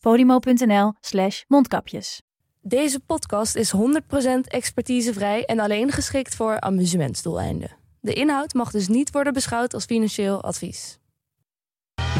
podimo.nl 0.00 0.92
slash 1.00 1.42
mondkapjes. 1.48 2.22
Deze 2.60 3.00
podcast 3.00 3.56
is 3.56 3.72
100% 3.76 3.80
expertisevrij 4.44 5.44
en 5.44 5.58
alleen 5.58 5.90
geschikt 5.90 6.34
voor 6.34 6.60
amusementsdoeleinden. 6.60 7.76
De 8.00 8.12
inhoud 8.12 8.54
mag 8.54 8.70
dus 8.70 8.88
niet 8.88 9.10
worden 9.10 9.32
beschouwd 9.32 9.74
als 9.74 9.84
financieel 9.84 10.42
advies. 10.42 10.98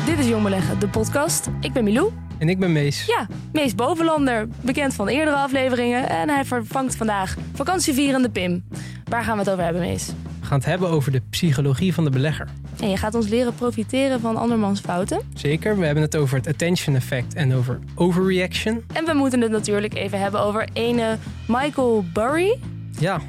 Dit 0.06 0.18
is 0.18 0.28
Jong 0.28 0.42
Beleggen, 0.42 0.80
de 0.80 0.88
podcast. 0.88 1.48
Ik 1.60 1.72
ben 1.72 1.84
Milou. 1.84 2.27
En 2.38 2.48
ik 2.48 2.58
ben 2.58 2.72
Mees. 2.72 3.04
Ja, 3.06 3.26
Mees 3.52 3.74
Bovenlander, 3.74 4.48
bekend 4.60 4.94
van 4.94 5.08
eerdere 5.08 5.36
afleveringen. 5.36 6.08
En 6.08 6.28
hij 6.28 6.44
vervangt 6.44 6.96
vandaag 6.96 7.36
vakantievierende 7.54 8.28
Pim. 8.30 8.64
Waar 9.04 9.22
gaan 9.24 9.32
we 9.32 9.38
het 9.42 9.50
over 9.50 9.64
hebben, 9.64 9.82
Mees? 9.82 10.06
We 10.40 10.46
gaan 10.46 10.58
het 10.58 10.66
hebben 10.66 10.88
over 10.88 11.12
de 11.12 11.22
psychologie 11.30 11.94
van 11.94 12.04
de 12.04 12.10
belegger. 12.10 12.48
En 12.80 12.90
je 12.90 12.96
gaat 12.96 13.14
ons 13.14 13.28
leren 13.28 13.54
profiteren 13.54 14.20
van 14.20 14.36
andermans 14.36 14.80
fouten. 14.80 15.20
Zeker, 15.34 15.78
we 15.78 15.84
hebben 15.84 16.02
het 16.04 16.16
over 16.16 16.36
het 16.36 16.46
attention 16.46 16.96
effect 16.96 17.34
en 17.34 17.54
over 17.54 17.78
overreaction. 17.94 18.84
En 18.92 19.04
we 19.04 19.12
moeten 19.14 19.40
het 19.40 19.50
natuurlijk 19.50 19.94
even 19.94 20.20
hebben 20.20 20.40
over 20.40 20.68
ene 20.72 21.16
Michael 21.46 22.04
Burry. 22.12 22.58
Ja, 22.98 23.20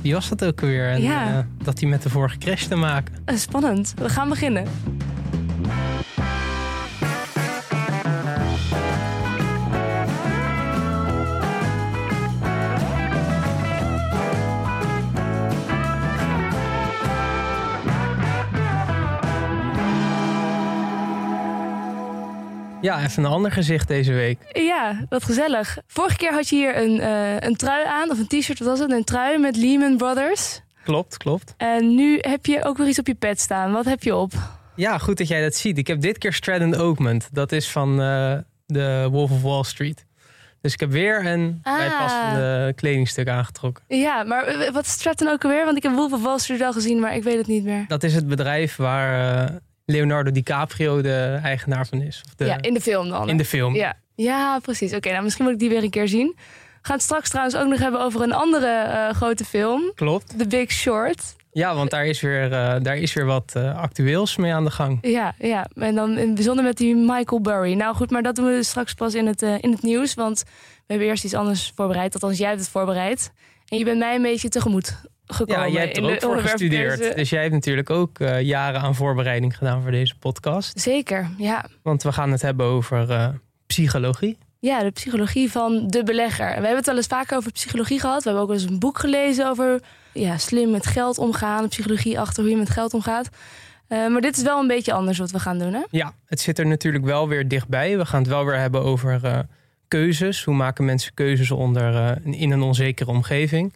wie 0.00 0.12
was 0.14 0.28
dat 0.28 0.44
ook 0.44 0.60
alweer? 0.60 0.88
En 0.88 1.02
Ja. 1.02 1.28
eh, 1.38 1.38
dat 1.64 1.80
hij 1.80 1.88
met 1.88 2.02
de 2.02 2.10
vorige 2.10 2.38
crash 2.38 2.64
te 2.64 2.74
maken. 2.76 3.14
Eh, 3.24 3.36
Spannend. 3.36 3.94
We 3.98 4.08
gaan 4.08 4.28
beginnen. 4.28 4.64
Ja, 22.84 23.02
even 23.04 23.24
een 23.24 23.30
ander 23.30 23.52
gezicht 23.52 23.88
deze 23.88 24.12
week. 24.12 24.38
Ja, 24.52 25.04
wat 25.08 25.24
gezellig. 25.24 25.78
Vorige 25.86 26.16
keer 26.16 26.32
had 26.32 26.48
je 26.48 26.56
hier 26.56 26.76
een, 26.76 27.00
eh, 27.00 27.36
een 27.40 27.56
trui 27.56 27.86
aan, 27.86 28.10
of 28.10 28.18
een 28.18 28.26
t-shirt, 28.26 28.58
wat 28.58 28.68
was 28.68 28.78
het? 28.78 28.90
Een 28.90 29.04
trui 29.04 29.38
met 29.38 29.56
Lehman 29.56 29.96
Brothers. 29.96 30.60
Klopt, 30.84 31.16
klopt. 31.16 31.54
En 31.56 31.94
nu 31.94 32.18
heb 32.20 32.46
je 32.46 32.64
ook 32.64 32.76
weer 32.76 32.88
iets 32.88 32.98
op 32.98 33.06
je 33.06 33.14
pet 33.14 33.40
staan. 33.40 33.72
Wat 33.72 33.84
heb 33.84 34.02
je 34.02 34.14
op? 34.16 34.32
Ja, 34.76 34.98
goed 34.98 35.18
dat 35.18 35.28
jij 35.28 35.42
dat 35.42 35.54
ziet. 35.54 35.78
Ik 35.78 35.86
heb 35.86 36.00
dit 36.00 36.18
keer 36.18 36.32
Stratton 36.32 36.76
Oakmont. 36.80 37.28
Dat 37.32 37.52
is 37.52 37.70
van 37.70 38.00
eh, 38.00 38.38
de 38.66 39.08
Wolf 39.10 39.30
of 39.30 39.42
Wall 39.42 39.62
Street. 39.64 40.04
Dus 40.60 40.72
ik 40.72 40.80
heb 40.80 40.90
weer 40.90 41.26
een 41.26 41.60
Ah. 41.62 41.76
bijpassende 41.76 42.72
kledingstuk 42.76 43.28
aangetrokken. 43.28 43.84
Ja, 43.88 44.22
maar 44.22 44.44
eh, 44.44 44.70
wat 44.72 44.84
is 44.84 44.92
Stratton 44.92 45.28
ook 45.28 45.44
alweer? 45.44 45.64
Want 45.64 45.76
ik 45.76 45.82
heb 45.82 45.92
Wolf 45.92 46.12
of 46.12 46.22
Wall 46.22 46.38
Street 46.38 46.60
al 46.62 46.72
gezien, 46.72 47.00
maar 47.00 47.14
ik 47.14 47.22
weet 47.22 47.36
het 47.38 47.46
niet 47.46 47.64
meer. 47.64 47.84
Dat 47.88 48.02
is 48.02 48.14
het 48.14 48.28
bedrijf 48.28 48.76
waar 48.76 49.50
Leonardo 49.84 50.30
DiCaprio 50.30 51.02
de 51.02 51.38
eigenaar 51.42 51.86
van 51.86 52.02
is. 52.02 52.22
Of 52.26 52.34
de, 52.34 52.44
ja, 52.44 52.60
in 52.60 52.74
de 52.74 52.80
film 52.80 53.08
dan. 53.08 53.28
in 53.28 53.36
de 53.36 53.44
film. 53.44 53.74
Ja, 53.74 53.94
ja 54.14 54.58
precies. 54.58 54.94
Oké, 54.94 55.10
nou 55.10 55.22
misschien 55.22 55.44
moet 55.44 55.54
ik 55.54 55.60
die 55.60 55.68
weer 55.68 55.82
een 55.82 55.90
keer 55.90 56.08
zien. 56.08 56.32
We 56.36 56.90
gaan 56.90 56.96
het 56.96 57.04
straks 57.04 57.28
trouwens 57.28 57.56
ook 57.56 57.68
nog 57.68 57.78
hebben 57.78 58.00
over 58.00 58.22
een 58.22 58.32
andere 58.32 58.66
eh, 58.66 59.10
grote 59.10 59.44
film. 59.44 59.92
Klopt. 59.94 60.38
The 60.38 60.46
Big 60.46 60.70
Short. 60.70 61.36
Ja, 61.52 61.74
want 61.74 61.90
daar 61.90 62.06
is 62.06 62.20
weer, 62.20 62.52
eh, 62.52 62.76
daar 62.82 62.96
is 62.96 63.12
weer 63.12 63.24
wat 63.24 63.52
eh, 63.54 63.78
actueels 63.78 64.36
mee 64.36 64.52
aan 64.52 64.64
de 64.64 64.70
gang. 64.70 64.98
Ja, 65.02 65.34
ja, 65.38 65.66
en 65.74 65.94
dan 65.94 66.10
in 66.10 66.26
het 66.26 66.34
bijzonder 66.34 66.64
met 66.64 66.76
die 66.76 66.94
Michael 66.96 67.40
Burry. 67.40 67.74
Nou 67.74 67.94
goed, 67.94 68.10
maar 68.10 68.22
dat 68.22 68.36
doen 68.36 68.46
we 68.46 68.50
dus 68.50 68.68
straks 68.68 68.94
pas 68.94 69.14
in 69.14 69.26
het, 69.26 69.42
in 69.42 69.70
het 69.70 69.82
nieuws. 69.82 70.14
Want 70.14 70.42
we 70.46 70.84
hebben 70.86 71.06
eerst 71.06 71.24
iets 71.24 71.34
anders 71.34 71.72
voorbereid. 71.74 72.14
Althans, 72.14 72.38
jij 72.38 72.48
hebt 72.48 72.60
het 72.60 72.70
voorbereid. 72.70 73.32
En 73.68 73.78
je 73.78 73.84
bent 73.84 73.98
mij 73.98 74.14
een 74.14 74.22
beetje 74.22 74.48
tegemoet 74.48 74.96
gekomen. 75.26 75.62
Ja, 75.66 75.68
jij 75.72 75.82
hebt 75.84 75.96
er 75.96 76.04
ook 76.04 76.20
voor 76.20 76.38
gestudeerd. 76.40 76.98
deze- 76.98 77.14
Dus 77.14 77.30
jij 77.30 77.40
hebt 77.42 77.52
natuurlijk 77.54 77.90
ook 77.90 78.18
eh, 78.18 78.40
jaren 78.40 78.80
aan 78.80 78.94
voorbereiding 78.94 79.56
gedaan 79.56 79.82
voor 79.82 79.90
deze 79.90 80.14
podcast. 80.18 80.80
Zeker, 80.80 81.30
ja. 81.38 81.64
Want 81.82 82.02
we 82.02 82.12
gaan 82.12 82.30
het 82.32 82.42
hebben 82.42 82.66
over 82.66 83.10
eh, 83.10 83.28
psychologie. 83.66 84.38
Ja, 84.58 84.82
de 84.82 84.90
psychologie 84.90 85.50
van 85.50 85.86
de 85.88 86.02
belegger. 86.02 86.46
En 86.46 86.50
we 86.50 86.54
hebben 86.60 86.76
het 86.76 86.86
wel 86.86 86.96
eens 86.96 87.06
vaker 87.06 87.36
over 87.36 87.52
psychologie 87.52 88.00
gehad. 88.00 88.22
We 88.22 88.28
hebben 88.28 88.46
ook 88.48 88.52
eens 88.54 88.64
een 88.64 88.78
boek 88.78 88.98
gelezen 88.98 89.48
over 89.48 89.80
ja, 90.12 90.38
slim 90.38 90.70
met 90.70 90.86
geld 90.86 91.18
omgaan. 91.18 91.62
De 91.62 91.68
psychologie 91.68 92.20
achter 92.20 92.42
hoe 92.42 92.52
je 92.52 92.58
met 92.58 92.70
geld 92.70 92.94
omgaat. 92.94 93.28
Eh, 93.88 94.06
maar 94.08 94.20
dit 94.20 94.36
is 94.36 94.42
wel 94.42 94.60
een 94.60 94.66
beetje 94.66 94.92
anders 94.92 95.18
wat 95.18 95.30
we 95.30 95.38
gaan 95.38 95.58
doen, 95.58 95.72
hè? 95.72 95.82
Ja, 95.90 96.12
het 96.26 96.40
zit 96.40 96.58
er 96.58 96.66
natuurlijk 96.66 97.04
wel 97.04 97.28
weer 97.28 97.48
dichtbij. 97.48 97.98
We 97.98 98.06
gaan 98.06 98.20
het 98.20 98.28
wel 98.28 98.44
weer 98.44 98.58
hebben 98.58 98.82
over 98.82 99.46
keuzes. 99.88 100.44
Hoe 100.44 100.54
maken 100.54 100.84
mensen 100.84 101.14
keuzes 101.14 101.50
onder, 101.50 102.18
in 102.24 102.50
een 102.50 102.62
onzekere 102.62 103.10
omgeving? 103.10 103.72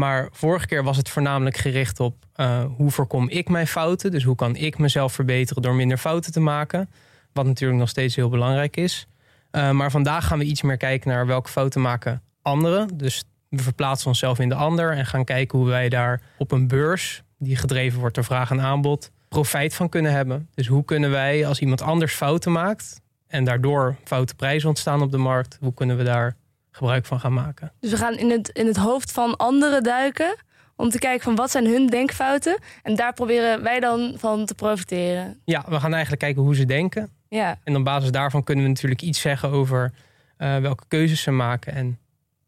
Maar 0.00 0.28
vorige 0.32 0.66
keer 0.66 0.84
was 0.84 0.96
het 0.96 1.08
voornamelijk 1.08 1.56
gericht 1.56 2.00
op 2.00 2.24
eh, 2.32 2.64
hoe 2.76 2.90
voorkom 2.90 3.28
ik 3.28 3.48
mijn 3.48 3.66
fouten? 3.66 4.10
Dus 4.10 4.24
hoe 4.24 4.34
kan 4.34 4.56
ik 4.56 4.78
mezelf 4.78 5.12
verbeteren 5.12 5.62
door 5.62 5.74
minder 5.74 5.98
fouten 5.98 6.32
te 6.32 6.40
maken? 6.40 6.90
Wat 7.32 7.46
natuurlijk 7.46 7.80
nog 7.80 7.88
steeds 7.88 8.16
heel 8.16 8.28
belangrijk 8.28 8.76
is. 8.76 9.06
Eh, 9.50 9.70
maar 9.70 9.90
vandaag 9.90 10.26
gaan 10.26 10.38
we 10.38 10.44
iets 10.44 10.62
meer 10.62 10.76
kijken 10.76 11.10
naar 11.10 11.26
welke 11.26 11.50
fouten 11.50 11.80
maken 11.80 12.22
anderen. 12.42 12.96
Dus 12.96 13.24
we 13.48 13.62
verplaatsen 13.62 14.08
onszelf 14.08 14.38
in 14.38 14.48
de 14.48 14.54
ander 14.54 14.92
en 14.92 15.06
gaan 15.06 15.24
kijken 15.24 15.58
hoe 15.58 15.68
wij 15.68 15.88
daar 15.88 16.22
op 16.38 16.52
een 16.52 16.68
beurs, 16.68 17.22
die 17.38 17.56
gedreven 17.56 18.00
wordt 18.00 18.14
door 18.14 18.24
vraag 18.24 18.50
en 18.50 18.60
aanbod, 18.60 19.10
profijt 19.28 19.74
van 19.74 19.88
kunnen 19.88 20.12
hebben. 20.12 20.48
Dus 20.54 20.66
hoe 20.66 20.84
kunnen 20.84 21.10
wij 21.10 21.46
als 21.46 21.60
iemand 21.60 21.82
anders 21.82 22.14
fouten 22.14 22.52
maakt 22.52 23.00
en 23.26 23.44
daardoor 23.44 23.96
foute 24.04 24.34
prijzen 24.34 24.68
ontstaan 24.68 25.02
op 25.02 25.10
de 25.10 25.18
markt, 25.18 25.58
hoe 25.60 25.74
kunnen 25.74 25.96
we 25.96 26.04
daar 26.04 26.36
gebruik 26.70 27.06
van 27.06 27.20
gaan 27.20 27.32
maken? 27.32 27.72
Dus 27.80 27.90
we 27.90 27.96
gaan 27.96 28.14
in 28.16 28.30
het, 28.30 28.48
in 28.48 28.66
het 28.66 28.76
hoofd 28.76 29.12
van 29.12 29.36
anderen 29.36 29.82
duiken. 29.82 30.36
Om 30.76 30.90
te 30.90 30.98
kijken 30.98 31.22
van 31.24 31.34
wat 31.34 31.50
zijn 31.50 31.66
hun 31.66 31.86
denkfouten. 31.86 32.58
En 32.82 32.94
daar 32.94 33.12
proberen 33.12 33.62
wij 33.62 33.80
dan 33.80 34.14
van 34.16 34.46
te 34.46 34.54
profiteren. 34.54 35.40
Ja, 35.44 35.64
we 35.68 35.80
gaan 35.80 35.92
eigenlijk 35.92 36.22
kijken 36.22 36.42
hoe 36.42 36.54
ze 36.54 36.64
denken. 36.64 37.10
Ja, 37.28 37.58
En 37.64 37.76
op 37.76 37.84
basis 37.84 38.10
daarvan 38.10 38.44
kunnen 38.44 38.64
we 38.64 38.70
natuurlijk 38.70 39.02
iets 39.02 39.20
zeggen 39.20 39.48
over 39.50 39.92
eh, 40.36 40.56
welke 40.56 40.84
keuzes 40.88 41.22
ze 41.22 41.30
maken 41.30 41.72
en 41.74 41.98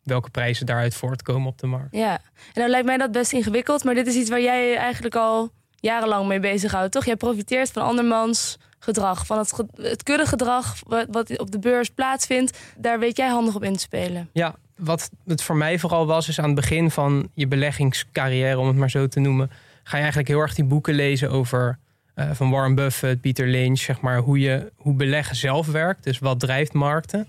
welke 0.03 0.31
prijzen 0.31 0.67
daaruit 0.67 0.95
voortkomen 0.95 1.49
op 1.49 1.59
de 1.59 1.67
markt. 1.67 1.97
ja. 1.97 2.13
En 2.53 2.61
dan 2.61 2.69
lijkt 2.71 2.87
mij 2.87 2.97
dat 2.97 3.13
best 3.13 3.33
ingewikkeld. 3.33 3.85
Maar 3.85 3.95
dit 3.95 4.07
is 4.07 4.15
iets 4.15 4.31
waar 4.31 4.41
jij 4.41 4.77
eigenlijk 4.77 5.15
al 5.15 5.51
jarenlang 5.81 6.27
mee 6.27 6.41
bezighoudt, 6.41 6.93
toch? 6.93 7.05
Jij 7.05 7.17
profiteert 7.17 7.71
van 7.71 7.83
andermans 7.83 8.59
gedrag. 8.83 9.27
Van 9.27 9.39
het, 9.39 9.63
het 9.75 10.03
kudde 10.03 10.27
gedrag 10.27 10.77
wat, 10.87 11.07
wat 11.11 11.39
op 11.39 11.51
de 11.51 11.59
beurs 11.59 11.91
plaatsvindt. 11.91 12.59
Daar 12.77 12.99
weet 12.99 13.17
jij 13.17 13.29
handig 13.29 13.55
op 13.55 13.63
in 13.63 13.73
te 13.73 13.79
spelen. 13.79 14.29
Ja, 14.33 14.55
wat 14.77 15.11
het 15.27 15.43
voor 15.43 15.57
mij 15.57 15.79
vooral 15.79 16.07
was, 16.07 16.29
is 16.29 16.39
aan 16.39 16.45
het 16.45 16.55
begin 16.55 16.91
van 16.91 17.29
je 17.35 17.47
beleggingscarrière, 17.47 18.59
om 18.59 18.67
het 18.67 18.77
maar 18.77 18.91
zo 18.91 19.07
te 19.07 19.21
noemen, 19.21 19.51
ga 19.83 19.97
je 19.97 20.03
eigenlijk 20.03 20.29
heel 20.29 20.41
erg 20.41 20.55
die 20.55 20.65
boeken 20.65 20.95
lezen 20.95 21.31
over 21.31 21.79
eh, 22.15 22.31
van 22.33 22.51
Warren 22.51 22.75
Buffett, 22.75 23.21
Peter 23.21 23.47
Lynch, 23.47 23.79
zeg 23.79 24.01
maar, 24.01 24.19
hoe, 24.19 24.39
je, 24.39 24.73
hoe 24.77 24.95
beleggen 24.95 25.37
zelf 25.37 25.67
werkt. 25.67 26.05
Dus 26.05 26.19
wat 26.19 26.41
drijft 26.41 26.73
markten. 26.73 27.29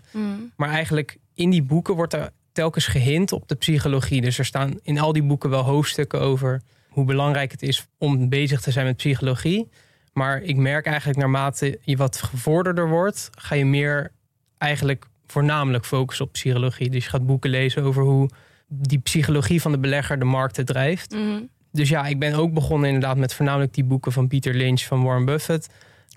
Maar 0.56 0.70
eigenlijk 0.70 1.18
in 1.34 1.50
die 1.50 1.64
boeken 1.64 1.96
wordt 1.96 2.14
er 2.14 2.30
telkens 2.52 2.88
gehint 2.88 3.32
op 3.32 3.48
de 3.48 3.56
psychologie. 3.56 4.22
Dus 4.22 4.38
er 4.38 4.46
staan 4.46 4.80
in 4.82 5.00
al 5.00 5.14
die 5.14 5.24
boeken 5.24 5.50
wel 5.50 5.64
hoofdstukken 5.64 6.22
over 6.22 6.62
hoe 6.90 7.06
belangrijk 7.06 7.52
het 7.52 7.62
is 7.62 7.88
om 7.98 8.30
bezig 8.30 8.62
te 8.62 8.72
zijn 8.72 8.86
met 8.86 8.98
psychologie. 8.98 9.70
Maar 10.14 10.42
ik 10.42 10.56
merk 10.56 10.86
eigenlijk 10.86 11.20
naarmate 11.20 11.80
je 11.82 11.98
wat 11.98 12.22
gevorderder 12.22 12.90
wordt, 12.90 13.30
ga 13.38 13.56
je 13.56 13.66
meer 13.66 14.12
eigenlijk 14.58 15.06
voornamelijk 15.28 15.86
focussen 15.86 16.26
op 16.26 16.32
psychologie. 16.32 16.90
Dus 16.90 17.04
je 17.04 17.10
gaat 17.10 17.26
boeken 17.26 17.50
lezen 17.50 17.84
over 17.84 18.04
hoe 18.04 18.30
die 18.68 19.00
psychologie 19.00 19.62
van 19.62 19.72
de 19.72 19.80
belegger 19.80 20.20
de 20.20 20.26
markten 20.26 20.66
drijft. 20.66 21.12
Mhm. 21.12 21.42
Dus 21.72 21.90
ja, 21.90 22.06
ik 22.06 22.20
ben 22.20 22.34
ook 22.34 22.54
begonnen 22.54 22.88
inderdaad 22.90 23.18
met 23.18 23.34
voornamelijk 23.34 23.74
die 23.74 23.84
boeken 23.84 24.12
van 24.12 24.28
Peter 24.28 24.54
Lynch, 24.54 24.82
van 24.82 25.04
Warren 25.04 25.26
Buffett. 25.26 25.70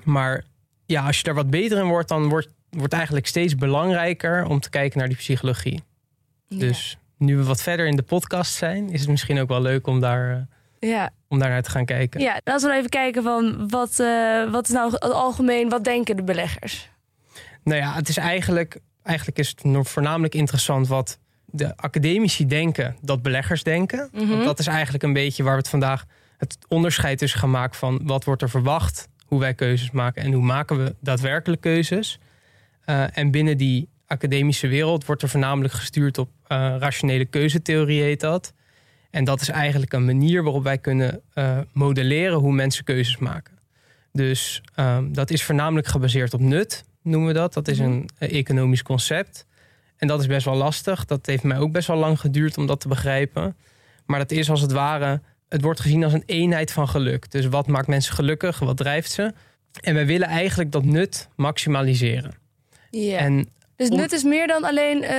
Maar 0.05 0.45
ja, 0.87 1.07
als 1.07 1.17
je 1.17 1.23
daar 1.23 1.35
wat 1.35 1.51
beter 1.51 1.79
in 1.79 1.89
wordt, 1.89 2.09
dan 2.09 2.29
wordt 2.29 2.49
wordt 2.77 2.93
eigenlijk 2.93 3.27
steeds 3.27 3.55
belangrijker 3.55 4.47
om 4.47 4.61
te 4.61 4.71
kijken 4.71 4.99
naar 4.99 5.09
die 5.09 5.17
psychologie. 5.17 5.83
Dus 6.49 6.99
nu 7.19 7.37
we 7.37 7.45
wat 7.45 7.63
verder 7.63 7.87
in 7.87 7.97
de 7.97 8.03
podcast 8.03 8.55
zijn, 8.55 8.91
is 8.91 9.01
het 9.01 9.11
misschien 9.11 9.39
ook 9.41 9.49
wel 9.49 9.63
leuk 9.63 9.87
om 9.87 10.01
daar, 10.01 10.33
eh, 10.33 10.43
ja. 10.81 11.11
om 11.29 11.39
daar 11.39 11.49
naar 11.49 11.63
te 11.63 11.71
gaan 11.71 11.85
kijken. 11.85 12.21
Ja, 12.21 12.41
laten 12.45 12.69
we 12.69 12.77
even 12.77 12.91
kijken 12.91 13.23
van 13.23 13.69
wat, 13.69 14.01
eh, 14.01 14.51
wat 14.51 14.69
is 14.69 14.75
nou 14.75 14.93
het 14.93 15.13
algemeen, 15.13 15.69
wat 15.69 15.85
denken 15.85 16.17
de 16.17 16.23
beleggers? 16.23 16.91
Nou 17.63 17.81
ja, 17.81 17.93
het 17.93 18.09
is 18.09 18.17
eigenlijk, 18.17 18.79
eigenlijk 19.03 19.39
is 19.39 19.49
het 19.49 19.89
voornamelijk 19.89 20.35
interessant 20.35 20.89
wat 20.89 21.19
de 21.45 21.77
academici 21.77 22.47
denken 22.47 22.97
dat 23.01 23.23
beleggers 23.23 23.63
denken. 23.63 24.09
Mhm. 24.13 24.29
Want 24.29 24.45
dat 24.45 24.59
is 24.59 24.67
eigenlijk 24.67 25.03
een 25.03 25.13
beetje 25.13 25.43
waar 25.43 25.53
we 25.53 25.59
het 25.59 25.69
vandaag 25.69 26.05
het 26.37 26.59
onderscheid 26.69 27.19
tussen 27.19 27.41
gaan 27.41 27.51
maken 27.51 27.79
van 27.79 28.01
wat 28.03 28.25
wordt 28.25 28.43
er 28.43 28.51
verwacht, 28.51 29.09
hoe 29.27 29.41
wij 29.41 29.55
keuzes 29.55 29.91
maken 29.91 30.23
en 30.23 30.33
hoe 30.33 30.43
maken 30.43 30.85
we 30.85 30.95
daadwerkelijk 31.01 31.61
keuzes. 31.61 32.19
Uh, 32.87 33.19
en 33.19 33.31
binnen 33.31 33.57
die 33.57 33.89
academische 34.07 34.69
wereld 34.69 35.05
wordt 35.05 35.23
er 35.23 35.29
voornamelijk 35.29 35.75
gestuurd 35.75 36.19
op 36.19 36.29
uh, 36.49 36.77
rationele 36.79 37.25
keuzetheorie, 37.25 38.03
heet 38.03 38.21
dat. 38.21 38.53
En 39.17 39.25
dat 39.25 39.41
is 39.41 39.49
eigenlijk 39.49 39.93
een 39.93 40.05
manier 40.05 40.43
waarop 40.43 40.63
wij 40.63 40.79
kunnen 40.79 41.21
uh, 41.35 41.59
modelleren 41.73 42.39
hoe 42.39 42.53
mensen 42.53 42.85
keuzes 42.85 43.17
maken. 43.17 43.59
Dus 44.13 44.63
um, 44.77 45.13
dat 45.13 45.31
is 45.31 45.43
voornamelijk 45.43 45.87
gebaseerd 45.87 46.35
op 46.35 46.41
nut, 46.41 46.85
noemen 47.03 47.29
we 47.29 47.35
dat. 47.35 47.55
Dat 47.55 47.69
is 47.69 47.79
een 47.79 48.09
economisch 48.19 48.83
concept. 48.83 49.47
En 49.97 50.09
dat 50.09 50.21
is 50.21 50.27
best 50.27 50.45
wel 50.45 50.55
lastig. 50.55 51.05
Dat 51.05 51.27
heeft 51.27 51.43
mij 51.43 51.59
ook 51.59 51.73
best 51.73 51.87
wel 51.87 51.97
lang 51.97 52.21
geduurd 52.21 52.59
om 52.59 52.67
dat 52.67 52.81
te 52.81 52.89
begrijpen. 52.89 53.57
Maar 54.07 54.19
dat 54.19 54.31
is 54.31 54.51
als 54.51 54.61
het 54.61 54.73
ware, 54.73 55.21
het 55.49 55.63
wordt 55.63 55.81
gezien 55.81 56.05
als 56.05 56.13
een 56.13 56.27
eenheid 56.27 56.73
van 56.73 56.89
geluk. 56.89 57.31
Dus 57.31 57.47
wat 57.47 57.67
maakt 57.67 57.87
mensen 57.87 58.15
gelukkig? 58.15 58.59
Wat 58.59 58.77
drijft 58.77 59.11
ze? 59.11 59.33
En 59.81 59.95
wij 59.95 60.07
willen 60.07 60.29
eigenlijk 60.29 60.73
dat 60.73 60.85
nut 60.85 61.29
maximaliseren. 61.37 62.35
Ja. 62.91 63.19
En 63.19 63.49
dus 63.77 63.89
nut 63.89 64.13
is 64.13 64.23
meer 64.23 64.47
dan 64.47 64.65
alleen 64.65 65.03
uh, 65.03 65.11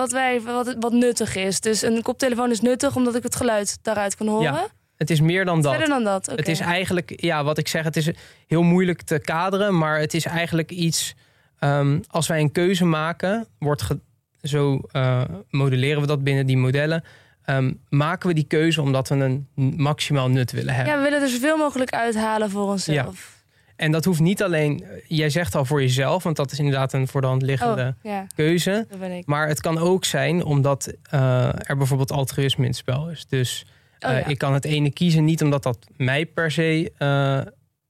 wat, 0.00 0.12
wij, 0.12 0.40
wat, 0.40 0.76
wat 0.78 0.92
nuttig 0.92 1.36
is. 1.36 1.60
Dus 1.60 1.82
een 1.82 2.02
koptelefoon 2.02 2.50
is 2.50 2.60
nuttig 2.60 2.96
omdat 2.96 3.14
ik 3.14 3.22
het 3.22 3.36
geluid 3.36 3.78
daaruit 3.82 4.16
kan 4.16 4.26
horen. 4.26 4.52
Ja. 4.52 4.66
Het 4.96 5.10
is 5.10 5.20
meer 5.20 5.44
dan 5.44 5.62
dat. 5.62 5.70
Verder 5.70 5.88
dan 5.88 6.04
dat. 6.04 6.26
Het 6.26 6.48
is 6.48 6.60
eigenlijk, 6.60 7.12
ja, 7.22 7.44
wat 7.44 7.58
ik 7.58 7.68
zeg, 7.68 7.84
het 7.84 7.96
is 7.96 8.10
heel 8.46 8.62
moeilijk 8.62 9.02
te 9.02 9.18
kaderen, 9.18 9.78
maar 9.78 9.98
het 9.98 10.14
is 10.14 10.24
eigenlijk 10.24 10.70
iets. 10.70 11.14
Um, 11.60 12.00
als 12.08 12.26
wij 12.26 12.40
een 12.40 12.52
keuze 12.52 12.84
maken, 12.84 13.46
wordt 13.58 13.82
ge, 13.82 14.00
zo 14.42 14.80
uh, 14.92 15.22
modelleren 15.50 16.00
we 16.00 16.06
dat 16.06 16.24
binnen 16.24 16.46
die 16.46 16.56
modellen. 16.56 17.04
Um, 17.46 17.80
maken 17.88 18.28
we 18.28 18.34
die 18.34 18.44
keuze 18.44 18.82
omdat 18.82 19.08
we 19.08 19.14
een 19.14 19.48
maximaal 19.76 20.28
nut 20.28 20.52
willen 20.52 20.74
hebben. 20.74 20.92
Ja, 20.92 20.98
we 20.98 21.04
willen 21.04 21.22
er 21.22 21.28
zoveel 21.28 21.56
mogelijk 21.56 21.90
uithalen 21.90 22.50
voor 22.50 22.68
onszelf. 22.68 22.96
Ja. 23.34 23.39
En 23.80 23.92
dat 23.92 24.04
hoeft 24.04 24.20
niet 24.20 24.42
alleen, 24.42 24.84
jij 25.06 25.30
zegt 25.30 25.54
al 25.54 25.64
voor 25.64 25.80
jezelf, 25.80 26.22
want 26.22 26.36
dat 26.36 26.52
is 26.52 26.58
inderdaad 26.58 26.92
een 26.92 27.08
voor 27.08 27.20
de 27.20 27.26
hand 27.26 27.42
liggende 27.42 27.94
oh, 28.02 28.12
ja. 28.12 28.26
keuze. 28.34 28.86
Maar 29.24 29.48
het 29.48 29.60
kan 29.60 29.78
ook 29.78 30.04
zijn 30.04 30.44
omdat 30.44 30.92
uh, 31.14 31.48
er 31.70 31.76
bijvoorbeeld 31.76 32.12
altruïsme 32.12 32.62
in 32.62 32.70
het 32.70 32.78
spel 32.78 33.10
is. 33.10 33.26
Dus 33.26 33.64
uh, 33.66 34.10
Oh, 34.10 34.18
ja. 34.18 34.26
ik 34.26 34.38
kan 34.38 34.52
het 34.54 34.64
ene 34.64 34.92
kiezen 34.92 35.24
niet 35.24 35.42
omdat 35.42 35.62
dat 35.62 35.78
mij 35.96 36.26
per 36.26 36.50
se 36.50 36.92
uh, 36.98 37.40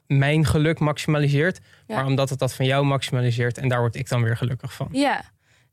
mijn 0.06 0.46
geluk 0.46 0.78
maximaliseert, 0.78 1.60
Ja. 1.86 1.94
maar 1.94 2.06
omdat 2.06 2.30
het 2.30 2.38
dat 2.38 2.54
van 2.54 2.66
jou 2.66 2.84
maximaliseert. 2.84 3.58
En 3.58 3.68
daar 3.68 3.80
word 3.80 3.94
ik 3.96 4.08
dan 4.08 4.22
weer 4.22 4.36
gelukkig 4.36 4.72
van. 4.72 4.88
Ja, 4.92 5.22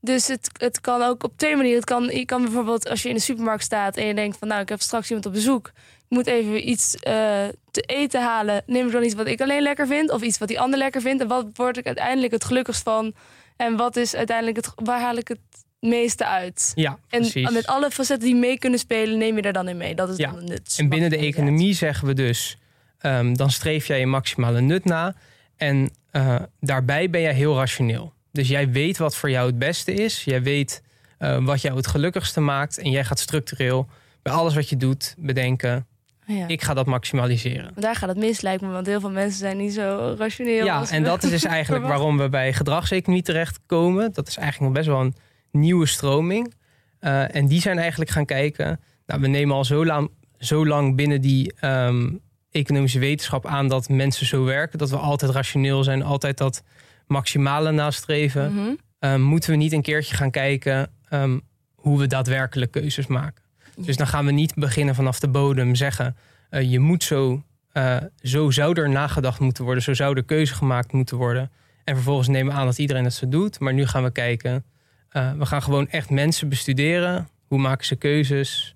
dus 0.02 0.28
het, 0.28 0.50
het 0.58 0.82
kan 0.82 1.02
ook 1.02 1.24
op 1.24 1.34
twee 1.36 1.56
manieren. 1.56 1.80
Het 1.80 1.90
kan, 1.90 2.04
je 2.04 2.26
kan 2.26 2.42
bijvoorbeeld 2.42 2.90
als 2.90 3.02
je 3.02 3.10
in 3.10 3.16
de 3.16 3.22
supermarkt 3.22 3.64
staat 3.64 3.98
en 3.98 4.06
je 4.06 4.14
denkt 4.14 4.38
van 4.38 4.48
nou 4.48 4.62
ik 4.62 4.70
heb 4.70 4.82
straks 4.82 5.08
iemand 5.08 5.26
op 5.26 5.34
bezoek. 5.34 5.72
Moet 6.10 6.28
even 6.28 6.70
iets 6.70 6.96
eh, 6.96 7.46
te 7.72 7.82
eten 7.82 8.22
halen. 8.22 8.64
Neem 8.66 8.86
ik 8.86 8.92
dan 8.92 9.04
iets 9.04 9.14
wat 9.14 9.28
ik 9.28 9.42
alleen 9.42 9.62
lekker 9.62 9.88
vind 9.88 10.12
of 10.12 10.22
iets 10.22 10.38
wat 10.38 10.48
die 10.48 10.60
ander 10.60 10.80
lekker 10.80 11.02
vindt. 11.02 11.22
En 11.22 11.28
wat 11.28 11.46
word 11.54 11.78
ik 11.78 11.86
uiteindelijk 11.86 12.34
het 12.34 12.44
gelukkigst 12.44 12.84
van? 12.84 13.14
En 13.58 13.76
wat 13.76 13.96
is 13.96 14.16
uiteindelijk 14.16 14.58
het, 14.58 14.72
waar 14.76 15.02
haal 15.02 15.16
ik 15.18 15.28
het 15.28 15.40
meeste 15.80 16.26
uit? 16.26 16.72
Ja, 16.76 17.00
En 17.10 17.20
precies. 17.20 17.50
met 17.52 17.68
alle 17.68 17.92
facetten 17.92 18.28
die 18.28 18.36
mee 18.38 18.58
kunnen 18.60 18.80
spelen, 18.80 19.18
neem 19.18 19.36
je 19.36 19.42
er 19.42 19.54
dan 19.54 19.68
in 19.68 19.78
mee. 19.78 19.96
Dat 19.96 20.10
is 20.10 20.18
Ja. 20.18 20.32
dan 20.32 20.44
nut. 20.46 20.76
En 20.78 20.90
binnen 20.90 21.10
de 21.10 21.18
economie 21.18 21.74
zeggen 21.74 22.08
we 22.08 22.14
dus, 22.14 22.58
ehm, 23.00 23.34
dan 23.34 23.52
streef 23.52 23.88
jij 23.88 24.00
je 24.00 24.06
maximale 24.06 24.62
nut 24.62 24.86
na. 24.86 25.16
En 25.58 25.90
eh, 26.12 26.36
daarbij 26.60 27.10
ben 27.10 27.22
jij 27.22 27.34
heel 27.34 27.56
rationeel. 27.56 28.14
Dus 28.32 28.48
jij 28.48 28.72
weet 28.72 28.98
wat 28.98 29.16
voor 29.16 29.30
jou 29.30 29.48
het 29.48 29.60
beste 29.60 29.94
is. 29.94 30.24
Jij 30.24 30.42
weet 30.44 30.82
eh, 31.18 31.46
wat 31.46 31.62
jou 31.62 31.76
het 31.78 31.88
gelukkigste 31.88 32.40
maakt. 32.40 32.78
En 32.78 32.92
jij 32.92 33.04
gaat 33.06 33.20
structureel 33.20 33.88
bij 34.22 34.34
alles 34.34 34.56
wat 34.56 34.70
je 34.70 34.78
doet 34.78 35.16
bedenken, 35.18 35.88
Ja. 36.28 36.48
ik 36.48 36.62
ga 36.62 36.74
dat 36.74 36.86
maximaliseren. 36.86 37.72
Daar 37.76 37.96
gaat 37.96 38.10
het 38.10 38.18
mis, 38.18 38.42
lijkt 38.42 38.62
me, 38.62 38.68
want 38.68 38.86
heel 38.86 39.00
veel 39.00 39.12
mensen 39.12 39.40
zijn 39.40 39.58
niet 39.58 39.74
zo 39.74 40.16
rationeel. 40.18 40.66
Ja, 40.66 40.90
en 40.90 41.04
dat 41.04 41.24
is 41.24 41.30
dus 41.30 41.44
eigenlijk 41.58 41.86
waarom 41.86 42.18
we 42.18 42.30
bij 42.30 42.54
gedragseconomie 42.54 43.24
terechtkomen. 43.24 44.14
Dat 44.14 44.28
is 44.28 44.38
eigenlijk 44.38 44.74
best 44.74 44.88
wel 44.88 45.00
een 45.00 45.16
nieuwe 45.52 45.86
stroming. 45.86 46.54
Eh, 47.00 47.36
en 47.36 47.48
die 47.48 47.62
zijn 47.62 47.78
eigenlijk 47.78 48.10
gaan 48.10 48.26
kijken. 48.26 48.80
Nou, 49.06 49.22
we 49.22 49.28
nemen 49.28 49.56
al 49.56 49.66
zo 49.66 49.86
lang, 49.86 50.12
zo 50.40 50.66
lang 50.66 50.96
binnen 50.96 51.22
die 51.22 51.54
ehm, 51.60 52.10
economische 52.52 53.00
wetenschap 53.00 53.46
aan 53.46 53.68
dat 53.68 53.90
mensen 53.90 54.26
zo 54.26 54.44
werken. 54.44 54.78
Dat 54.78 54.90
we 54.90 54.98
altijd 54.98 55.32
rationeel 55.32 55.84
zijn, 55.84 56.04
altijd 56.04 56.38
dat 56.38 56.64
maximale 57.08 57.72
nastreven. 57.72 58.54
Mhm. 58.54 58.74
Ehm, 59.00 59.22
moeten 59.22 59.50
we 59.50 59.56
niet 59.56 59.72
een 59.72 59.82
keertje 59.82 60.16
gaan 60.16 60.32
kijken 60.32 60.92
ehm, 61.10 61.40
hoe 61.76 62.00
we 62.00 62.08
daadwerkelijk 62.08 62.72
keuzes 62.72 63.08
maken. 63.08 63.44
Dus 63.86 63.98
dan 63.98 64.08
gaan 64.08 64.26
we 64.26 64.32
niet 64.32 64.54
beginnen 64.56 64.96
vanaf 64.96 65.20
de 65.20 65.28
bodem 65.28 65.76
zeggen... 65.76 66.16
eh, 66.50 66.72
je 66.72 66.80
moet 66.80 67.04
zo, 67.04 67.44
eh, 67.72 67.98
zo 68.22 68.52
zou 68.52 68.82
er 68.82 68.90
nagedacht 68.90 69.40
moeten 69.40 69.64
worden... 69.64 69.84
zo 69.84 69.94
zou 69.94 70.16
er 70.16 70.24
keuze 70.24 70.54
gemaakt 70.54 70.92
moeten 70.94 71.18
worden. 71.18 71.52
En 71.84 71.96
vervolgens 71.96 72.28
nemen 72.28 72.54
we 72.54 72.60
aan 72.60 72.66
dat 72.66 72.78
iedereen 72.78 73.04
dat 73.04 73.14
zo 73.14 73.30
doet. 73.30 73.60
Maar 73.60 73.74
nu 73.74 73.86
gaan 73.86 74.04
we 74.04 74.12
kijken... 74.12 74.66
eh, 75.10 75.32
we 75.34 75.46
gaan 75.46 75.62
gewoon 75.62 75.90
echt 75.90 76.10
mensen 76.10 76.50
bestuderen. 76.50 77.30
Hoe 77.48 77.60
maken 77.60 77.86
ze 77.86 77.96
keuzes? 77.96 78.76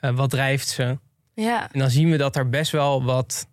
Wat 0.00 0.30
drijft 0.30 0.68
ze? 0.68 0.98
Ja, 1.34 1.72
En 1.72 1.78
dan 1.78 1.90
zien 1.90 2.10
we 2.10 2.16
dat 2.16 2.36
er 2.36 2.48
best 2.48 2.72
wel 2.72 3.04
wat 3.04 3.48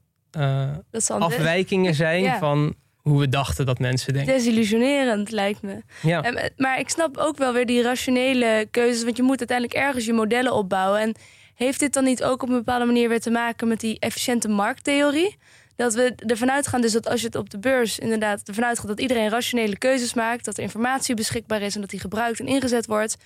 afwijkingen 1.07 1.95
zijn... 1.95 2.23
Ja. 2.23 2.37
van 2.37 2.75
hoe 3.09 3.19
we 3.19 3.29
dachten 3.29 3.65
dat 3.65 3.79
mensen 3.79 4.13
denken. 4.13 4.33
desillusionerend, 4.33 5.31
lijkt 5.31 5.61
me. 5.61 5.81
Ja. 6.01 6.23
En, 6.23 6.51
maar 6.57 6.79
ik 6.79 6.89
snap 6.89 7.17
ook 7.17 7.37
wel 7.37 7.53
weer 7.53 7.65
die 7.65 7.81
rationele 7.81 8.67
keuzes. 8.71 9.03
Want 9.03 9.17
je 9.17 9.23
moet 9.23 9.39
uiteindelijk 9.39 9.79
ergens 9.79 10.05
je 10.05 10.13
modellen 10.13 10.53
opbouwen. 10.53 10.99
En 10.99 11.15
heeft 11.55 11.79
dit 11.79 11.93
dan 11.93 12.03
niet 12.03 12.23
ook 12.23 12.43
op 12.43 12.49
een 12.49 12.55
bepaalde 12.55 12.85
manier 12.85 13.09
weer 13.09 13.19
te 13.19 13.29
maken 13.29 13.67
met 13.67 13.79
die 13.79 13.99
efficiënte 13.99 14.47
markttheorie? 14.47 15.37
Dat 15.75 15.93
we 15.93 16.13
ervan 16.15 16.51
uitgaan, 16.51 16.81
dus 16.81 16.91
dat 16.91 17.07
als 17.07 17.19
je 17.19 17.25
het 17.25 17.35
op 17.35 17.49
de 17.49 17.59
beurs 17.59 17.99
inderdaad 17.99 18.47
ervan 18.47 18.65
uitgaat 18.65 18.87
dat 18.87 18.99
iedereen 18.99 19.29
rationele 19.29 19.77
keuzes 19.77 20.13
maakt, 20.13 20.45
dat 20.45 20.57
er 20.57 20.63
informatie 20.63 21.15
beschikbaar 21.15 21.61
is 21.61 21.75
en 21.75 21.81
dat 21.81 21.89
die 21.89 21.99
gebruikt 21.99 22.39
en 22.39 22.47
ingezet 22.47 22.85
wordt, 22.85 23.17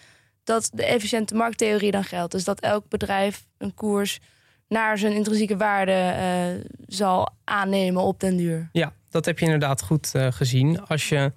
dat 0.44 0.70
de 0.74 0.86
efficiënte 0.86 1.36
markttheorie 1.36 1.92
dan 1.92 2.04
geldt. 2.04 2.32
Dus 2.32 2.44
dat 2.44 2.60
elk 2.60 2.90
bedrijf 2.90 3.46
een 3.58 3.74
koers 3.74 4.20
naar 4.68 4.98
zijn 4.98 5.14
intrinsieke 5.14 5.58
waarde 5.58 5.92
eh, 5.92 6.72
zal 6.88 7.30
aannemen 7.44 8.02
op 8.02 8.20
den 8.20 8.38
duur. 8.38 8.70
Ja, 8.72 8.94
dat 9.14 9.26
heb 9.26 9.40
je 9.40 9.46
inderdaad 9.46 9.82
goed 9.82 10.12
eh, 10.14 10.28
gezien. 10.32 10.86
Als 10.86 11.10
je, 11.10 11.32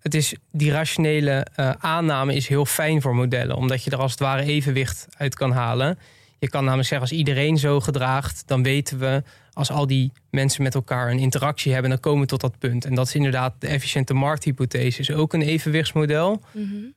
het 0.00 0.14
is, 0.14 0.34
die 0.52 0.70
rationele 0.70 1.46
eh, 1.54 1.70
aanname 1.78 2.34
is 2.34 2.48
heel 2.48 2.64
fijn 2.64 3.02
voor 3.02 3.14
modellen, 3.14 3.56
omdat 3.56 3.84
je 3.84 3.90
er 3.90 3.98
als 3.98 4.10
het 4.10 4.20
ware 4.20 4.42
evenwicht 4.42 5.06
uit 5.16 5.34
kan 5.34 5.52
halen. 5.52 5.98
Je 6.38 6.48
kan 6.48 6.62
namelijk 6.64 6.88
zeggen, 6.88 7.08
als 7.08 7.18
iedereen 7.18 7.58
zo 7.58 7.80
gedraagt, 7.80 8.42
dan 8.46 8.62
weten 8.62 8.98
we, 8.98 9.22
als 9.52 9.70
al 9.70 9.86
die 9.86 10.12
mensen 10.30 10.62
met 10.62 10.74
elkaar 10.74 11.10
een 11.10 11.18
interactie 11.18 11.72
hebben, 11.72 11.90
dan 11.90 12.00
komen 12.00 12.20
we 12.20 12.26
tot 12.26 12.40
dat 12.40 12.58
punt. 12.58 12.84
En 12.84 12.94
dat 12.94 13.06
is 13.06 13.14
inderdaad 13.14 13.54
de 13.58 13.66
efficiënte 13.66 14.14
markthypothese, 14.14 15.00
is 15.00 15.10
ook 15.10 15.32
een 15.32 15.42
evenwichtsmodel. 15.42 16.40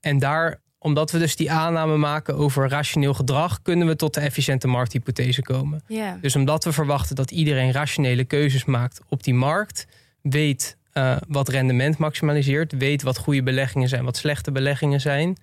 En 0.02 0.20
daar, 0.20 0.60
omdat 0.80 1.12
we 1.12 1.20
dus 1.20 1.36
die 1.36 1.52
aanname 1.52 1.98
maken 1.98 2.36
over 2.36 2.70
rationeel 2.70 3.14
gedrag, 3.14 3.62
kunnen 3.62 3.88
we 3.88 3.96
tot 3.96 4.14
de 4.14 4.20
efficiënte 4.20 4.68
markthypothese 4.68 5.42
komen. 5.42 5.84
Dus 6.22 6.36
omdat 6.36 6.64
we 6.64 6.72
verwachten 6.72 7.16
dat 7.16 7.32
iedereen 7.32 7.72
rationele 7.72 8.24
keuzes 8.24 8.66
maakt 8.66 9.02
op 9.10 9.24
die 9.24 9.34
markt, 9.34 9.88
weet 10.24 10.78
eh, 10.92 11.18
wat 11.28 11.50
rendement 11.50 11.98
maximaliseert, 11.98 12.72
weet 12.72 13.02
wat 13.02 13.18
goede 13.18 13.44
beleggingen 13.44 13.90
zijn, 13.90 14.04
wat 14.04 14.18
slechte 14.18 14.52
beleggingen 14.52 15.02
zijn. 15.02 15.38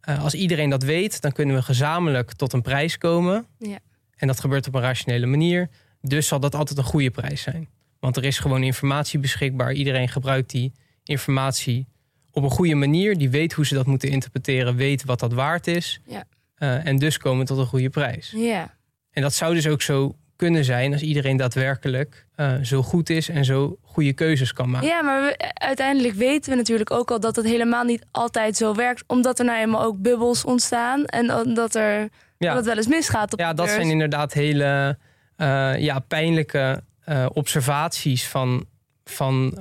Eh, 0.00 0.22
als 0.22 0.34
iedereen 0.34 0.70
dat 0.70 0.82
weet, 0.82 1.20
dan 1.20 1.32
kunnen 1.32 1.56
we 1.56 1.62
gezamenlijk 1.62 2.32
tot 2.32 2.52
een 2.52 2.62
prijs 2.62 2.98
komen. 2.98 3.46
Ja. 3.58 3.78
En 4.16 4.26
dat 4.26 4.40
gebeurt 4.40 4.66
op 4.66 4.74
een 4.74 4.80
rationele 4.80 5.26
manier. 5.26 5.68
Dus 6.00 6.26
zal 6.26 6.40
dat 6.40 6.54
altijd 6.54 6.78
een 6.78 6.84
goede 6.84 7.10
prijs 7.10 7.42
zijn. 7.42 7.68
Want 8.00 8.16
er 8.16 8.24
is 8.24 8.38
gewoon 8.38 8.62
informatie 8.62 9.18
beschikbaar. 9.18 9.72
Iedereen 9.72 10.08
gebruikt 10.08 10.50
die 10.50 10.72
informatie 11.04 11.86
op 12.30 12.42
een 12.42 12.50
goede 12.50 12.74
manier. 12.74 13.18
Die 13.18 13.30
weet 13.30 13.52
hoe 13.52 13.66
ze 13.66 13.74
dat 13.74 13.86
moeten 13.86 14.08
interpreteren, 14.08 14.76
weet 14.76 15.04
wat 15.04 15.20
dat 15.20 15.32
waard 15.32 15.66
is. 15.66 16.00
Ja. 16.06 16.24
Eh, 16.54 16.86
en 16.86 16.98
dus 16.98 17.18
komen 17.18 17.38
we 17.38 17.46
tot 17.46 17.58
een 17.58 17.66
goede 17.66 17.90
prijs. 17.90 18.32
Ja. 18.36 18.76
En 19.10 19.22
dat 19.22 19.34
zou 19.34 19.54
dus 19.54 19.66
ook 19.66 19.82
zo 19.82 20.16
kunnen 20.42 20.64
zijn 20.64 20.92
als 20.92 21.02
iedereen 21.02 21.36
daadwerkelijk 21.36 22.26
eh, 22.34 22.52
zo 22.62 22.82
goed 22.82 23.10
is 23.10 23.28
en 23.28 23.44
zo 23.44 23.76
goede 23.82 24.12
keuzes 24.12 24.52
kan 24.52 24.70
maken. 24.70 24.88
Ja, 24.88 25.02
maar 25.02 25.22
we- 25.22 25.54
uiteindelijk 25.54 26.14
weten 26.14 26.50
we 26.50 26.56
natuurlijk 26.56 26.90
ook 26.90 27.10
al 27.10 27.20
dat 27.20 27.36
het 27.36 27.44
helemaal 27.44 27.84
niet 27.84 28.04
altijd 28.10 28.56
zo 28.56 28.74
werkt. 28.74 29.04
Omdat 29.06 29.38
er 29.38 29.44
nou 29.44 29.58
eenmaal 29.60 29.82
ook 29.82 29.98
bubbels 29.98 30.44
ontstaan. 30.44 31.04
En 31.04 31.26
dat, 31.54 31.74
er, 31.74 32.00
dat 32.00 32.10
Ja, 32.38 32.56
het 32.56 32.64
wel 32.64 32.76
eens 32.76 32.86
misgaat 32.86 33.32
op 33.32 33.38
ja 33.38 33.52
dat 33.52 33.68
zijn 33.70 33.90
inderdaad 33.90 34.32
hele 34.32 34.98
eh, 35.36 35.78
ja, 35.78 35.98
pijnlijke 35.98 36.82
eh, 37.04 37.26
observaties 37.32 38.28
van, 38.28 38.64
van, 39.04 39.58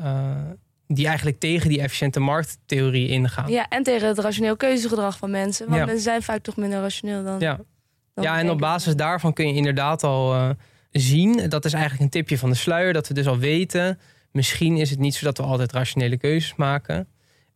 die 0.87 1.07
eigenlijk 1.07 1.39
tegen 1.39 1.69
die 1.69 1.81
efficiënte 1.81 2.19
markttheorie 2.19 3.07
ingaan. 3.07 3.51
Ja, 3.51 3.65
en 3.69 3.83
tegen 3.83 4.07
het 4.07 4.19
rationeel 4.19 4.55
keuzegedrag 4.55 5.17
van 5.17 5.31
mensen. 5.31 5.65
Want 5.65 5.77
Ja. 5.79 5.85
mensen 5.85 6.03
zijn 6.03 6.21
vaak 6.21 6.41
toch 6.41 6.55
minder 6.55 6.81
rationeel 6.81 7.23
dan... 7.23 7.39
Ja. 7.39 7.59
dan 8.13 8.23
Ja, 8.23 8.39
en 8.39 8.49
op 8.49 8.59
basis 8.59 8.95
daarvan 8.95 9.33
kun 9.33 9.47
je 9.47 9.53
inderdaad 9.53 10.03
al 10.03 10.55
zien, 10.91 11.49
dat 11.49 11.65
is 11.65 11.73
eigenlijk 11.73 12.03
een 12.03 12.09
tipje 12.09 12.37
van 12.37 12.49
de 12.49 12.55
sluier, 12.55 12.93
dat 12.93 13.07
we 13.07 13.13
dus 13.13 13.27
al 13.27 13.37
weten, 13.37 13.99
misschien 14.31 14.77
is 14.77 14.89
het 14.89 14.99
niet 14.99 15.15
zo 15.15 15.25
dat 15.25 15.37
we 15.37 15.43
altijd 15.43 15.71
rationele 15.71 16.17
keuzes 16.17 16.55
maken. 16.55 17.07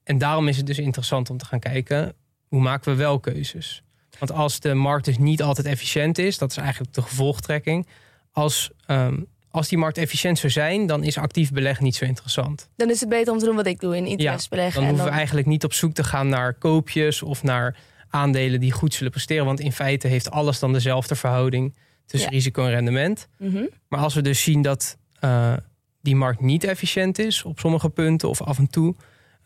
En 0.03 0.17
daarom 0.17 0.47
is 0.47 0.57
het 0.57 0.65
dus 0.65 0.79
interessant 0.79 1.29
om 1.29 1.37
te 1.37 1.45
gaan 1.45 1.59
kijken, 1.59 2.13
hoe 2.47 2.61
maken 2.61 2.91
we 2.91 2.97
wel 2.97 3.19
keuzes? 3.19 3.83
Want 4.19 4.31
als 4.31 4.59
de 4.59 4.73
markt 4.73 5.05
dus 5.05 5.17
niet 5.17 5.41
altijd 5.41 5.67
efficiënt 5.67 6.17
is, 6.17 6.37
dat 6.37 6.51
is 6.51 6.57
eigenlijk 6.57 6.93
de 6.93 7.01
gevolgtrekking. 7.01 7.87
Als, 8.31 8.71
ehm, 8.85 9.17
als 9.51 9.67
die 9.67 9.77
markt 9.77 9.97
efficiënt 9.97 10.39
zou 10.39 10.51
zijn, 10.51 10.87
dan 10.87 11.03
is 11.03 11.17
actief 11.17 11.51
beleggen 11.51 11.83
niet 11.83 11.95
zo 11.95 12.05
interessant. 12.05 12.69
Dan 12.75 12.89
is 12.89 12.99
het 12.99 13.09
beter 13.09 13.33
om 13.33 13.39
te 13.39 13.45
doen 13.45 13.55
wat 13.55 13.65
ik 13.65 13.79
doe 13.79 13.97
in 13.97 14.05
ETF 14.05 14.49
beleggen. 14.49 14.73
Dan 14.73 14.83
en 14.83 14.89
hoeven 14.89 15.05
we 15.05 15.17
eigenlijk 15.17 15.47
niet 15.47 15.63
op 15.63 15.73
zoek 15.73 15.93
te 15.93 16.03
gaan 16.03 16.29
naar 16.29 16.53
koopjes 16.53 17.21
of 17.21 17.43
naar 17.43 17.77
aandelen 18.09 18.59
die 18.59 18.71
goed 18.71 18.93
zullen 18.93 19.11
presteren. 19.11 19.45
Want 19.45 19.59
in 19.59 19.71
feite 19.71 20.07
heeft 20.07 20.31
alles 20.31 20.59
dan 20.59 20.73
dezelfde 20.73 21.15
verhouding 21.15 21.75
tussen 22.05 22.29
Ja. 22.29 22.35
risico 22.35 22.63
en 22.63 22.69
rendement. 22.69 23.27
Mhm. 23.37 23.63
Maar 23.87 23.99
als 23.99 24.13
we 24.13 24.21
dus 24.21 24.43
zien 24.43 24.61
dat 24.61 24.97
eh, 25.19 25.53
die 26.01 26.15
markt 26.15 26.41
niet 26.41 26.63
efficiënt 26.63 27.19
is 27.19 27.43
op 27.43 27.59
sommige 27.59 27.89
punten 27.89 28.29
of 28.29 28.41
af 28.41 28.57
en 28.57 28.67
toe, 28.69 28.95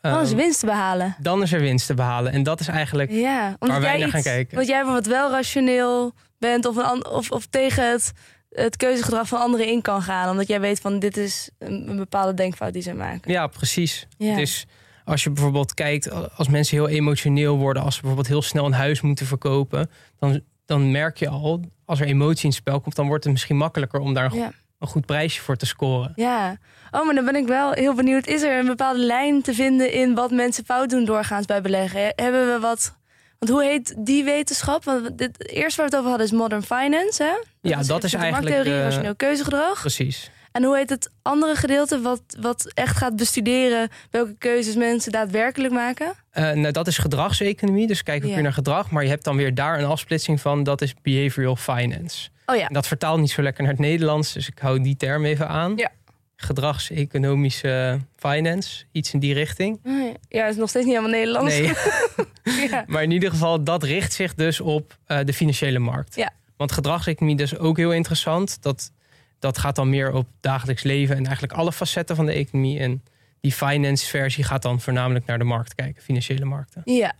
Dan 0.01 0.21
is 0.21 0.27
ehm, 0.29 0.37
winst 0.37 0.59
te 0.59 0.65
behalen. 0.65 1.15
dan 1.21 1.41
is 1.41 1.53
er 1.53 1.59
winst 1.59 1.87
te 1.87 1.93
behalen. 1.93 2.31
En 2.31 2.43
dat 2.43 2.59
is 2.59 2.67
eigenlijk 2.67 3.11
Ja, 3.11 3.47
omdat 3.47 3.69
waar 3.69 3.81
wij 3.81 3.89
jij 3.91 3.99
naar 3.99 4.09
gaan 4.09 4.21
kijken. 4.21 4.55
Want 4.55 4.67
jij 4.67 4.77
bijvoorbeeld 4.83 5.13
wel 5.15 5.31
rationeel 5.31 6.13
bent 6.37 6.65
of, 6.65 6.75
een, 6.75 7.05
of, 7.07 7.31
of 7.31 7.45
tegen 7.45 7.91
het, 7.91 8.11
het 8.49 8.77
keuzegedrag 8.77 9.27
van 9.27 9.39
anderen 9.39 9.67
in 9.67 9.81
kan 9.81 10.01
gaan. 10.01 10.29
Omdat 10.29 10.47
jij 10.47 10.59
weet 10.59 10.79
van 10.79 10.99
dit 10.99 11.17
is 11.17 11.49
een, 11.59 11.89
een 11.89 11.97
bepaalde 11.97 12.33
denkfout 12.33 12.73
die 12.73 12.81
ze 12.81 12.93
maken. 12.93 13.31
Ja, 13.31 13.47
precies. 13.47 14.07
Ja. 14.17 14.35
Dus 14.35 14.65
als 15.05 15.23
je 15.23 15.29
bijvoorbeeld 15.31 15.73
kijkt, 15.73 16.11
als 16.37 16.47
mensen 16.47 16.77
heel 16.77 16.87
emotioneel 16.87 17.57
worden, 17.57 17.83
als 17.83 17.93
ze 17.95 17.99
bijvoorbeeld 18.01 18.31
heel 18.33 18.41
snel 18.41 18.65
een 18.65 18.73
huis 18.73 19.01
moeten 19.01 19.25
verkopen, 19.25 19.89
dan, 20.19 20.41
dan 20.69 20.91
merk 20.91 21.17
je 21.17 21.29
al, 21.29 21.61
als 21.85 21.99
er 21.99 22.05
emotie 22.07 22.43
in 22.43 22.49
het 22.49 22.57
spel 22.57 22.81
komt, 22.81 22.95
dan 22.95 23.07
wordt 23.07 23.23
het 23.23 23.33
misschien 23.33 23.57
makkelijker 23.57 23.99
om 23.99 24.13
daar 24.13 24.23
een, 24.23 24.31
go- 24.31 24.37
Ja. 24.37 24.51
een 24.79 24.87
goed 24.87 25.05
prijsje 25.05 25.41
voor 25.41 25.55
te 25.55 25.65
scoren. 25.65 26.11
Ja. 26.15 26.57
Oh, 26.91 27.05
maar 27.05 27.15
dan 27.15 27.25
ben 27.25 27.35
ik 27.35 27.47
wel 27.47 27.71
heel 27.71 27.93
benieuwd. 27.93 28.27
Is 28.27 28.41
er 28.41 28.59
een 28.59 28.65
bepaalde 28.65 28.99
lijn 28.99 29.41
te 29.41 29.53
vinden 29.53 29.91
in 29.91 30.15
wat 30.15 30.31
mensen 30.31 30.65
fout 30.65 30.89
doen 30.89 31.05
doorgaans 31.05 31.45
bij 31.45 31.61
beleggen? 31.61 32.13
Hebben 32.15 32.53
we 32.53 32.59
wat... 32.59 32.97
Want 33.39 33.51
hoe 33.51 33.63
heet 33.63 33.93
die 33.97 34.23
wetenschap? 34.23 34.83
Want 34.83 35.17
dit, 35.17 35.35
het 35.37 35.47
eerste 35.49 35.81
waar 35.81 35.89
we 35.89 35.95
het 35.95 36.05
over 36.05 36.09
hadden 36.09 36.27
is 36.27 36.31
modern 36.43 36.63
finance, 36.63 37.23
hè? 37.23 37.33
Ja, 37.69 37.83
dat 37.83 38.03
is 38.03 38.13
eigenlijk 38.13 38.53
markttheorie, 38.53 38.83
rationeel 38.83 39.15
keuzegedrag. 39.15 39.79
Precies. 39.79 40.31
En 40.51 40.63
hoe 40.63 40.77
heet 40.77 40.89
het 40.89 41.09
andere 41.21 41.55
gedeelte 41.55 42.01
wat, 42.01 42.21
wat 42.39 42.71
echt 42.73 42.97
gaat 42.97 43.15
bestuderen 43.15 43.89
welke 44.11 44.35
keuzes 44.37 44.75
mensen 44.75 45.11
daadwerkelijk 45.11 45.73
maken? 45.73 46.13
Eh, 46.39 46.51
nou, 46.51 46.71
dat 46.71 46.87
is 46.87 46.97
gedragseconomie, 46.97 47.87
dus 47.87 48.03
kijken 48.03 48.21
we 48.23 48.27
Ja. 48.27 48.33
puur 48.33 48.43
naar 48.43 48.53
gedrag. 48.53 48.89
Maar 48.91 49.03
je 49.03 49.09
hebt 49.09 49.23
dan 49.23 49.35
weer 49.35 49.55
daar 49.55 49.79
een 49.79 49.85
afsplitsing 49.85 50.41
van, 50.41 50.63
dat 50.63 50.81
is 50.81 50.93
behavioral 51.01 51.55
finance. 51.55 52.29
Oh 52.45 52.55
ja. 52.55 52.67
En 52.67 52.73
dat 52.73 52.87
vertaalt 52.87 53.19
niet 53.19 53.31
zo 53.31 53.41
lekker 53.41 53.63
naar 53.63 53.71
het 53.71 53.81
Nederlands, 53.81 54.33
dus 54.33 54.47
ik 54.47 54.59
hou 54.59 54.81
die 54.81 54.95
term 54.97 55.25
even 55.25 55.47
aan. 55.47 55.73
Ja. 55.75 55.91
Gedragseconomische 56.35 57.99
finance, 58.15 58.85
iets 58.91 59.13
in 59.13 59.19
die 59.19 59.33
richting. 59.33 59.79
Oh 59.85 59.99
ja. 59.99 60.13
Ja, 60.29 60.41
het 60.43 60.51
is 60.53 60.59
nog 60.59 60.69
steeds 60.69 60.85
niet 60.85 60.95
helemaal 60.95 61.17
Nederlands. 61.19 61.57
Nee. 61.57 61.73
ja. 62.69 62.83
Maar 62.87 63.03
in 63.03 63.11
ieder 63.11 63.29
geval, 63.29 63.63
dat 63.63 63.83
richt 63.83 64.13
zich 64.13 64.33
dus 64.33 64.59
op 64.59 64.97
eh, 65.05 65.17
de 65.25 65.33
financiële 65.33 65.79
markt. 65.79 66.15
Ja. 66.15 66.31
Want 66.57 66.71
gedragseconomie 66.71 67.41
is 67.41 67.57
ook 67.57 67.77
heel 67.77 67.93
interessant. 67.93 68.61
Dat, 68.61 68.91
dat 69.39 69.57
gaat 69.57 69.75
dan 69.75 69.89
meer 69.89 70.11
op 70.13 70.27
dagelijks 70.39 70.83
leven 70.83 71.15
en 71.15 71.23
eigenlijk 71.25 71.53
alle 71.53 71.71
facetten 71.71 72.15
van 72.15 72.25
de 72.25 72.33
economie. 72.33 72.79
En 72.79 73.03
die 73.41 73.51
finance 73.51 74.05
versie 74.07 74.43
gaat 74.43 74.61
dan 74.61 74.81
voornamelijk 74.81 75.25
naar 75.25 75.37
de 75.37 75.43
markt 75.43 75.75
kijken, 75.75 76.03
financiële 76.03 76.45
markten. 76.45 76.81
ja. 76.85 77.13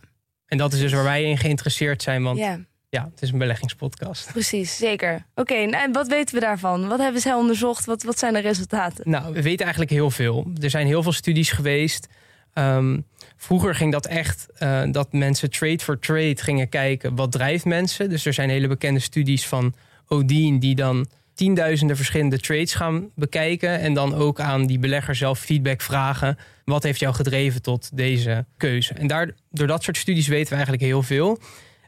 En 0.46 0.58
dat 0.58 0.72
is 0.72 0.80
dus 0.80 0.92
waar 0.92 1.02
wij 1.04 1.24
in 1.24 1.38
geïnteresseerd 1.38 2.02
zijn, 2.02 2.22
want 2.22 2.38
ja, 2.38 2.58
Ja, 2.88 3.04
het 3.14 3.22
is 3.22 3.30
een 3.30 3.38
beleggingspodcast. 3.38 4.32
precies. 4.32 4.76
Zeker. 4.76 5.26
Oké, 5.34 5.54
nou, 5.54 5.84
en 5.84 5.92
wat 5.92 6.08
weten 6.08 6.34
we 6.34 6.40
daarvan? 6.40 6.88
Wat 6.88 6.98
hebben 6.98 7.20
zij 7.20 7.32
onderzocht? 7.34 7.84
Wat, 7.84 8.02
wat 8.02 8.18
zijn 8.18 8.32
de 8.32 8.38
resultaten? 8.40 9.10
Nou, 9.10 9.32
we 9.32 9.42
weten 9.42 9.60
eigenlijk 9.62 9.90
heel 9.92 10.10
veel. 10.10 10.50
Er 10.60 10.70
zijn 10.70 10.86
heel 10.86 11.02
veel 11.02 11.12
studies 11.12 11.50
geweest. 11.50 12.08
Ehm, 12.52 13.00
vroeger 13.36 13.74
ging 13.74 13.92
dat 13.92 14.06
echt 14.06 14.46
eh, 14.58 14.82
dat 14.90 15.12
mensen 15.12 15.50
trade 15.50 15.78
for 15.78 15.98
trade 15.98 16.36
gingen 16.36 16.68
kijken 16.68 17.14
wat 17.14 17.32
drijft 17.32 17.64
mensen. 17.64 18.08
Dus 18.08 18.26
er 18.26 18.32
zijn 18.32 18.50
hele 18.50 18.68
bekende 18.68 19.00
studies 19.00 19.46
van 19.46 19.74
Odin 20.06 20.58
die 20.58 20.74
dan 20.74 21.06
tienduizenden 21.40 21.96
verschillende 21.96 22.40
trades 22.40 22.74
gaan 22.74 23.10
bekijken 23.14 23.78
en 23.80 23.94
dan 23.94 24.14
ook 24.14 24.40
aan 24.40 24.66
die 24.66 24.78
belegger 24.78 25.14
zelf 25.14 25.38
feedback 25.38 25.80
vragen. 25.80 26.38
Wat 26.64 26.82
heeft 26.82 27.00
jou 27.00 27.14
gedreven 27.14 27.62
tot 27.62 27.96
deze 27.96 28.44
keuze? 28.56 28.94
En 28.94 29.06
daar, 29.06 29.30
door 29.50 29.66
dat 29.66 29.82
soort 29.82 29.96
studies 29.96 30.26
weten 30.28 30.48
we 30.48 30.54
eigenlijk 30.54 30.82
heel 30.82 31.02
veel. 31.02 31.38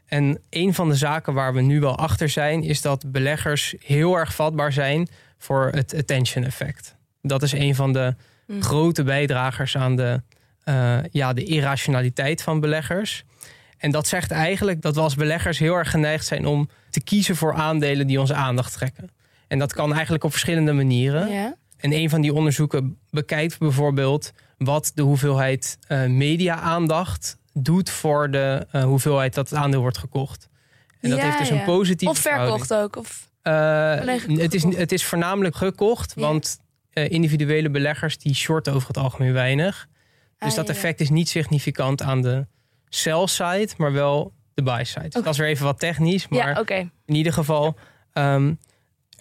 En 0.05 0.39
een 0.49 0.73
van 0.73 0.89
de 0.89 0.95
zaken 0.95 1.33
waar 1.33 1.53
we 1.53 1.61
nu 1.61 1.79
wel 1.79 1.97
achter 1.97 2.29
zijn, 2.29 2.63
is 2.63 2.81
dat 2.81 3.11
beleggers 3.11 3.75
heel 3.79 4.15
erg 4.17 4.35
vatbaar 4.35 4.73
zijn 4.73 5.07
voor 5.37 5.69
het 5.73 5.95
attention 5.95 6.43
effect. 6.43 6.95
Dat 7.21 7.43
is 7.43 7.51
een 7.51 7.75
van 7.75 7.93
de 7.93 8.15
Hm. 8.47 8.61
grote 8.61 9.03
bijdragers 9.03 9.77
aan 9.77 9.95
de, 9.95 10.21
eh, 10.63 10.97
ja, 11.11 11.33
de 11.33 11.43
irrationaliteit 11.43 12.41
van 12.41 12.59
beleggers. 12.59 13.23
En 13.77 13.91
dat 13.91 14.07
zegt 14.07 14.31
eigenlijk 14.31 14.81
dat 14.81 14.95
we 14.95 15.01
als 15.01 15.15
beleggers 15.15 15.59
heel 15.59 15.75
erg 15.75 15.89
geneigd 15.89 16.25
zijn 16.25 16.45
om 16.45 16.69
te 16.89 17.01
kiezen 17.01 17.35
voor 17.35 17.53
aandelen 17.53 18.07
die 18.07 18.19
onze 18.19 18.33
aandacht 18.33 18.73
trekken. 18.73 19.09
En 19.53 19.59
dat 19.59 19.73
kan 19.73 19.93
eigenlijk 19.93 20.23
op 20.23 20.31
verschillende 20.31 20.73
manieren. 20.73 21.31
Ja. 21.31 21.55
En 21.77 21.93
een 21.93 22.09
van 22.09 22.21
die 22.21 22.33
onderzoeken 22.33 22.97
bekijkt 23.09 23.57
bijvoorbeeld 23.59 24.31
wat 24.57 24.91
de 24.95 25.01
hoeveelheid 25.01 25.77
eh, 25.87 26.05
media-aandacht 26.05 27.37
doet 27.51 27.89
voor 27.89 28.31
de 28.31 28.67
eh, 28.71 28.83
hoeveelheid 28.83 29.33
dat 29.33 29.49
het 29.49 29.59
aandeel 29.59 29.81
wordt 29.81 29.97
gekocht. 29.97 30.49
En 30.99 31.09
dat 31.09 31.19
Ja, 31.19 31.25
heeft 31.25 31.37
dus 31.37 31.47
ja. 31.49 31.55
een 31.55 31.63
positieve 31.63 32.13
Of 32.13 32.19
verkocht 32.19 32.73
ook. 32.73 32.95
Of... 32.95 33.29
eh, 33.41 33.53
het, 34.37 34.53
is, 34.53 34.63
het 34.63 34.91
is 34.91 35.05
voornamelijk 35.05 35.55
gekocht, 35.55 36.13
want 36.13 36.59
individuele 36.93 37.69
beleggers 37.69 38.17
die 38.17 38.33
shorten 38.33 38.73
over 38.73 38.87
het 38.87 38.97
algemeen 38.97 39.33
weinig. 39.33 39.87
Dus 40.37 40.49
Ah, 40.49 40.55
dat 40.55 40.69
effect 40.69 41.01
is 41.01 41.09
niet 41.09 41.29
significant 41.29 42.01
aan 42.01 42.21
de 42.21 42.45
sell 42.89 43.27
side, 43.27 43.69
maar 43.77 43.91
wel 43.91 44.33
de 44.53 44.63
buy 44.63 44.83
side. 44.83 45.05
Oké. 45.05 45.21
Dat 45.21 45.33
is 45.33 45.37
weer 45.39 45.47
even 45.47 45.65
wat 45.65 45.79
technisch, 45.79 46.27
maar 46.27 46.57
in 47.05 47.15
ieder 47.15 47.33
geval, 47.33 47.75
ehm, 48.13 48.53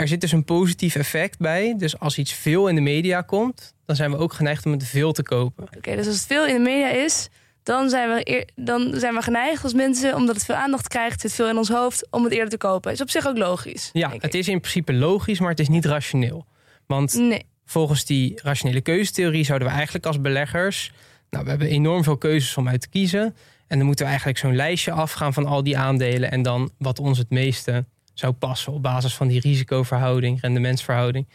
er 0.02 0.08
zit 0.08 0.20
dus 0.20 0.32
een 0.32 0.44
positief 0.44 0.94
effect 0.96 1.38
bij. 1.38 1.74
Dus 1.78 1.98
als 1.98 2.18
iets 2.18 2.32
veel 2.32 2.68
in 2.68 2.74
de 2.74 2.80
media 2.80 3.20
komt, 3.20 3.74
dan 3.86 3.96
zijn 3.96 4.10
we 4.10 4.16
ook 4.16 4.32
geneigd 4.32 4.66
om 4.66 4.72
het 4.72 4.84
veel 4.84 5.12
te 5.12 5.22
kopen. 5.22 5.64
Oké, 5.76 5.96
dus 5.96 6.06
als 6.06 6.14
het 6.16 6.26
veel 6.26 6.46
in 6.46 6.54
de 6.54 6.60
media 6.60 6.88
is, 6.88 7.28
dan 7.62 7.88
zijn, 7.88 8.08
we 8.08 8.20
eer- 8.30 8.48
dan 8.54 8.92
zijn 8.94 9.14
we 9.14 9.22
geneigd 9.22 9.62
als 9.64 9.74
mensen, 9.74 10.14
omdat 10.14 10.34
het 10.34 10.44
veel 10.44 10.54
aandacht 10.54 10.88
krijgt, 10.88 11.20
zit 11.20 11.32
veel 11.32 11.48
in 11.48 11.56
ons 11.56 11.68
hoofd, 11.68 12.06
om 12.10 12.24
het 12.24 12.32
eerder 12.32 12.48
te 12.48 12.56
kopen. 12.56 12.92
Is 12.92 13.00
op 13.00 13.10
zich 13.10 13.26
ook 13.26 13.36
logisch. 13.38 13.90
Ja, 13.92 14.12
het 14.18 14.34
is 14.34 14.48
in 14.48 14.60
principe 14.60 14.92
logisch, 14.92 15.40
maar 15.40 15.50
het 15.50 15.60
is 15.60 15.68
niet 15.68 15.84
rationeel. 15.84 16.46
Want 16.86 17.14
Nee. 17.14 17.46
volgens 17.64 18.04
die 18.04 18.40
rationele 18.42 18.80
keuzetheorie 18.80 19.44
zouden 19.44 19.68
we 19.68 19.74
eigenlijk 19.74 20.06
als 20.06 20.20
beleggers. 20.20 20.92
Nou, 21.30 21.44
we 21.44 21.50
hebben 21.50 21.68
enorm 21.68 22.02
veel 22.04 22.16
keuzes 22.16 22.56
om 22.56 22.68
uit 22.68 22.80
te 22.80 22.88
kiezen. 22.88 23.36
En 23.66 23.76
dan 23.78 23.86
moeten 23.86 24.04
we 24.04 24.10
eigenlijk 24.10 24.40
zo'n 24.40 24.56
lijstje 24.56 24.92
afgaan 24.92 25.32
van 25.32 25.46
al 25.46 25.62
die 25.62 25.78
aandelen. 25.78 26.30
En 26.30 26.42
dan 26.42 26.70
wat 26.78 26.98
ons 26.98 27.18
het 27.18 27.30
meeste 27.30 27.84
zou 28.14 28.32
passen 28.32 28.72
op 28.72 28.82
basis 28.82 29.14
van 29.14 29.28
die 29.28 29.40
risicoverhouding, 29.40 30.40
rendementsverhouding. 30.40 31.28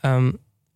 Ehm, 0.00 0.32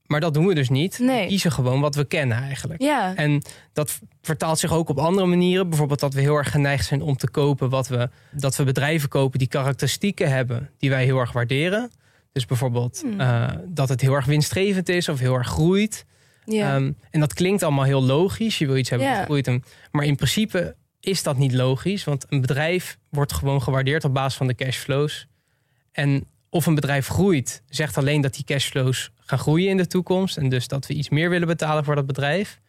maar 0.06 0.20
dat 0.20 0.34
doen 0.34 0.46
we 0.46 0.54
dus 0.54 0.68
niet. 0.68 0.98
Nee. 0.98 1.22
We 1.22 1.28
kiezen 1.28 1.52
gewoon 1.52 1.80
wat 1.80 1.94
we 1.94 2.04
kennen 2.04 2.36
eigenlijk. 2.36 2.82
Ja. 2.82 3.14
En 3.14 3.42
dat 3.72 3.98
vertaalt 4.22 4.58
zich 4.58 4.72
ook 4.72 4.88
op 4.88 4.98
andere 4.98 5.26
manieren. 5.26 5.68
Bijvoorbeeld 5.68 6.00
dat 6.00 6.14
we 6.14 6.20
heel 6.20 6.36
erg 6.36 6.50
geneigd 6.50 6.86
zijn 6.86 7.02
om 7.02 7.16
te 7.16 7.30
kopen 7.30 7.68
wat 7.68 7.88
we. 7.88 8.08
Dat 8.30 8.56
we 8.56 8.64
bedrijven 8.64 9.08
kopen 9.08 9.38
die 9.38 9.48
karakteristieken 9.48 10.30
hebben 10.30 10.70
die 10.78 10.90
wij 10.90 11.04
heel 11.04 11.18
erg 11.18 11.32
waarderen. 11.32 11.90
Dus 12.32 12.46
bijvoorbeeld 12.46 13.00
Hmm. 13.00 13.20
eh, 13.20 13.48
dat 13.66 13.88
het 13.88 14.00
heel 14.00 14.14
erg 14.14 14.24
winstgevend 14.26 14.88
is 14.88 15.08
of 15.08 15.18
heel 15.18 15.34
erg 15.34 15.46
groeit. 15.48 16.04
ja. 16.44 16.74
Ehm, 16.74 16.92
en 17.10 17.20
dat 17.20 17.34
klinkt 17.34 17.62
allemaal 17.62 17.84
heel 17.84 18.02
logisch. 18.02 18.58
Je 18.58 18.66
wil 18.66 18.76
iets 18.76 18.90
hebben 18.90 19.08
Ja. 19.08 19.14
dat 19.16 19.24
groeit. 19.24 19.50
Maar 19.90 20.04
in 20.04 20.16
principe 20.16 20.74
is 21.00 21.22
dat 21.22 21.36
niet 21.36 21.52
logisch. 21.52 22.04
Want 22.04 22.26
een 22.28 22.40
bedrijf 22.40 22.98
wordt 23.10 23.32
gewoon 23.32 23.62
gewaardeerd 23.62 24.04
op 24.04 24.14
basis 24.14 24.34
van 24.38 24.46
de 24.46 24.54
cashflows. 24.54 25.26
En 26.00 26.24
of 26.48 26.66
een 26.66 26.74
bedrijf 26.74 27.06
groeit, 27.06 27.62
zegt 27.68 27.96
alleen 27.96 28.20
dat 28.20 28.34
die 28.34 28.44
cashflows 28.44 29.10
gaan 29.18 29.38
groeien 29.38 29.68
in 29.68 29.76
de 29.76 29.86
toekomst. 29.86 30.36
En 30.36 30.48
dus 30.48 30.68
dat 30.68 30.86
we 30.86 30.94
iets 30.94 31.08
meer 31.08 31.30
willen 31.30 31.46
betalen 31.46 31.84
voor 31.84 31.94
dat 31.94 32.06
bedrijf. 32.06 32.60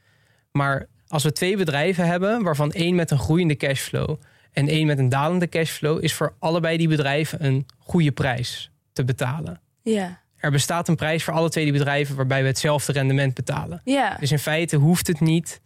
Maar 0.51 0.88
als 1.07 1.23
we 1.23 1.31
twee 1.31 1.57
bedrijven 1.57 2.07
hebben, 2.07 2.43
waarvan 2.43 2.71
één 2.71 2.95
met 2.95 3.11
een 3.11 3.19
groeiende 3.19 3.55
cashflow 3.55 4.19
en 4.51 4.67
één 4.67 4.88
met 4.88 5.00
een 5.00 5.09
dalende 5.09 5.50
cashflow, 5.50 6.03
is 6.03 6.13
voor 6.13 6.33
allebei 6.39 6.77
die 6.77 6.88
bedrijven 6.88 7.45
een 7.45 7.65
goede 7.77 8.11
prijs 8.11 8.71
te 8.93 9.03
betalen. 9.03 9.61
ja. 9.81 10.19
Er 10.38 10.51
bestaat 10.51 10.88
een 10.88 10.95
prijs 10.95 11.23
voor 11.23 11.33
alle 11.33 11.50
twee 11.50 11.63
die 11.63 11.73
bedrijven 11.73 12.15
waarbij 12.15 12.41
we 12.41 12.47
hetzelfde 12.47 12.91
rendement 12.91 13.33
betalen. 13.33 13.81
Ja. 13.83 14.17
Dus 14.19 14.31
in 14.31 14.39
feite 14.39 14.75
hoeft 14.75 15.07
het 15.07 15.19
niet 15.19 15.61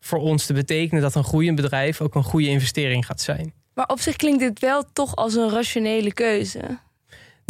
voor 0.00 0.18
ons 0.18 0.46
te 0.46 0.52
betekenen 0.52 1.02
dat 1.02 1.14
een 1.14 1.24
groeiend 1.24 1.56
bedrijf 1.56 2.00
ook 2.00 2.14
een 2.14 2.22
goede 2.22 2.48
investering 2.48 3.06
gaat 3.06 3.20
zijn. 3.20 3.52
Maar 3.74 3.86
op 3.86 4.00
zich 4.00 4.16
klinkt 4.16 4.40
dit 4.40 4.58
wel 4.58 4.84
toch 4.92 5.16
als 5.16 5.34
een 5.34 5.50
rationele 5.50 6.12
keuze. 6.12 6.78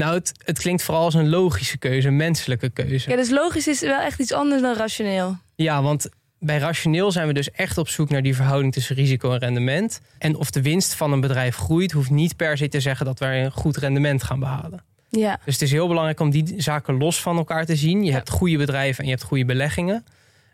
Nou, 0.01 0.15
het, 0.15 0.33
het 0.45 0.59
klinkt 0.59 0.83
vooral 0.83 1.05
als 1.05 1.15
een 1.15 1.29
logische 1.29 1.79
keuze, 1.79 2.09
een 2.09 2.17
menselijke 2.17 2.71
keuze. 2.71 3.11
Ja, 3.11 3.17
dus 3.17 3.31
logisch 3.31 3.67
is 3.69 3.81
wel 3.81 4.01
echt 4.01 4.21
iets 4.21 4.33
anders 4.33 4.63
dan 4.63 4.75
rationeel. 4.77 5.37
Ja, 5.55 5.83
want 5.83 6.09
bij 6.39 6.59
rationeel 6.59 7.13
zijn 7.13 7.27
we 7.27 7.33
dus 7.33 7.51
echt 7.51 7.79
op 7.79 7.89
zoek 7.89 8.11
naar 8.11 8.23
die 8.23 8.35
verhouding 8.35 8.73
tussen 8.73 8.97
risico 8.97 9.33
en 9.33 9.39
rendement. 9.39 10.01
En 10.19 10.37
of 10.37 10.51
de 10.51 10.63
winst 10.63 10.95
van 10.95 11.13
een 11.13 11.21
bedrijf 11.21 11.57
groeit, 11.57 11.93
hoeft 11.93 12.11
niet 12.11 12.37
per 12.37 12.57
se 12.57 12.69
te 12.69 12.81
zeggen 12.81 13.07
dat 13.07 13.19
wij 13.19 13.45
een 13.45 13.53
goed 13.53 13.77
rendement 13.77 14.23
gaan 14.23 14.39
behalen. 14.41 14.83
Ja. 15.09 15.41
Dus 15.45 15.55
het 15.55 15.63
is 15.63 15.71
heel 15.71 15.89
belangrijk 15.89 16.21
om 16.21 16.31
die 16.31 16.55
zaken 16.57 16.97
los 16.99 17.21
van 17.23 17.37
elkaar 17.37 17.67
te 17.67 17.77
zien. 17.77 18.01
Je 18.01 18.11
Ja. 18.11 18.17
hebt 18.17 18.31
goede 18.31 18.57
bedrijven 18.57 18.99
en 18.99 19.05
je 19.05 19.11
hebt 19.11 19.25
goede 19.27 19.45
beleggingen. 19.45 20.05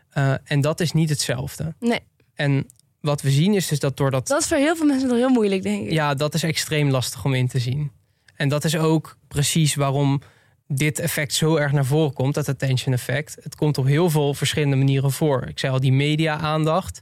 Eh, 0.09 0.33
en 0.43 0.61
dat 0.61 0.79
is 0.79 0.91
niet 0.91 1.09
hetzelfde. 1.09 1.73
Nee. 1.79 1.99
En 2.35 2.67
wat 3.01 3.21
we 3.21 3.29
zien 3.31 3.53
is 3.53 3.67
dus 3.67 3.79
dat 3.79 3.97
doordat 3.97 4.27
Dat 4.27 4.41
is 4.41 4.47
voor 4.47 4.57
heel 4.57 4.75
veel 4.75 4.85
mensen 4.85 5.07
nog 5.07 5.17
heel 5.17 5.29
moeilijk, 5.29 5.63
denk 5.63 5.85
ik. 5.85 5.91
Ja, 5.91 6.13
dat 6.13 6.33
is 6.33 6.43
extreem 6.43 6.89
lastig 6.89 7.25
om 7.25 7.33
in 7.33 7.47
te 7.47 7.59
zien. 7.59 7.91
En 8.37 8.49
dat 8.49 8.63
is 8.63 8.77
ook 8.77 9.17
precies 9.27 9.75
waarom 9.75 10.21
dit 10.67 10.99
effect 10.99 11.33
zo 11.33 11.55
erg 11.55 11.71
naar 11.71 11.85
voren 11.85 12.13
komt, 12.13 12.33
dat 12.33 12.49
attention 12.49 12.93
effect. 12.93 13.37
Het 13.43 13.55
komt 13.55 13.77
op 13.77 13.85
heel 13.85 14.09
veel 14.09 14.33
verschillende 14.33 14.75
manieren 14.75 15.11
voor. 15.11 15.47
Ik 15.47 15.59
zei 15.59 15.73
al, 15.73 15.79
die 15.79 15.91
media-aandacht. 15.93 17.01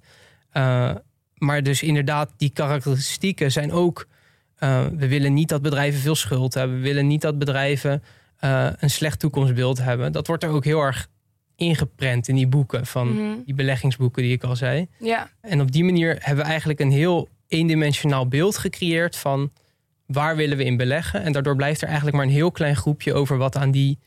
Uh, 0.54 0.92
maar 1.36 1.64
dus 1.64 1.84
inderdaad, 1.84 2.32
die 2.38 2.50
karakteristieken 2.50 3.52
zijn 3.52 3.72
ook. 3.72 4.08
Uh, 4.60 4.86
we 4.96 5.08
willen 5.08 5.34
niet 5.34 5.50
dat 5.50 5.62
bedrijven 5.62 6.00
veel 6.02 6.16
schuld 6.16 6.54
hebben. 6.54 6.78
We 6.78 6.84
willen 6.84 7.08
niet 7.08 7.22
dat 7.22 7.38
bedrijven 7.38 8.04
uh, 8.44 8.68
een 8.78 8.90
slecht 8.90 9.20
toekomstbeeld 9.20 9.78
hebben. 9.78 10.12
Dat 10.12 10.28
wordt 10.28 10.44
er 10.44 10.50
ook 10.50 10.64
heel 10.66 10.82
erg 10.82 11.08
ingeprent 11.56 12.28
in 12.28 12.36
die 12.36 12.48
boeken 12.48 12.86
van 12.86 13.14
Mhm. 13.14 13.36
die 13.46 13.54
beleggingsboeken 13.56 14.24
die 14.24 14.32
ik 14.32 14.44
al 14.44 14.56
zei. 14.56 14.88
Ja, 15.00 15.30
En 15.42 15.62
op 15.62 15.72
die 15.72 15.84
manier 15.84 16.18
hebben 16.20 16.44
we 16.44 16.50
eigenlijk 16.50 16.80
een 16.80 16.92
heel 16.92 17.30
eendimensionaal 17.48 18.28
beeld 18.28 18.58
gecreëerd 18.58 19.16
van 19.16 19.52
waar 20.06 20.36
willen 20.36 20.58
we 20.58 20.64
in 20.64 20.78
beleggen. 20.78 21.24
En 21.24 21.32
daardoor 21.32 21.56
blijft 21.56 21.82
er 21.82 21.88
eigenlijk 21.88 22.18
maar 22.18 22.26
een 22.26 22.32
heel 22.32 22.52
klein 22.52 22.76
groepje 22.76 23.14
over 23.14 23.38
wat 23.38 23.56
aan 23.56 23.72
die 23.72 24.00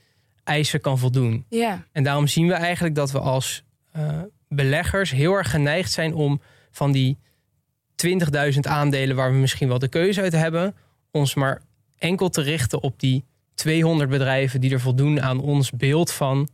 eisen 0.44 0.80
kan 0.80 0.98
voldoen. 0.98 1.44
ja, 1.48 1.84
En 1.92 2.02
daarom 2.02 2.26
zien 2.26 2.46
we 2.46 2.52
eigenlijk 2.52 2.94
dat 2.94 3.10
we 3.10 3.18
als 3.18 3.62
eh, 3.92 4.18
beleggers 4.48 5.10
heel 5.10 5.32
erg 5.32 5.50
geneigd 5.50 5.92
zijn 5.92 6.14
om 6.14 6.40
van 6.70 6.92
die 6.92 7.18
20.000 8.06 8.58
aandelen 8.60 9.16
waar 9.16 9.32
we 9.32 9.38
misschien 9.38 9.68
wel 9.68 9.78
de 9.78 9.88
keuze 9.88 10.20
uit 10.20 10.32
hebben, 10.32 10.74
ons 11.10 11.34
maar 11.34 11.62
enkel 11.98 12.28
te 12.28 12.42
richten 12.42 12.82
op 12.82 13.00
die 13.00 13.24
200 13.54 14.10
bedrijven 14.10 14.60
die 14.60 14.72
er 14.72 14.80
voldoen 14.80 15.22
aan 15.22 15.40
ons 15.40 15.70
beeld 15.70 16.12
van 16.12 16.48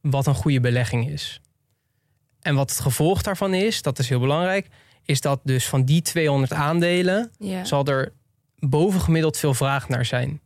wat 0.00 0.26
een 0.26 0.34
goede 0.34 0.60
belegging 0.60 1.08
is. 1.08 1.40
En 2.40 2.54
wat 2.54 2.70
het 2.70 2.80
gevolg 2.80 3.22
daarvan 3.22 3.54
is, 3.54 3.82
dat 3.82 3.98
is 3.98 4.08
heel 4.08 4.20
belangrijk, 4.20 4.68
is 5.04 5.20
dat 5.20 5.40
dus 5.44 5.66
van 5.66 5.84
die 5.84 6.02
200 6.02 6.52
aandelen 6.52 7.30
ja. 7.38 7.64
zal 7.64 7.84
er 7.84 8.12
bovengemiddeld 8.58 9.36
veel 9.36 9.54
vraag 9.54 9.88
naar 9.88 10.04
zijn. 10.04 10.40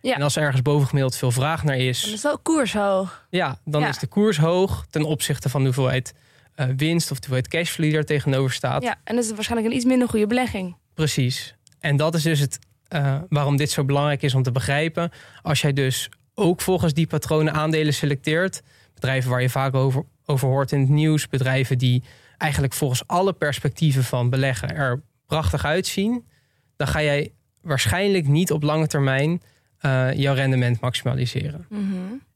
Ja. 0.00 0.14
En 0.14 0.22
als 0.22 0.36
er 0.36 0.42
ergens 0.42 0.62
bovengemiddeld 0.62 1.16
veel 1.16 1.30
vraag 1.30 1.64
naar 1.64 1.76
Dan 1.76 1.84
is, 1.86 2.12
is 2.12 2.22
wel 2.22 2.38
koers 2.38 2.72
hoog. 2.72 3.26
ja, 3.30 3.58
dan 3.64 3.80
Ja. 3.80 3.88
is 3.88 3.98
de 3.98 4.06
koers 4.06 4.36
hoog 4.38 4.86
ten 4.90 5.02
opzichte 5.04 5.48
van 5.48 5.60
de 5.60 5.66
hoeveelheid 5.66 6.14
eh, 6.54 6.66
winst 6.76 7.10
of 7.10 7.18
de 7.18 7.26
hoeveelheid 7.28 7.48
cashflow 7.48 7.88
die 7.88 7.96
er 7.98 8.04
tegenover 8.04 8.52
staat. 8.52 8.82
Ja, 8.82 8.96
en 9.04 9.14
dat 9.14 9.24
is 9.24 9.30
waarschijnlijk 9.32 9.70
een 9.70 9.76
iets 9.76 9.86
minder 9.86 10.08
goede 10.08 10.26
belegging. 10.26 10.76
Precies. 10.94 11.54
En 11.80 11.96
dat 11.96 12.14
is 12.14 12.22
dus 12.22 12.38
het, 12.40 12.58
eh, 12.88 13.18
waarom 13.28 13.56
dit 13.56 13.70
zo 13.70 13.84
belangrijk 13.84 14.22
is 14.22 14.34
om 14.34 14.42
te 14.42 14.52
begrijpen. 14.52 15.10
Als 15.42 15.60
jij 15.60 15.72
dus 15.72 16.08
ook 16.34 16.60
volgens 16.60 16.92
die 16.94 17.06
patronen 17.06 17.52
aandelen 17.54 17.94
selecteert, 17.94 18.62
bedrijven 18.94 19.30
waar 19.30 19.42
je 19.42 19.50
vaak 19.50 19.74
over, 19.74 20.04
over 20.26 20.48
hoort 20.48 20.72
in 20.72 20.80
het 20.80 20.88
nieuws, 20.88 21.28
bedrijven 21.28 21.78
die 21.78 22.02
eigenlijk 22.38 22.72
volgens 22.72 23.06
alle 23.06 23.32
perspectieven 23.32 24.04
van 24.04 24.30
beleggen 24.30 24.74
er 24.74 25.02
prachtig 25.26 25.64
uitzien, 25.64 26.24
dan 26.76 26.86
ga 26.88 27.02
jij 27.02 27.32
waarschijnlijk 27.68 28.26
niet 28.28 28.52
op 28.52 28.62
lange 28.62 28.86
termijn 28.86 29.42
eh, 29.78 30.12
jouw 30.14 30.34
rendement 30.34 30.80
maximaliseren. 30.80 31.66
Mhm. 31.68 31.84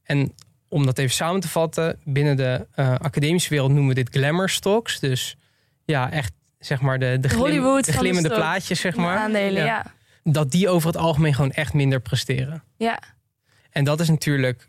En 0.02 0.34
om 0.68 0.86
dat 0.86 0.98
even 0.98 1.14
samen 1.14 1.40
te 1.40 1.48
vatten, 1.48 1.98
binnen 2.04 2.36
de 2.36 2.66
eh, 2.74 2.94
academische 2.94 3.50
wereld 3.50 3.70
noemen 3.70 3.88
we 3.88 3.94
dit 3.94 4.16
glamour 4.16 4.48
stocks. 4.48 5.00
Dus 5.00 5.36
ja, 5.84 6.10
echt 6.10 6.32
zeg 6.58 6.80
maar 6.80 6.98
de, 6.98 7.16
de, 7.20 7.28
glim- 7.28 7.40
Hollywood 7.40 7.84
de 7.84 7.92
van 7.92 8.02
de 8.02 8.08
glimmende 8.08 8.36
plaatjes, 8.36 8.80
zeg 8.80 8.96
maar. 8.96 9.16
Aandelen, 9.18 9.64
ja. 9.64 9.86
Dat 10.24 10.50
die 10.50 10.68
over 10.68 10.86
het 10.88 10.96
algemeen 10.96 11.34
gewoon 11.34 11.52
echt 11.52 11.72
minder 11.74 12.00
presteren. 12.00 12.62
Ja, 12.76 12.98
En 13.70 13.84
dat 13.84 14.00
is 14.00 14.08
natuurlijk, 14.08 14.68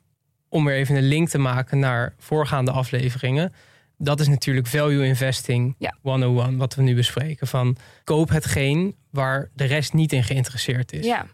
om 0.49 0.65
weer 0.65 0.75
even 0.75 0.95
een 0.95 1.07
link 1.07 1.29
te 1.29 1.37
maken 1.37 1.79
naar 1.79 2.13
voorgaande 2.17 2.71
afleveringen. 2.71 3.53
Dat 3.97 4.19
is 4.19 4.27
natuurlijk 4.27 4.67
value 4.67 5.05
investing 5.05 5.75
Ja. 5.77 5.95
101, 6.01 6.57
wat 6.57 6.75
we 6.75 6.81
nu 6.81 6.95
bespreken. 6.95 7.47
Van 7.47 7.77
koop 8.03 8.29
hetgeen 8.29 8.95
waar 9.13 9.49
de 9.53 9.63
rest 9.65 9.93
niet 9.93 10.13
in 10.13 10.23
geïnteresseerd 10.23 10.91
is. 10.93 11.05
ja. 11.05 11.25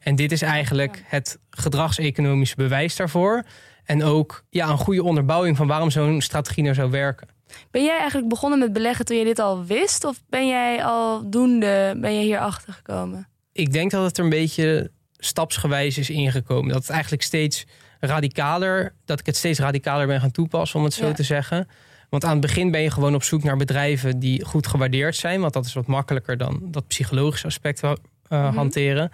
En 0.00 0.16
dit 0.16 0.32
is 0.32 0.42
eigenlijk 0.42 1.02
het 1.06 1.38
gedragseconomische 1.50 2.56
bewijs 2.56 2.96
daarvoor. 2.96 3.42
En 3.84 4.02
ook 4.04 4.44
ja, 4.50 4.68
een 4.68 4.78
goede 4.78 5.02
onderbouwing 5.02 5.56
van 5.56 5.66
waarom 5.66 5.90
zo'n 5.90 6.20
strategie 6.20 6.62
nou 6.62 6.74
zou 6.74 6.90
werken. 6.90 7.28
Ben 7.70 7.84
jij 7.84 7.98
eigenlijk 7.98 8.28
begonnen 8.28 8.58
met 8.58 8.72
beleggen 8.72 9.04
toen 9.04 9.16
je 9.16 9.24
dit 9.24 9.38
al 9.38 9.64
wist? 9.64 10.04
Of 10.04 10.22
ben 10.28 10.48
jij 10.48 10.84
al 10.84 11.30
doende, 11.30 11.94
ben 12.00 12.14
je 12.14 12.22
hier 12.22 12.38
achter 12.38 12.72
gekomen? 12.72 13.28
Ik 13.52 13.72
denk 13.72 13.90
dat 13.90 14.04
het 14.04 14.18
er 14.18 14.24
een 14.24 14.30
beetje 14.30 14.90
stapsgewijs 15.16 15.98
is 15.98 16.10
ingekomen. 16.10 16.72
Dat 16.72 16.80
het 16.82 16.90
eigenlijk 16.90 17.22
steeds 17.22 17.64
radicaler, 18.00 18.94
dat 19.04 19.20
ik 19.20 19.26
het 19.26 19.36
steeds 19.36 19.58
radicaler 19.58 20.06
ben 20.06 20.20
gaan 20.20 20.30
toepassen, 20.30 20.78
om 20.78 20.84
het 20.84 20.94
zo 20.94 21.06
Ja. 21.06 21.12
te 21.12 21.22
zeggen. 21.22 21.68
Want 22.12 22.24
aan 22.24 22.30
het 22.32 22.40
begin 22.40 22.70
ben 22.70 22.80
je 22.80 22.90
gewoon 22.90 23.14
op 23.14 23.22
zoek 23.22 23.42
naar 23.42 23.56
bedrijven 23.56 24.18
die 24.18 24.44
goed 24.44 24.66
gewaardeerd 24.66 25.16
zijn. 25.16 25.40
Want 25.40 25.52
dat 25.52 25.64
is 25.64 25.72
wat 25.72 25.86
makkelijker 25.86 26.36
dan 26.36 26.58
dat 26.62 26.86
psychologische 26.86 27.46
aspect 27.46 27.82
eh, 27.82 27.92
Mhm. 28.28 28.54
hanteren. 28.54 29.10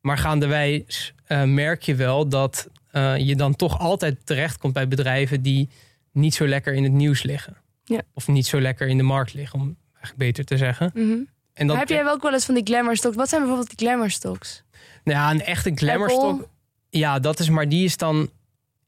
Maar 0.00 0.18
gaandeweg 0.18 1.12
uh, 1.28 1.42
merk 1.42 1.82
je 1.82 1.94
wel 1.94 2.28
dat 2.28 2.68
uh, 2.92 3.16
je 3.16 3.36
dan 3.36 3.56
toch 3.56 3.78
altijd 3.78 4.26
terechtkomt 4.26 4.72
bij 4.72 4.88
bedrijven 4.88 5.42
die 5.42 5.68
niet 6.12 6.34
zo 6.34 6.46
lekker 6.46 6.74
in 6.74 6.82
het 6.82 6.92
nieuws 6.92 7.22
liggen. 7.22 7.56
Of 8.14 8.28
niet 8.28 8.46
zo 8.46 8.60
lekker 8.60 8.88
in 8.88 8.96
de 8.96 9.02
markt 9.02 9.34
liggen, 9.34 9.60
om 9.60 9.76
eigenlijk 9.92 10.16
beter 10.18 10.44
te 10.44 10.56
zeggen. 10.56 10.90
Mhm. 10.94 11.10
En 11.52 11.66
dat, 11.66 11.66
Maar 11.66 11.78
heb 11.78 11.88
jij 11.88 12.04
wel 12.04 12.12
ook 12.12 12.22
wel 12.22 12.32
eens 12.32 12.44
van 12.44 12.54
die 12.54 12.64
glamour 12.64 12.96
stocks? 12.96 13.16
Wat 13.16 13.28
zijn 13.28 13.40
bijvoorbeeld 13.40 13.76
die 13.76 13.86
glamour 13.86 14.10
stocks? 14.10 14.62
Nou 15.04 15.18
ja, 15.18 15.30
een 15.30 15.42
echte 15.42 15.70
Apple? 15.70 15.86
glamourstok. 15.86 16.48
Ja, 16.90 17.18
dat 17.18 17.38
is 17.38 17.48
maar 17.50 17.68
die 17.68 17.84
is 17.84 17.96
dan. 17.96 18.30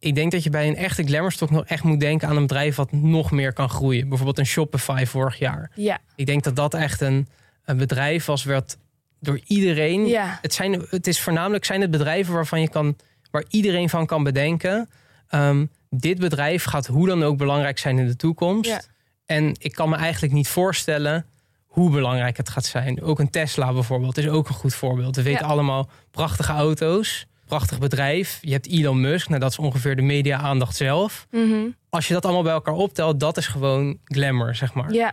Ik 0.00 0.14
denk 0.14 0.32
dat 0.32 0.42
je 0.42 0.50
bij 0.50 0.68
een 0.68 0.76
echte 0.76 1.02
glamourstok 1.04 1.50
nog 1.50 1.64
echt 1.64 1.82
moet 1.82 2.00
denken 2.00 2.28
aan 2.28 2.36
een 2.36 2.46
bedrijf 2.46 2.76
wat 2.76 2.92
nog 2.92 3.30
meer 3.30 3.52
kan 3.52 3.68
groeien. 3.68 4.08
Bijvoorbeeld 4.08 4.38
een 4.38 4.46
Shopify 4.46 5.04
vorig 5.06 5.38
jaar. 5.38 5.70
Ja, 5.74 5.98
Ik 6.16 6.26
denk 6.26 6.42
dat 6.44 6.56
dat 6.56 6.74
echt 6.74 7.00
een, 7.00 7.28
een 7.64 7.76
bedrijf 7.76 8.24
was 8.24 8.44
werd 8.44 8.76
door 9.20 9.40
iedereen. 9.46 10.06
ja, 10.06 10.38
Het, 10.42 10.54
zijn, 10.54 10.82
het 10.90 11.06
is 11.06 11.20
voornamelijk 11.20 11.64
zijn 11.64 11.80
het 11.80 11.90
bedrijven 11.90 12.34
waarvan 12.34 12.60
je 12.60 12.68
kan, 12.68 12.96
waar 13.30 13.44
iedereen 13.48 13.88
van 13.88 14.06
kan 14.06 14.22
bedenken. 14.22 14.88
ehm, 15.28 15.66
dit 15.90 16.18
bedrijf 16.18 16.64
gaat 16.64 16.86
hoe 16.86 17.06
dan 17.06 17.22
ook 17.22 17.36
belangrijk 17.36 17.78
zijn 17.78 17.98
in 17.98 18.06
de 18.06 18.16
toekomst. 18.16 18.70
Ja. 18.70 18.80
En 19.26 19.54
ik 19.58 19.72
kan 19.72 19.88
me 19.88 19.96
eigenlijk 19.96 20.32
niet 20.32 20.48
voorstellen 20.48 21.26
hoe 21.66 21.90
belangrijk 21.90 22.36
het 22.36 22.48
gaat 22.48 22.64
zijn. 22.64 23.02
Ook 23.02 23.18
een 23.18 23.30
Tesla 23.30 23.72
bijvoorbeeld 23.72 24.18
is 24.18 24.28
ook 24.28 24.48
een 24.48 24.54
goed 24.54 24.74
voorbeeld. 24.74 25.16
We 25.16 25.22
weten 25.22 25.44
Ja. 25.46 25.50
allemaal 25.52 25.88
prachtige 26.10 26.52
auto's, 26.52 27.26
prachtig 27.50 27.78
bedrijf. 27.78 28.38
Je 28.40 28.52
hebt 28.52 28.68
Elon 28.68 29.00
Musk, 29.00 29.28
nou 29.28 29.40
dat 29.40 29.50
is 29.50 29.58
ongeveer 29.58 29.96
de 29.96 30.02
media-aandacht 30.02 30.76
zelf. 30.76 31.26
Mhm. 31.30 31.54
Als 31.88 32.08
je 32.08 32.14
dat 32.14 32.24
allemaal 32.24 32.42
bij 32.42 32.52
elkaar 32.52 32.74
optelt, 32.74 33.20
dat 33.20 33.36
is 33.36 33.46
gewoon 33.46 33.98
glamour, 34.04 34.54
zeg 34.54 34.74
maar. 34.74 34.92
ja. 34.92 35.12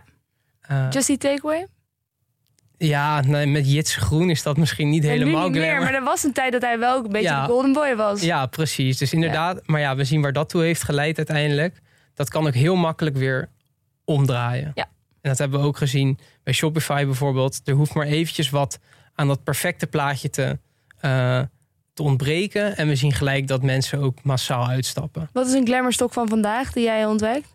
Eh, 0.60 0.86
Just 0.90 1.06
die 1.06 1.18
takeaway? 1.18 1.66
ja, 2.78 3.20
nee, 3.20 3.46
met 3.46 3.70
Jits 3.72 3.96
Groen 3.96 4.30
is 4.30 4.42
dat 4.42 4.56
misschien 4.56 4.88
niet 4.90 5.02
En 5.04 5.08
helemaal 5.10 5.48
niet 5.48 5.60
meer, 5.60 5.80
maar 5.80 5.94
er 5.94 6.02
was 6.04 6.24
een 6.24 6.32
tijd 6.32 6.52
dat 6.52 6.62
hij 6.62 6.78
wel 6.78 6.96
ook 6.96 7.04
een 7.04 7.12
beetje 7.12 7.28
Ja. 7.28 7.46
de 7.46 7.52
golden 7.52 7.72
boy 7.72 7.96
was. 7.96 8.20
Ja, 8.22 8.46
precies. 8.46 8.98
Dus 8.98 9.12
inderdaad, 9.12 9.66
maar 9.66 9.80
ja, 9.80 9.96
we 9.96 10.04
zien 10.04 10.22
waar 10.22 10.32
dat 10.32 10.48
toe 10.48 10.62
heeft 10.62 10.82
geleid 10.82 11.16
uiteindelijk. 11.16 11.80
Dat 12.14 12.28
kan 12.30 12.46
ook 12.46 12.54
heel 12.54 12.76
makkelijk 12.76 13.16
weer 13.16 13.48
omdraaien. 14.04 14.70
Ja. 14.74 14.84
En 15.20 15.30
dat 15.30 15.38
hebben 15.38 15.60
we 15.60 15.66
ook 15.66 15.76
gezien 15.76 16.18
bij 16.42 16.52
Shopify 16.52 17.04
bijvoorbeeld. 17.04 17.60
Er 17.64 17.74
hoeft 17.74 17.94
maar 17.94 18.06
eventjes 18.06 18.50
wat 18.50 18.78
aan 19.14 19.26
dat 19.28 19.44
perfecte 19.44 19.86
plaatje 19.86 20.30
te, 20.30 20.58
eh, 21.00 21.40
te 21.98 22.04
ontbreken. 22.04 22.76
En 22.76 22.88
we 22.88 22.96
zien 22.96 23.12
gelijk 23.12 23.46
dat 23.46 23.62
mensen 23.62 23.98
ook 24.00 24.22
massaal 24.22 24.66
uitstappen. 24.66 25.28
Wat 25.32 25.46
is 25.46 25.52
een 25.52 25.66
glamour 25.66 25.92
stok 25.92 26.12
van 26.12 26.28
vandaag 26.28 26.72
die 26.72 26.84
jij 26.84 27.06
ontwijkt? 27.06 27.54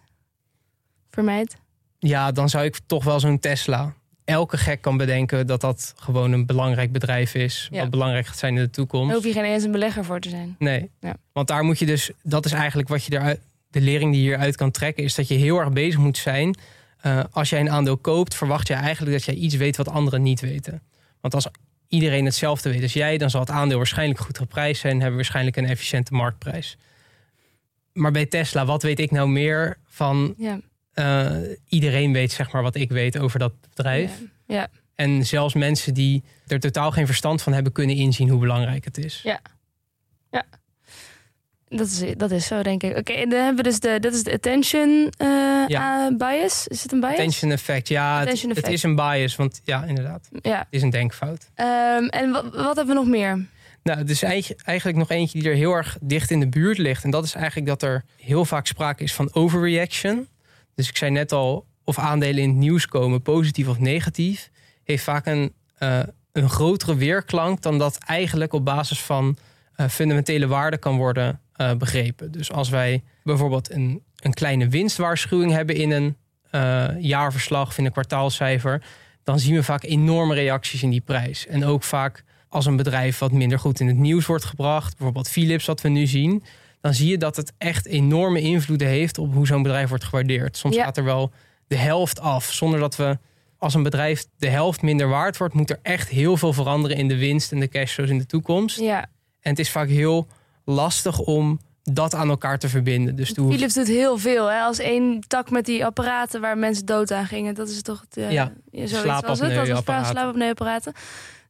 Vermijd. 1.09 1.55
Ja, 1.99 2.31
dan 2.31 2.49
zou 2.49 2.65
ik 2.65 2.79
toch 2.85 3.03
wel 3.03 3.19
zo'n 3.19 3.39
Tesla. 3.39 3.93
Elke 4.25 4.57
gek 4.57 4.81
kan 4.81 4.97
bedenken 4.97 5.47
dat 5.47 5.61
dat 5.61 5.93
gewoon 5.97 6.31
een 6.31 6.45
belangrijk 6.45 6.91
bedrijf 6.91 7.33
is. 7.33 7.67
Ja. 7.71 7.81
Wat 7.81 7.89
belangrijk 7.89 8.25
gaat 8.25 8.37
zijn 8.37 8.55
in 8.55 8.63
de 8.63 8.69
toekomst. 8.69 9.07
Daar 9.07 9.15
hoef 9.15 9.25
je 9.25 9.31
geen 9.33 9.43
eens 9.43 9.63
een 9.63 9.71
belegger 9.71 10.05
voor 10.05 10.19
te 10.19 10.29
zijn. 10.29 10.55
Nee. 10.59 10.89
Ja. 10.99 11.15
Want 11.33 11.47
daar 11.47 11.63
moet 11.63 11.79
je 11.79 11.85
dus, 11.85 12.11
dat 12.23 12.45
is 12.45 12.51
eigenlijk 12.51 12.89
wat 12.89 13.03
je 13.03 13.13
eruit, 13.13 13.39
de 13.69 13.81
lering 13.81 14.11
die 14.11 14.21
je 14.21 14.27
hieruit 14.27 14.55
kan 14.55 14.71
trekken, 14.71 15.03
is 15.03 15.15
dat 15.15 15.27
je 15.27 15.35
heel 15.35 15.59
erg 15.59 15.71
bezig 15.71 15.99
moet 15.99 16.17
zijn. 16.17 16.55
Eh, 17.01 17.19
als 17.31 17.49
jij 17.49 17.59
een 17.59 17.71
aandeel 17.71 17.97
koopt, 17.97 18.35
verwacht 18.35 18.67
je 18.67 18.73
eigenlijk 18.73 19.11
dat 19.11 19.23
jij 19.23 19.35
iets 19.35 19.55
weet 19.55 19.77
wat 19.77 19.89
anderen 19.89 20.21
niet 20.21 20.39
weten. 20.39 20.81
Want 21.21 21.33
als 21.33 21.47
iedereen 21.93 22.25
hetzelfde 22.25 22.71
weet 22.71 22.81
als 22.81 22.93
jij, 22.93 23.17
dan 23.17 23.29
zal 23.29 23.39
het 23.39 23.49
aandeel 23.49 23.77
waarschijnlijk 23.77 24.19
goed 24.19 24.37
geprijsd 24.37 24.81
zijn 24.81 24.93
en 24.93 24.99
hebben 24.99 25.17
we 25.17 25.23
waarschijnlijk 25.23 25.57
een 25.57 25.65
efficiënte 25.65 26.13
marktprijs. 26.13 26.77
Maar 27.93 28.11
bij 28.11 28.25
Tesla, 28.25 28.65
wat 28.65 28.83
weet 28.83 28.99
ik 28.99 29.11
nou 29.11 29.29
meer 29.29 29.77
van 29.85 30.33
Ja. 30.37 30.59
eh, 30.93 31.37
iedereen 31.67 32.13
weet 32.13 32.31
zeg 32.31 32.51
maar 32.51 32.61
wat 32.61 32.75
ik 32.75 32.91
weet 32.91 33.17
over 33.17 33.39
dat 33.39 33.53
bedrijf. 33.69 34.19
Ja. 34.19 34.55
ja. 34.55 34.67
En 34.95 35.25
zelfs 35.25 35.53
mensen 35.53 35.93
die 35.93 36.23
er 36.47 36.59
totaal 36.59 36.91
geen 36.91 37.05
verstand 37.05 37.41
van 37.41 37.53
hebben, 37.53 37.71
kunnen 37.71 37.95
inzien 37.95 38.29
hoe 38.29 38.39
belangrijk 38.39 38.85
het 38.85 38.97
is. 38.97 39.21
Ja. 39.23 39.41
Dat 41.75 41.87
is, 41.87 42.03
dat 42.17 42.31
is 42.31 42.47
zo, 42.47 42.63
denk 42.63 42.83
ik. 42.83 42.97
Oké, 42.97 43.13
dan 43.13 43.39
hebben 43.39 43.55
we 43.55 43.63
dus 43.63 43.79
de, 43.79 43.97
dat 43.99 44.13
is 44.13 44.23
de 44.23 44.33
attention 44.33 45.11
eh, 45.17 45.27
Ja. 45.67 46.05
ah, 46.07 46.17
bias. 46.17 46.67
Is 46.67 46.83
het 46.83 46.91
een 46.91 46.99
bias? 46.99 47.11
Attention 47.13 47.51
effect, 47.51 47.87
ja, 47.87 48.11
het, 48.13 48.21
Attention 48.21 48.49
het 48.49 48.57
effect. 48.57 48.73
is 48.77 48.83
een 48.83 48.95
bias, 48.95 49.35
want 49.35 49.61
ja, 49.63 49.83
inderdaad, 49.83 50.27
het 50.31 50.45
Ja. 50.45 50.67
is 50.69 50.81
een 50.81 50.89
denkfout. 50.89 51.49
Ehm, 51.55 52.03
en 52.05 52.31
wat, 52.31 52.43
wat 52.55 52.75
hebben 52.75 52.87
we 52.87 52.93
nog 52.93 53.07
meer? 53.07 53.45
Nou, 53.83 53.99
het 53.99 54.09
is 54.09 54.23
eigen- 54.23 54.55
eigenlijk 54.65 54.97
nog 54.97 55.09
eentje 55.09 55.39
die 55.39 55.49
er 55.49 55.55
heel 55.55 55.73
erg 55.73 55.97
dicht 56.01 56.31
in 56.31 56.39
de 56.39 56.47
buurt 56.49 56.77
ligt. 56.77 57.03
En 57.03 57.09
dat 57.11 57.23
is 57.25 57.33
eigenlijk 57.33 57.67
dat 57.67 57.81
er 57.81 58.03
heel 58.17 58.45
vaak 58.45 58.67
sprake 58.67 59.03
is 59.03 59.13
van 59.13 59.29
overreaction. 59.33 60.27
Dus 60.75 60.89
ik 60.89 60.97
zei 60.97 61.11
net 61.11 61.31
al, 61.31 61.65
of 61.83 61.99
aandelen 61.99 62.43
in 62.43 62.49
het 62.49 62.57
nieuws 62.57 62.87
komen, 62.87 63.21
positief 63.21 63.67
of 63.67 63.79
negatief, 63.79 64.49
heeft 64.83 65.03
vaak 65.03 65.25
een, 65.25 65.53
eh, 65.77 65.99
een 66.31 66.49
grotere 66.49 66.95
weerklank 66.95 67.61
dan 67.61 67.77
dat 67.77 67.97
eigenlijk 67.97 68.53
op 68.53 68.65
basis 68.65 69.01
van 69.01 69.37
eh, 69.75 69.87
fundamentele 69.87 70.47
waarde 70.47 70.77
kan 70.77 70.97
worden 70.97 71.39
eh, 71.53 71.73
begrepen. 71.73 72.31
Dus 72.31 72.51
als 72.51 72.69
wij 72.69 73.03
bijvoorbeeld 73.23 73.71
een, 73.71 74.01
een 74.19 74.33
kleine 74.33 74.67
winstwaarschuwing 74.67 75.51
hebben 75.51 75.75
in 75.75 75.91
een 75.91 76.15
eh, 76.51 76.87
jaarverslag 76.99 77.67
of 77.67 77.77
in 77.77 77.85
een 77.85 77.91
kwartaalcijfer, 77.91 78.83
dan 79.23 79.39
zien 79.39 79.55
we 79.55 79.63
vaak 79.63 79.83
enorme 79.83 80.33
reacties 80.33 80.83
in 80.83 80.89
die 80.89 81.01
prijs. 81.01 81.47
En 81.47 81.65
ook 81.65 81.83
vaak 81.83 82.23
als 82.49 82.65
een 82.65 82.75
bedrijf 82.75 83.17
wat 83.19 83.31
minder 83.31 83.59
goed 83.59 83.79
in 83.79 83.87
het 83.87 83.97
nieuws 83.97 84.25
wordt 84.25 84.45
gebracht, 84.45 84.89
bijvoorbeeld 84.97 85.29
Philips, 85.29 85.65
wat 85.65 85.81
we 85.81 85.89
nu 85.89 86.07
zien, 86.07 86.43
dan 86.81 86.93
zie 86.93 87.09
je 87.09 87.17
dat 87.17 87.35
het 87.35 87.53
echt 87.57 87.85
enorme 87.85 88.41
invloeden 88.41 88.87
heeft 88.87 89.17
op 89.17 89.33
hoe 89.33 89.47
zo'n 89.47 89.63
bedrijf 89.63 89.89
wordt 89.89 90.03
gewaardeerd. 90.03 90.57
Soms 90.57 90.75
Ja. 90.75 90.83
gaat 90.83 90.97
er 90.97 91.03
wel 91.03 91.31
de 91.67 91.75
helft 91.75 92.19
af, 92.19 92.51
zonder 92.51 92.79
dat 92.79 92.95
we 92.95 93.17
als 93.57 93.73
een 93.73 93.83
bedrijf 93.83 94.25
de 94.37 94.49
helft 94.49 94.81
minder 94.81 95.07
waard 95.07 95.37
wordt, 95.37 95.53
moet 95.53 95.69
er 95.69 95.79
echt 95.81 96.09
heel 96.09 96.37
veel 96.37 96.53
veranderen 96.53 96.97
in 96.97 97.07
de 97.07 97.17
winst 97.17 97.51
en 97.51 97.59
de 97.59 97.67
cashflows 97.67 98.09
in 98.09 98.17
de 98.17 98.25
toekomst. 98.25 98.79
Ja, 98.79 98.99
En 99.39 99.49
het 99.49 99.59
is 99.59 99.69
vaak 99.69 99.87
heel 99.89 100.27
lastig 100.65 101.19
om 101.19 101.59
dat 101.83 102.13
aan 102.15 102.29
elkaar 102.29 102.59
te 102.59 102.69
verbinden. 102.69 103.15
Dus 103.15 103.33
toen 103.33 103.51
Philips 103.51 103.73
doet 103.73 103.87
heel 103.87 104.17
veel. 104.17 104.51
Hè? 104.51 104.59
Als 104.61 104.79
één 104.79 105.19
tak 105.27 105.49
met 105.49 105.65
die 105.65 105.85
apparaten 105.85 106.41
waar 106.41 106.57
mensen 106.57 106.85
dood 106.85 107.11
aan 107.11 107.25
gingen. 107.25 107.55
Dat 107.55 107.69
is 107.69 107.81
toch 107.81 108.01
het... 108.01 108.17
eh, 108.17 108.31
Ja, 108.31 108.51
zoiets 108.71 108.91
was 109.21 109.39
het. 109.39 109.53
Dat 109.55 109.67
slaapapneuapparaten. 110.11 110.93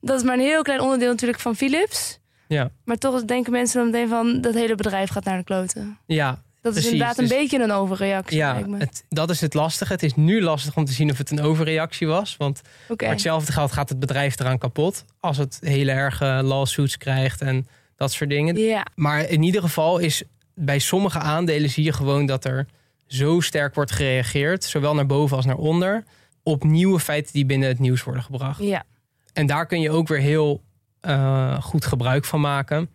is 0.02 0.24
maar 0.24 0.34
een 0.34 0.40
heel 0.40 0.62
klein 0.62 0.82
onderdeel 0.82 1.10
natuurlijk 1.10 1.40
van 1.40 1.56
Philips. 1.56 2.20
Ja. 2.48 2.70
Maar 2.86 2.98
toch 2.98 3.26
denken 3.26 3.52
mensen 3.52 3.80
dan 3.82 3.92
meteen 3.92 4.10
van... 4.10 4.42
dat 4.42 4.54
hele 4.54 4.76
bedrijf 4.76 5.10
gaat 5.10 5.24
naar 5.24 5.38
de 5.38 5.44
kloten. 5.44 5.98
ja, 6.06 6.30
Dat 6.30 6.72
Precies, 6.72 6.86
is 6.86 6.92
inderdaad 6.92 7.18
een 7.18 7.28
dus- 7.28 7.38
beetje 7.38 7.64
een 7.64 7.72
overreactie, 7.72 8.38
ja 8.38 8.54
me. 8.68 8.78
het, 8.78 9.04
dat 9.10 9.30
is 9.30 9.42
het 9.42 9.54
lastige. 9.54 9.92
Het 9.94 10.04
is 10.04 10.16
nu 10.16 10.42
lastig 10.42 10.76
om 10.76 10.86
te 10.86 10.92
zien 10.94 11.12
of 11.12 11.18
het 11.18 11.32
een 11.32 11.42
overreactie 11.42 12.08
was. 12.08 12.38
Want 12.38 12.62
voor 12.88 12.98
hetzelfde 12.98 13.52
geld 13.52 13.72
gaat 13.72 13.90
het 13.90 14.00
bedrijf 14.00 14.40
eraan 14.40 14.58
kapot. 14.58 15.06
Als 15.20 15.38
het 15.38 15.58
hele 15.62 15.92
erge 15.92 16.26
lawsuits 16.26 16.98
krijgt 16.98 17.42
en 17.42 17.68
dat 18.04 18.14
soort 18.14 18.30
dingen. 18.30 18.58
Ja, 18.58 18.86
Maar 18.96 19.30
in 19.30 19.44
ieder 19.44 19.62
geval 19.62 19.98
is 20.00 20.24
bij 20.56 20.80
sommige 20.80 21.20
aandelen 21.20 21.70
zie 21.70 21.84
je 21.84 21.94
gewoon 21.94 22.26
dat 22.26 22.46
er 22.46 22.68
zo 23.08 23.40
sterk 23.40 23.76
wordt 23.76 23.92
gereageerd, 23.92 24.64
zowel 24.64 24.96
naar 24.96 25.06
boven 25.06 25.36
als 25.36 25.46
naar 25.46 25.58
onder, 25.58 26.04
op 26.44 26.64
nieuwe 26.64 27.00
feiten 27.00 27.34
die 27.34 27.46
binnen 27.46 27.68
het 27.68 27.80
nieuws 27.80 28.04
worden 28.04 28.24
gebracht. 28.24 28.64
ja, 28.64 28.84
En 29.34 29.46
daar 29.46 29.66
kun 29.66 29.82
je 29.82 29.92
ook 29.92 30.08
weer 30.08 30.20
heel 30.20 30.62
eh, 31.00 31.62
goed 31.62 31.86
gebruik 31.86 32.26
van 32.26 32.42
maken. 32.42 32.90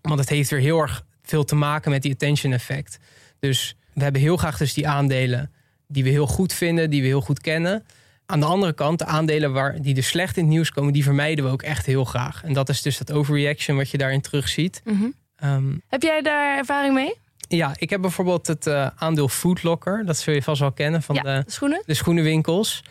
Want 0.00 0.20
het 0.20 0.28
heeft 0.28 0.50
weer 0.50 0.60
heel 0.60 0.80
erg 0.80 1.04
veel 1.22 1.44
te 1.44 1.54
maken 1.54 1.90
met 1.90 2.02
die 2.02 2.12
attention 2.12 2.52
effect. 2.52 2.98
Dus 3.38 3.76
we 3.94 4.02
hebben 4.02 4.20
heel 4.20 4.36
graag 4.36 4.56
dus 4.56 4.74
die 4.74 4.88
aandelen 4.88 5.50
die 5.86 6.04
we 6.04 6.10
heel 6.10 6.26
goed 6.26 6.52
vinden, 6.52 6.90
die 6.90 7.00
we 7.00 7.06
heel 7.06 7.20
goed 7.20 7.40
kennen. 7.40 7.84
Aan 8.30 8.40
de 8.40 8.46
andere 8.46 8.72
kant, 8.72 8.98
de 8.98 9.04
aandelen 9.04 9.52
waar, 9.52 9.82
die 9.82 9.94
dus 9.94 10.06
slecht 10.06 10.36
in 10.36 10.42
het 10.42 10.52
nieuws 10.52 10.70
komen, 10.70 10.92
die 10.92 11.02
vermijden 11.04 11.44
we 11.44 11.50
ook 11.50 11.62
echt 11.62 11.86
heel 11.86 12.04
graag. 12.04 12.42
En 12.44 12.52
dat 12.52 12.68
is 12.68 12.82
dus 12.82 12.98
dat 12.98 13.12
overreaction 13.12 13.76
wat 13.76 13.90
je 13.90 13.98
daarin 13.98 14.20
terugziet. 14.20 14.82
Ehm, 15.36 15.72
Heb 15.88 16.02
jij 16.02 16.22
daar 16.22 16.56
ervaring 16.56 16.94
mee? 16.94 17.14
ja, 17.48 17.74
ik 17.78 17.90
heb 17.90 18.00
bijvoorbeeld 18.00 18.46
het 18.46 18.66
eh, 18.66 18.86
aandeel 18.96 19.28
Foodlocker. 19.28 20.04
Dat 20.06 20.18
zul 20.18 20.34
je 20.34 20.42
vast 20.42 20.60
wel 20.60 20.72
kennen 20.72 21.02
van 21.02 21.14
ja, 21.14 21.22
de, 21.22 21.42
de 21.44 21.50
schoenen? 21.50 21.82
de 21.86 21.94
schoenenwinkels. 21.94 22.82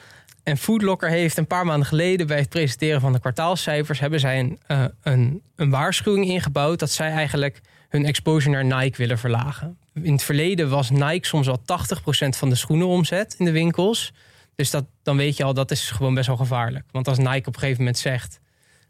En 0.43 0.57
Foodlocker 0.57 1.09
heeft 1.09 1.37
een 1.37 1.47
paar 1.47 1.65
maanden 1.65 1.87
geleden 1.87 2.27
bij 2.27 2.37
het 2.37 2.49
presenteren 2.49 3.01
van 3.01 3.13
de 3.13 3.19
kwartaalcijfers... 3.19 3.99
hebben 3.99 4.19
zij 4.19 4.39
een, 4.39 4.59
eh, 4.67 4.83
een, 5.03 5.41
een 5.55 5.69
waarschuwing 5.69 6.25
ingebouwd 6.25 6.79
dat 6.79 6.91
zij 6.91 7.11
eigenlijk 7.11 7.61
hun 7.89 8.05
exposure 8.05 8.63
naar 8.63 8.81
Nike 8.81 8.97
willen 8.97 9.17
verlagen. 9.17 9.77
In 9.93 10.11
het 10.11 10.23
verleden 10.23 10.69
was 10.69 10.89
Nike 10.89 11.27
soms 11.27 11.49
al 11.49 11.59
80% 11.59 12.37
van 12.37 12.49
de 12.49 12.55
schoenenomzet 12.55 13.35
in 13.37 13.45
de 13.45 13.51
winkels. 13.51 14.13
Dus 14.59 14.69
dat, 14.69 14.85
dan 15.03 15.17
weet 15.17 15.37
je 15.37 15.43
al, 15.43 15.53
dat 15.53 15.71
is 15.71 15.91
gewoon 15.91 16.13
best 16.13 16.27
wel 16.27 16.37
gevaarlijk. 16.37 16.85
Want 16.91 17.07
als 17.07 17.17
Nike 17.17 17.47
op 17.47 17.53
een 17.53 17.59
gegeven 17.59 17.77
moment 17.77 17.97
zegt... 17.97 18.39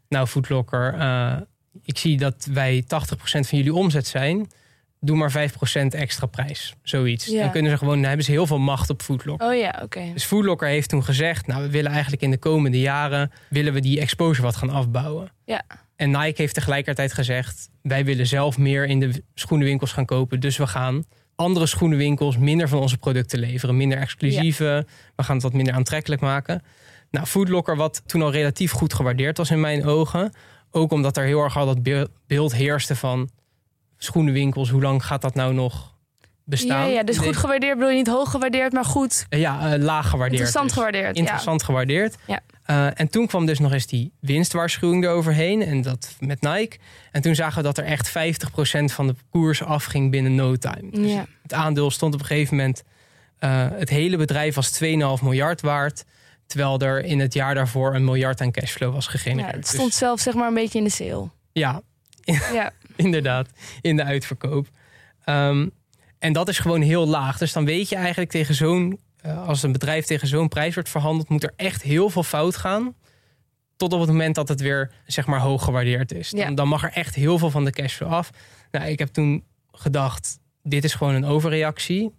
nou 0.08 0.26
Foodlocker, 0.26 0.94
eh, 0.94 1.36
ik 1.82 1.98
zie 1.98 2.16
dat 2.16 2.48
wij 2.52 2.82
80% 2.82 2.86
van 3.20 3.58
jullie 3.58 3.74
omzet 3.74 4.06
zijn... 4.06 4.50
doe 5.00 5.16
maar 5.16 5.50
5% 5.50 5.86
extra 5.88 6.26
prijs, 6.26 6.74
zoiets. 6.82 7.26
Ja. 7.26 7.40
Dan 7.40 7.50
kunnen 7.50 7.70
ze 7.70 7.78
gewoon, 7.78 7.94
dan 7.94 8.04
hebben 8.04 8.24
ze 8.24 8.30
heel 8.30 8.46
veel 8.46 8.58
macht 8.58 8.90
op 8.90 9.02
Foodlocker. 9.02 9.48
Oh 9.48 9.54
ja, 9.54 9.80
oké. 9.82 10.10
Dus 10.12 10.24
Foodlocker 10.24 10.68
heeft 10.68 10.88
toen 10.88 11.04
gezegd, 11.04 11.46
nou, 11.46 11.62
we 11.62 11.70
willen 11.70 11.90
eigenlijk 11.90 12.22
in 12.22 12.30
de 12.30 12.38
komende 12.38 12.80
jaren 12.80 13.32
willen 13.48 13.72
we 13.72 13.80
die 13.80 14.00
exposure 14.00 14.46
wat 14.46 14.56
gaan 14.56 14.70
afbouwen. 14.70 15.32
Ja. 15.44 15.62
En 15.96 16.10
Nike 16.10 16.42
heeft 16.42 16.54
tegelijkertijd 16.54 17.12
gezegd, 17.12 17.68
wij 17.82 18.04
willen 18.04 18.26
zelf 18.26 18.58
meer 18.58 18.84
in 18.84 19.00
de 19.00 19.22
schoenenwinkels 19.34 19.92
gaan 19.92 20.06
kopen, 20.06 20.40
dus 20.40 20.56
we 20.56 20.66
gaan 20.66 21.04
andere 21.40 21.66
schoenenwinkels 21.66 22.38
minder 22.38 22.68
van 22.68 22.78
onze 22.78 22.98
producten 22.98 23.38
leveren, 23.38 23.76
minder 23.76 23.98
exclusieve, 23.98 24.86
we 25.16 25.22
gaan 25.22 25.34
het 25.34 25.44
wat 25.44 25.52
minder 25.52 25.74
aantrekkelijk 25.74 26.20
maken. 26.20 26.62
Nou, 27.10 27.26
Foodlocker 27.26 27.76
wat 27.76 28.02
toen 28.06 28.22
al 28.22 28.32
relatief 28.32 28.72
goed 28.72 28.94
gewaardeerd 28.94 29.36
was 29.36 29.50
in 29.50 29.60
mijn 29.60 29.84
ogen, 29.84 30.32
ook 30.70 30.92
omdat 30.92 31.16
er 31.16 31.24
heel 31.24 31.42
erg 31.42 31.56
al 31.56 31.66
dat 31.66 31.82
be- 31.82 32.10
beeld 32.26 32.54
heerste 32.54 32.96
van 32.96 33.30
schoenenwinkels, 33.96 34.70
hoe 34.70 34.82
lang 34.82 35.04
gaat 35.04 35.22
dat 35.22 35.34
nou 35.34 35.54
nog 35.54 35.94
bestaan? 36.50 36.86
Ja, 36.86 36.92
ja, 36.92 37.02
dus 37.02 37.18
goed 37.18 37.36
gewaardeerd 37.36 37.74
bedoel 37.74 37.90
je 37.90 37.96
niet 37.96 38.06
hoog 38.08 38.30
gewaardeerd, 38.30 38.72
maar 38.72 38.84
goed 38.84 39.26
ja, 39.28 39.72
eh, 39.72 39.82
laag 39.82 40.04
gewaardeerd. 40.08 40.30
interessant 40.32 40.64
dus. 40.64 40.72
gewaardeerd. 40.74 41.16
Interessant 41.16 41.62
gewaardeerd. 41.62 42.16
Ja. 42.26 42.40
Eh, 42.64 43.00
en 43.00 43.08
toen 43.10 43.26
kwam 43.26 43.46
dus 43.46 43.58
nog 43.58 43.72
eens 43.72 43.86
die 43.86 44.12
winstwaarschuwing 44.20 45.04
eroverheen. 45.04 45.62
En 45.62 45.82
dat 45.82 46.16
met 46.20 46.40
Nike. 46.40 46.76
En 47.12 47.22
toen 47.22 47.34
zagen 47.34 47.56
we 47.56 47.62
dat 47.62 47.78
er 47.78 47.84
echt 47.84 48.08
50% 48.08 48.92
van 48.92 49.06
de 49.06 49.14
koers 49.30 49.62
afging 49.64 50.10
binnen 50.10 50.34
no 50.34 50.56
time. 50.56 50.88
Ja. 50.90 50.98
Dus 51.02 51.12
ja. 51.12 51.26
het 51.42 51.52
aandeel 51.52 51.90
stond 51.90 52.14
op 52.14 52.20
een 52.20 52.26
gegeven 52.26 52.56
moment... 52.56 52.82
eh, 53.38 53.66
het 53.72 53.88
hele 53.88 54.16
bedrijf 54.16 54.54
was 54.54 54.82
2,5 54.84 54.88
miljard 55.22 55.60
waard. 55.60 56.04
Terwijl 56.46 56.78
er 56.78 57.04
in 57.04 57.20
het 57.20 57.32
jaar 57.34 57.54
daarvoor 57.54 57.94
een 57.94 58.04
miljard 58.04 58.40
aan 58.40 58.50
cashflow 58.50 58.92
was 58.94 59.04
Ja, 59.04 59.10
gegenereerd. 59.10 59.52
het 59.54 59.62
Dus 59.62 59.70
stond 59.70 59.94
zelf 59.94 60.20
zeg 60.20 60.34
maar 60.34 60.48
een 60.48 60.54
beetje 60.54 60.78
in 60.78 60.84
de 60.84 60.90
sale. 60.90 61.28
ja, 61.52 61.82
Ja, 62.52 62.70
inderdaad, 62.96 63.48
in 63.80 63.96
de 63.96 64.04
uitverkoop. 64.04 64.66
Ehm, 65.24 65.68
en 66.20 66.32
dat 66.32 66.48
is 66.48 66.58
gewoon 66.58 66.80
heel 66.80 67.06
laag. 67.06 67.38
Dus 67.38 67.52
dan 67.52 67.64
weet 67.64 67.88
je 67.88 67.96
eigenlijk 67.96 68.30
tegen 68.30 68.54
zo'n... 68.54 69.00
eh, 69.20 69.46
als 69.48 69.62
een 69.62 69.72
bedrijf 69.72 70.04
tegen 70.04 70.28
zo'n 70.28 70.48
prijs 70.48 70.74
wordt 70.74 70.88
verhandeld... 70.88 71.28
moet 71.28 71.42
er 71.42 71.52
echt 71.56 71.82
heel 71.82 72.10
veel 72.10 72.22
fout 72.22 72.56
gaan... 72.56 72.94
tot 73.76 73.92
op 73.92 74.00
het 74.00 74.08
moment 74.08 74.34
dat 74.34 74.48
het 74.48 74.60
weer 74.60 74.92
zeg 75.06 75.26
maar 75.26 75.40
hoog 75.40 75.64
gewaardeerd 75.64 76.12
is. 76.12 76.30
Dan, 76.30 76.40
Ja. 76.40 76.50
dan 76.50 76.68
mag 76.68 76.82
er 76.82 76.92
echt 76.92 77.14
heel 77.14 77.38
veel 77.38 77.50
van 77.50 77.64
de 77.64 77.70
cashflow 77.70 78.12
af. 78.12 78.30
Nou, 78.70 78.86
ik 78.86 78.98
heb 78.98 79.08
toen 79.08 79.44
gedacht... 79.72 80.38
dit 80.62 80.84
is 80.84 80.94
gewoon 80.94 81.14
een 81.14 81.24
overreactie. 81.24 82.10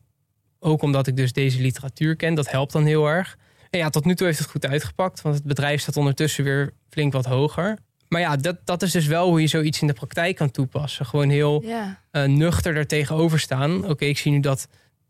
Ook 0.60 0.82
omdat 0.82 1.08
ik 1.08 1.16
dus 1.16 1.34
deze 1.34 1.62
literatuur 1.62 2.16
ken. 2.16 2.34
Dat 2.36 2.52
helpt 2.52 2.72
dan 2.72 2.86
heel 2.86 3.06
erg. 3.08 3.38
En 3.70 3.80
ja, 3.80 3.90
tot 3.90 4.06
nu 4.06 4.16
toe 4.16 4.28
heeft 4.28 4.40
het 4.40 4.50
goed 4.50 4.66
uitgepakt. 4.66 5.22
Want 5.22 5.36
het 5.36 5.44
bedrijf 5.44 5.82
staat 5.82 5.98
ondertussen 5.98 6.44
weer 6.44 6.74
flink 6.90 7.14
wat 7.14 7.26
hoger. 7.26 7.78
Maar 8.12 8.22
ja, 8.22 8.36
dat, 8.36 8.58
dat 8.66 8.82
is 8.82 8.92
dus 8.92 9.06
wel 9.06 9.28
hoe 9.28 9.42
je 9.42 9.48
zoiets 9.48 9.82
in 9.82 9.88
de 9.88 9.94
praktijk 9.94 10.36
kan 10.36 10.52
toepassen. 10.52 11.06
Gewoon 11.06 11.30
heel 11.30 11.62
ja. 11.66 12.00
eh, 12.12 12.24
nuchter 12.24 12.76
er 12.76 12.88
tegenover 12.88 13.40
staan. 13.40 13.90
Oké, 13.90 14.06
ik 14.06 14.18
zie 14.18 14.32
nu 14.32 14.40
dat 14.40 14.68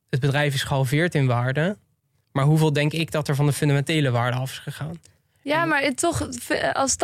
het 0.10 0.20
bedrijf 0.20 0.54
is 0.54 0.64
gehalveerd 0.64 1.16
in 1.16 1.28
waarde. 1.28 1.78
Maar 2.32 2.46
hoeveel 2.46 2.74
denk 2.74 2.94
ik 2.94 3.12
dat 3.12 3.28
er 3.28 3.36
van 3.36 3.46
de 3.46 3.54
fundamentele 3.54 4.12
waarde 4.12 4.38
af 4.38 4.52
is 4.52 4.58
gegaan? 4.60 5.00
ja 5.44 5.66
maar 5.66 5.82
het 5.82 5.98
toch, 5.98 6.28
als 6.74 6.96
80% 6.96 6.98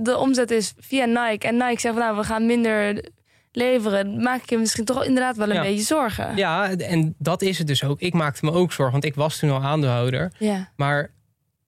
de 0.00 0.16
omzet 0.16 0.50
is 0.50 0.72
via 0.78 1.04
Nike... 1.04 1.46
en 1.46 1.56
Nike 1.56 1.80
zegt 1.80 1.94
van 1.94 2.04
nou, 2.04 2.16
we 2.16 2.24
gaan 2.24 2.46
minder 2.46 3.04
leveren... 3.52 4.22
maak 4.22 4.42
ik 4.42 4.50
je 4.50 4.58
misschien 4.58 4.84
toch 4.84 5.04
inderdaad 5.04 5.36
wel 5.36 5.48
een 5.48 5.54
Ja. 5.54 5.62
beetje 5.62 5.84
zorgen. 5.84 6.36
Ja, 6.36 6.70
en 6.70 7.14
dat 7.18 7.42
is 7.42 7.58
het 7.58 7.66
dus 7.66 7.84
ook. 7.84 8.00
Ik 8.00 8.12
maakte 8.14 8.44
me 8.44 8.52
ook 8.52 8.72
zorgen, 8.72 8.92
want 8.92 9.04
ik 9.04 9.14
was 9.14 9.38
toen 9.38 9.50
al 9.50 9.62
aandeelhouder. 9.62 10.32
Ja. 10.38 10.70
Maar 10.76 11.10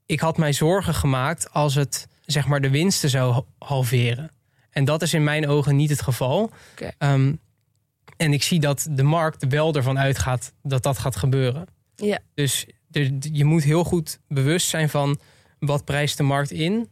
ik 0.06 0.20
had 0.20 0.36
mij 0.38 0.52
zorgen 0.52 0.94
gemaakt 0.94 1.52
als 1.52 1.74
het 1.74 2.08
zeg 2.32 2.46
maar 2.46 2.60
de 2.60 2.70
winsten 2.70 3.10
zou 3.10 3.32
ha- 3.32 3.42
halveren. 3.58 4.30
En 4.70 4.84
dat 4.84 5.02
is 5.02 5.14
in 5.14 5.24
mijn 5.24 5.48
ogen 5.48 5.76
niet 5.76 5.90
het 5.90 6.02
geval. 6.02 6.50
Ehm, 6.98 7.32
en 8.16 8.32
ik 8.32 8.42
zie 8.42 8.60
dat 8.60 8.86
de 8.90 9.02
markt 9.02 9.46
wel 9.48 9.74
ervan 9.74 9.98
uitgaat 9.98 10.52
dat 10.62 10.82
dat 10.82 10.98
gaat 10.98 11.16
gebeuren. 11.16 11.66
Ja. 11.96 12.18
Dus 12.34 12.66
er- 12.90 13.10
je 13.32 13.44
moet 13.44 13.62
heel 13.62 13.84
goed 13.84 14.18
bewust 14.28 14.68
zijn 14.68 14.88
van 14.88 15.18
wat 15.58 15.84
prijst 15.84 16.16
de 16.16 16.22
markt 16.22 16.50
in 16.50 16.88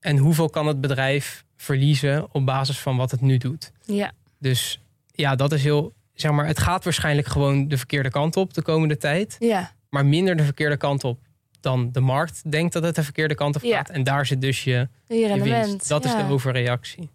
en 0.00 0.16
hoeveel 0.16 0.50
kan 0.50 0.66
het 0.66 0.80
bedrijf 0.80 1.44
verliezen 1.56 2.34
op 2.34 2.46
basis 2.46 2.78
van 2.78 2.96
wat 2.96 3.10
het 3.10 3.20
nu 3.20 3.36
doet. 3.38 3.72
Ja. 3.84 4.12
Dus 4.38 4.80
ja, 5.12 5.34
dat 5.34 5.52
is 5.52 5.62
heel, 5.62 5.92
zeg 6.14 6.30
maar, 6.32 6.46
het 6.46 6.58
gaat 6.58 6.84
waarschijnlijk 6.84 7.26
gewoon 7.26 7.68
de 7.68 7.76
verkeerde 7.76 8.10
kant 8.10 8.36
op 8.36 8.54
de 8.54 8.62
komende 8.62 8.96
tijd, 8.96 9.36
Ja. 9.38 9.72
maar 9.90 10.06
minder 10.06 10.36
de 10.36 10.44
verkeerde 10.44 10.76
kant 10.76 11.04
op 11.04 11.18
dan 11.60 11.92
de 11.92 12.00
markt 12.00 12.50
denkt 12.50 12.72
dat 12.72 12.82
het 12.82 12.94
de 12.94 13.02
verkeerde 13.02 13.34
kant 13.34 13.56
op 13.56 13.62
Ja. 13.62 13.76
gaat. 13.76 13.90
En 13.90 14.04
daar 14.04 14.26
zit 14.26 14.40
dus 14.40 14.64
je, 14.64 14.88
je 15.06 15.42
winst. 15.42 15.88
Dat 15.88 16.04
is 16.04 16.10
de 16.16 16.26
overreactie. 16.30 17.10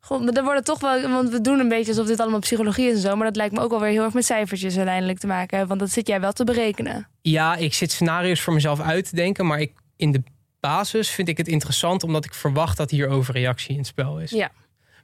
Goed, 0.00 0.24
maar 0.24 0.32
er 0.32 0.44
worden 0.44 0.64
toch 0.64 0.80
wel, 0.80 1.08
want 1.08 1.30
we 1.30 1.40
doen 1.40 1.58
een 1.58 1.68
beetje 1.68 1.90
alsof 1.92 2.06
dit 2.06 2.20
allemaal 2.20 2.40
psychologie 2.40 2.86
is 2.88 2.94
en 2.94 3.00
zo, 3.00 3.16
maar 3.16 3.26
dat 3.26 3.36
lijkt 3.36 3.54
me 3.54 3.60
ook 3.60 3.70
wel 3.70 3.80
weer 3.80 3.90
heel 3.90 4.04
erg 4.04 4.12
met 4.14 4.24
cijfertjes 4.24 4.76
uiteindelijk 4.76 5.18
te 5.18 5.26
maken, 5.26 5.66
want 5.66 5.80
dat 5.80 5.90
zit 5.90 6.06
jij 6.06 6.20
wel 6.20 6.32
te 6.32 6.44
berekenen. 6.44 7.08
Ja, 7.20 7.56
ik 7.56 7.74
zit 7.74 7.92
scenario's 7.92 8.40
voor 8.40 8.52
mezelf 8.54 8.80
uit 8.80 9.08
te 9.08 9.16
denken, 9.16 9.46
maar 9.46 9.60
ik, 9.60 9.72
in 9.96 10.12
de 10.12 10.22
basis 10.60 11.10
vind 11.10 11.28
ik 11.28 11.36
het 11.36 11.48
interessant 11.48 12.02
omdat 12.02 12.24
ik 12.24 12.34
verwacht 12.34 12.76
dat 12.76 12.90
hier 12.90 13.08
overreactie 13.08 13.70
in 13.70 13.76
het 13.78 13.86
spel 13.86 14.20
is. 14.20 14.30
Ja. 14.30 14.50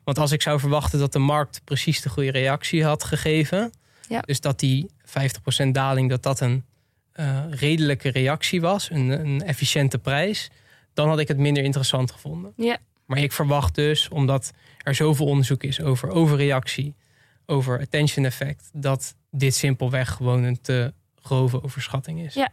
Want 0.04 0.18
als 0.18 0.32
ik 0.32 0.42
zou 0.42 0.60
verwachten 0.60 0.98
dat 0.98 1.12
de 1.12 1.18
markt 1.18 1.60
precies 1.64 2.00
de 2.02 2.08
goede 2.08 2.30
reactie 2.30 2.84
had 2.84 3.04
gegeven, 3.04 3.70
Ja. 4.08 4.20
dus 4.20 4.40
dat 4.40 4.58
die 4.58 4.90
50% 5.04 5.68
daling, 5.72 6.10
dat 6.10 6.22
dat 6.22 6.40
een 6.40 6.64
eh, 7.18 7.44
redelijke 7.50 8.08
reactie 8.08 8.60
was, 8.60 8.90
een, 8.90 9.08
een 9.08 9.42
efficiënte 9.42 9.98
prijs, 9.98 10.50
dan 10.94 11.08
had 11.08 11.18
ik 11.18 11.28
het 11.28 11.38
minder 11.38 11.64
interessant 11.64 12.10
gevonden. 12.10 12.52
Ja. 12.56 12.78
Maar 13.06 13.18
ik 13.18 13.32
verwacht 13.32 13.74
dus, 13.74 14.08
omdat 14.08 14.52
er 14.78 14.94
zoveel 14.94 15.26
onderzoek 15.26 15.62
is 15.62 15.80
over 15.80 16.08
overreactie, 16.08 16.94
over 17.46 17.80
attention 17.80 18.24
effect, 18.24 18.70
dat 18.72 19.14
dit 19.30 19.54
simpelweg 19.54 20.10
gewoon 20.10 20.42
een 20.42 20.60
te 20.60 20.92
grove 21.22 21.62
overschatting 21.62 22.20
is. 22.20 22.34
Ja. 22.34 22.50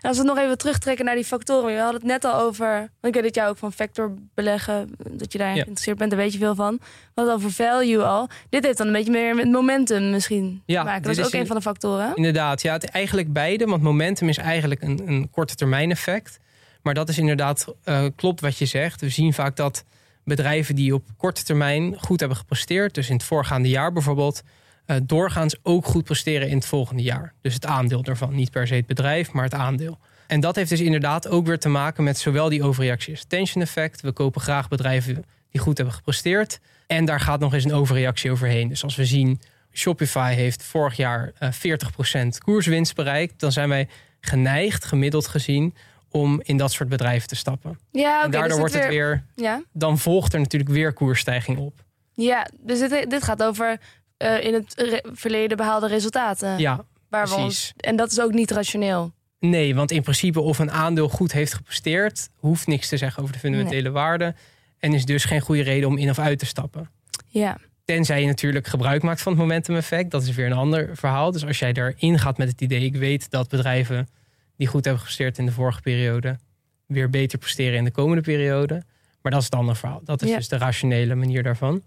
En 0.00 0.08
als 0.08 0.18
we 0.18 0.24
het 0.24 0.34
nog 0.34 0.44
even 0.44 0.58
terugtrekken 0.58 1.04
naar 1.04 1.14
die 1.14 1.24
factoren. 1.24 1.74
We 1.74 1.80
hadden 1.80 2.00
het 2.00 2.10
net 2.10 2.24
al 2.24 2.40
over. 2.40 2.66
Want 2.76 2.88
ik 3.02 3.14
weet 3.14 3.22
dat 3.22 3.34
jij 3.34 3.48
ook 3.48 3.56
van 3.58 3.72
factor 3.72 4.14
beleggen. 4.34 4.94
Dat 5.10 5.32
je 5.32 5.38
daar 5.38 5.46
Ja. 5.48 5.52
geïnteresseerd 5.52 5.98
bent, 5.98 6.10
daar 6.10 6.20
weet 6.20 6.32
je 6.32 6.38
veel 6.38 6.54
van. 6.54 6.80
Wat 7.14 7.28
over 7.30 7.50
value 7.52 8.02
al. 8.02 8.28
Dit 8.48 8.64
heeft 8.64 8.78
dan 8.78 8.86
een 8.86 8.92
beetje 8.92 9.10
meer 9.12 9.34
met 9.34 9.50
momentum 9.50 10.10
misschien 10.10 10.62
Ja, 10.66 10.80
te 10.80 10.86
maken. 10.86 11.02
Dat 11.02 11.18
is 11.18 11.24
ook 11.26 11.32
een 11.32 11.46
van 11.46 11.56
de 11.56 11.62
factoren. 11.62 12.12
Inderdaad, 12.14 12.62
ja, 12.62 12.72
het 12.72 12.84
eigenlijk 12.84 13.32
beide. 13.32 13.64
Want 13.66 13.82
momentum 13.82 14.28
is 14.28 14.38
eigenlijk 14.38 14.82
een, 14.82 15.00
een 15.06 15.30
korte 15.30 15.54
termijn 15.54 15.90
effect. 15.90 16.38
Maar 16.82 16.94
dat 16.94 17.08
is 17.08 17.18
inderdaad, 17.18 17.66
eh, 17.84 18.04
klopt 18.16 18.40
wat 18.40 18.58
je 18.58 18.66
zegt. 18.66 19.00
We 19.00 19.08
zien 19.08 19.32
vaak 19.32 19.56
dat 19.56 19.84
bedrijven 20.24 20.74
die 20.74 20.94
op 20.94 21.04
korte 21.16 21.44
termijn 21.44 21.94
goed 22.00 22.20
hebben 22.20 22.38
gepresteerd, 22.38 22.94
dus 22.94 23.08
in 23.08 23.14
het 23.14 23.24
voorgaande 23.24 23.68
jaar 23.68 23.92
bijvoorbeeld, 23.92 24.42
eh, 24.84 24.96
doorgaans 25.02 25.56
ook 25.62 25.86
goed 25.86 26.04
presteren 26.04 26.48
in 26.48 26.56
het 26.56 26.66
volgende 26.66 27.02
jaar. 27.02 27.34
Dus 27.40 27.54
het 27.54 27.66
aandeel 27.66 28.04
ervan, 28.04 28.34
niet 28.34 28.50
per 28.50 28.66
se 28.66 28.74
het 28.74 28.86
bedrijf, 28.86 29.32
maar 29.32 29.44
het 29.44 29.54
aandeel. 29.54 29.98
En 30.26 30.40
dat 30.40 30.56
heeft 30.56 30.70
dus 30.70 30.80
inderdaad 30.80 31.28
ook 31.28 31.46
weer 31.46 31.58
te 31.58 31.68
maken 31.68 32.04
met 32.04 32.18
zowel 32.18 32.48
die 32.48 32.62
overreactie 32.62 33.12
als 33.12 33.22
attention 33.22 33.62
effect. 33.62 34.00
We 34.00 34.12
kopen 34.12 34.40
graag 34.40 34.68
bedrijven 34.68 35.24
die 35.50 35.60
goed 35.60 35.76
hebben 35.76 35.94
gepresteerd. 35.94 36.60
En 36.86 37.04
daar 37.04 37.20
gaat 37.20 37.40
nog 37.40 37.54
eens 37.54 37.64
een 37.64 37.72
overreactie 37.72 38.30
overheen. 38.30 38.68
Dus 38.68 38.84
als 38.84 38.96
we 38.96 39.04
zien, 39.04 39.40
Shopify 39.72 40.32
heeft 40.34 40.62
vorig 40.62 40.96
jaar 40.96 41.32
eh 41.38 41.48
40% 41.52 42.38
koerswinst 42.38 42.94
bereikt, 42.94 43.40
dan 43.40 43.52
zijn 43.52 43.68
wij 43.68 43.88
geneigd, 44.20 44.84
gemiddeld 44.84 45.26
gezien, 45.26 45.74
om 46.10 46.40
in 46.42 46.56
dat 46.56 46.72
soort 46.72 46.88
bedrijven 46.88 47.28
te 47.28 47.36
stappen. 47.36 47.78
Ja, 47.90 48.24
en 48.24 48.30
daardoor 48.30 48.48
dus 48.48 48.58
wordt 48.58 48.74
het 48.74 48.88
weer... 48.88 49.24
weer, 49.34 49.44
Ja, 49.44 49.62
dan 49.72 49.98
volgt 49.98 50.32
er 50.32 50.40
natuurlijk 50.40 50.70
weer 50.70 50.92
koersstijging 50.92 51.58
op. 51.58 51.84
ja 52.14 52.48
dus 52.60 52.78
dit, 52.78 53.10
dit 53.10 53.22
gaat 53.22 53.42
over 53.42 53.78
eh, 54.22 54.44
in 54.44 54.54
het 54.54 55.02
verleden 55.12 55.56
behaalde 55.56 55.86
resultaten. 55.86 56.58
Ja, 56.58 56.84
waar 57.08 57.28
we 57.28 57.34
ons, 57.34 57.42
precies. 57.42 57.72
en 57.76 57.96
dat 57.96 58.10
is 58.10 58.20
ook 58.20 58.32
niet 58.32 58.50
rationeel. 58.50 59.12
Nee, 59.38 59.74
want 59.74 59.90
in 59.90 60.02
principe 60.02 60.40
of 60.40 60.58
een 60.58 60.70
aandeel 60.70 61.08
goed 61.08 61.32
heeft 61.32 61.54
gepresteerd, 61.54 62.28
hoeft 62.36 62.66
niks 62.66 62.88
te 62.88 62.96
zeggen 62.96 63.22
over 63.22 63.34
de 63.34 63.40
fundamentele 63.40 63.90
waarde. 63.90 64.34
En 64.78 64.92
is 64.92 65.04
dus 65.04 65.24
geen 65.24 65.40
goede 65.40 65.62
reden 65.62 65.88
om 65.88 65.98
in 65.98 66.10
of 66.10 66.18
uit 66.18 66.38
te 66.38 66.46
stappen. 66.46 66.90
Ja, 67.28 67.56
Tenzij 67.84 68.20
je 68.20 68.26
natuurlijk 68.26 68.66
gebruik 68.66 69.02
maakt 69.02 69.22
van 69.22 69.32
het 69.32 69.40
momentum 69.40 69.76
effect. 69.76 70.10
Dat 70.10 70.22
is 70.22 70.34
weer 70.34 70.46
een 70.46 70.52
ander 70.52 70.90
verhaal. 70.96 71.32
Dus 71.32 71.46
als 71.46 71.58
jij 71.58 71.72
erin 71.72 72.18
gaat 72.18 72.38
met 72.38 72.48
het 72.48 72.60
idee, 72.60 72.84
ik 72.84 72.96
weet 72.96 73.30
dat 73.30 73.48
bedrijven 73.48 74.08
die 74.56 74.66
goed 74.66 74.84
hebben 74.84 75.00
gepresteerd 75.02 75.38
in 75.38 75.46
de 75.46 75.52
vorige 75.52 75.80
periode, 75.80 76.38
weer 76.86 77.10
beter 77.10 77.38
presteren 77.38 77.78
in 77.78 77.84
de 77.84 77.90
komende 77.90 78.22
periode. 78.22 78.82
Maar 79.22 79.32
dat 79.32 79.40
is 79.40 79.46
het 79.46 79.54
andere 79.54 79.78
verhaal. 79.78 80.00
Dat 80.04 80.22
is 80.22 80.28
Ja. 80.28 80.36
dus 80.36 80.48
de 80.48 80.56
rationele 80.58 81.14
manier 81.14 81.42
daarvan. 81.42 81.82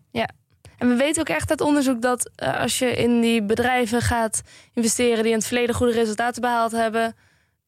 En 0.77 0.87
we 0.87 0.95
weten 0.95 1.21
ook 1.21 1.35
echt 1.35 1.49
uit 1.49 1.61
onderzoek 1.61 2.01
dat 2.01 2.29
eh, 2.35 2.59
als 2.59 2.79
je 2.79 2.91
in 2.91 3.21
die 3.21 3.43
bedrijven 3.43 4.01
gaat 4.01 4.41
investeren 4.73 5.23
die 5.23 5.31
in 5.31 5.37
het 5.37 5.47
verleden 5.47 5.75
goede 5.75 5.93
resultaten 5.93 6.41
behaald 6.41 6.71
hebben, 6.71 7.15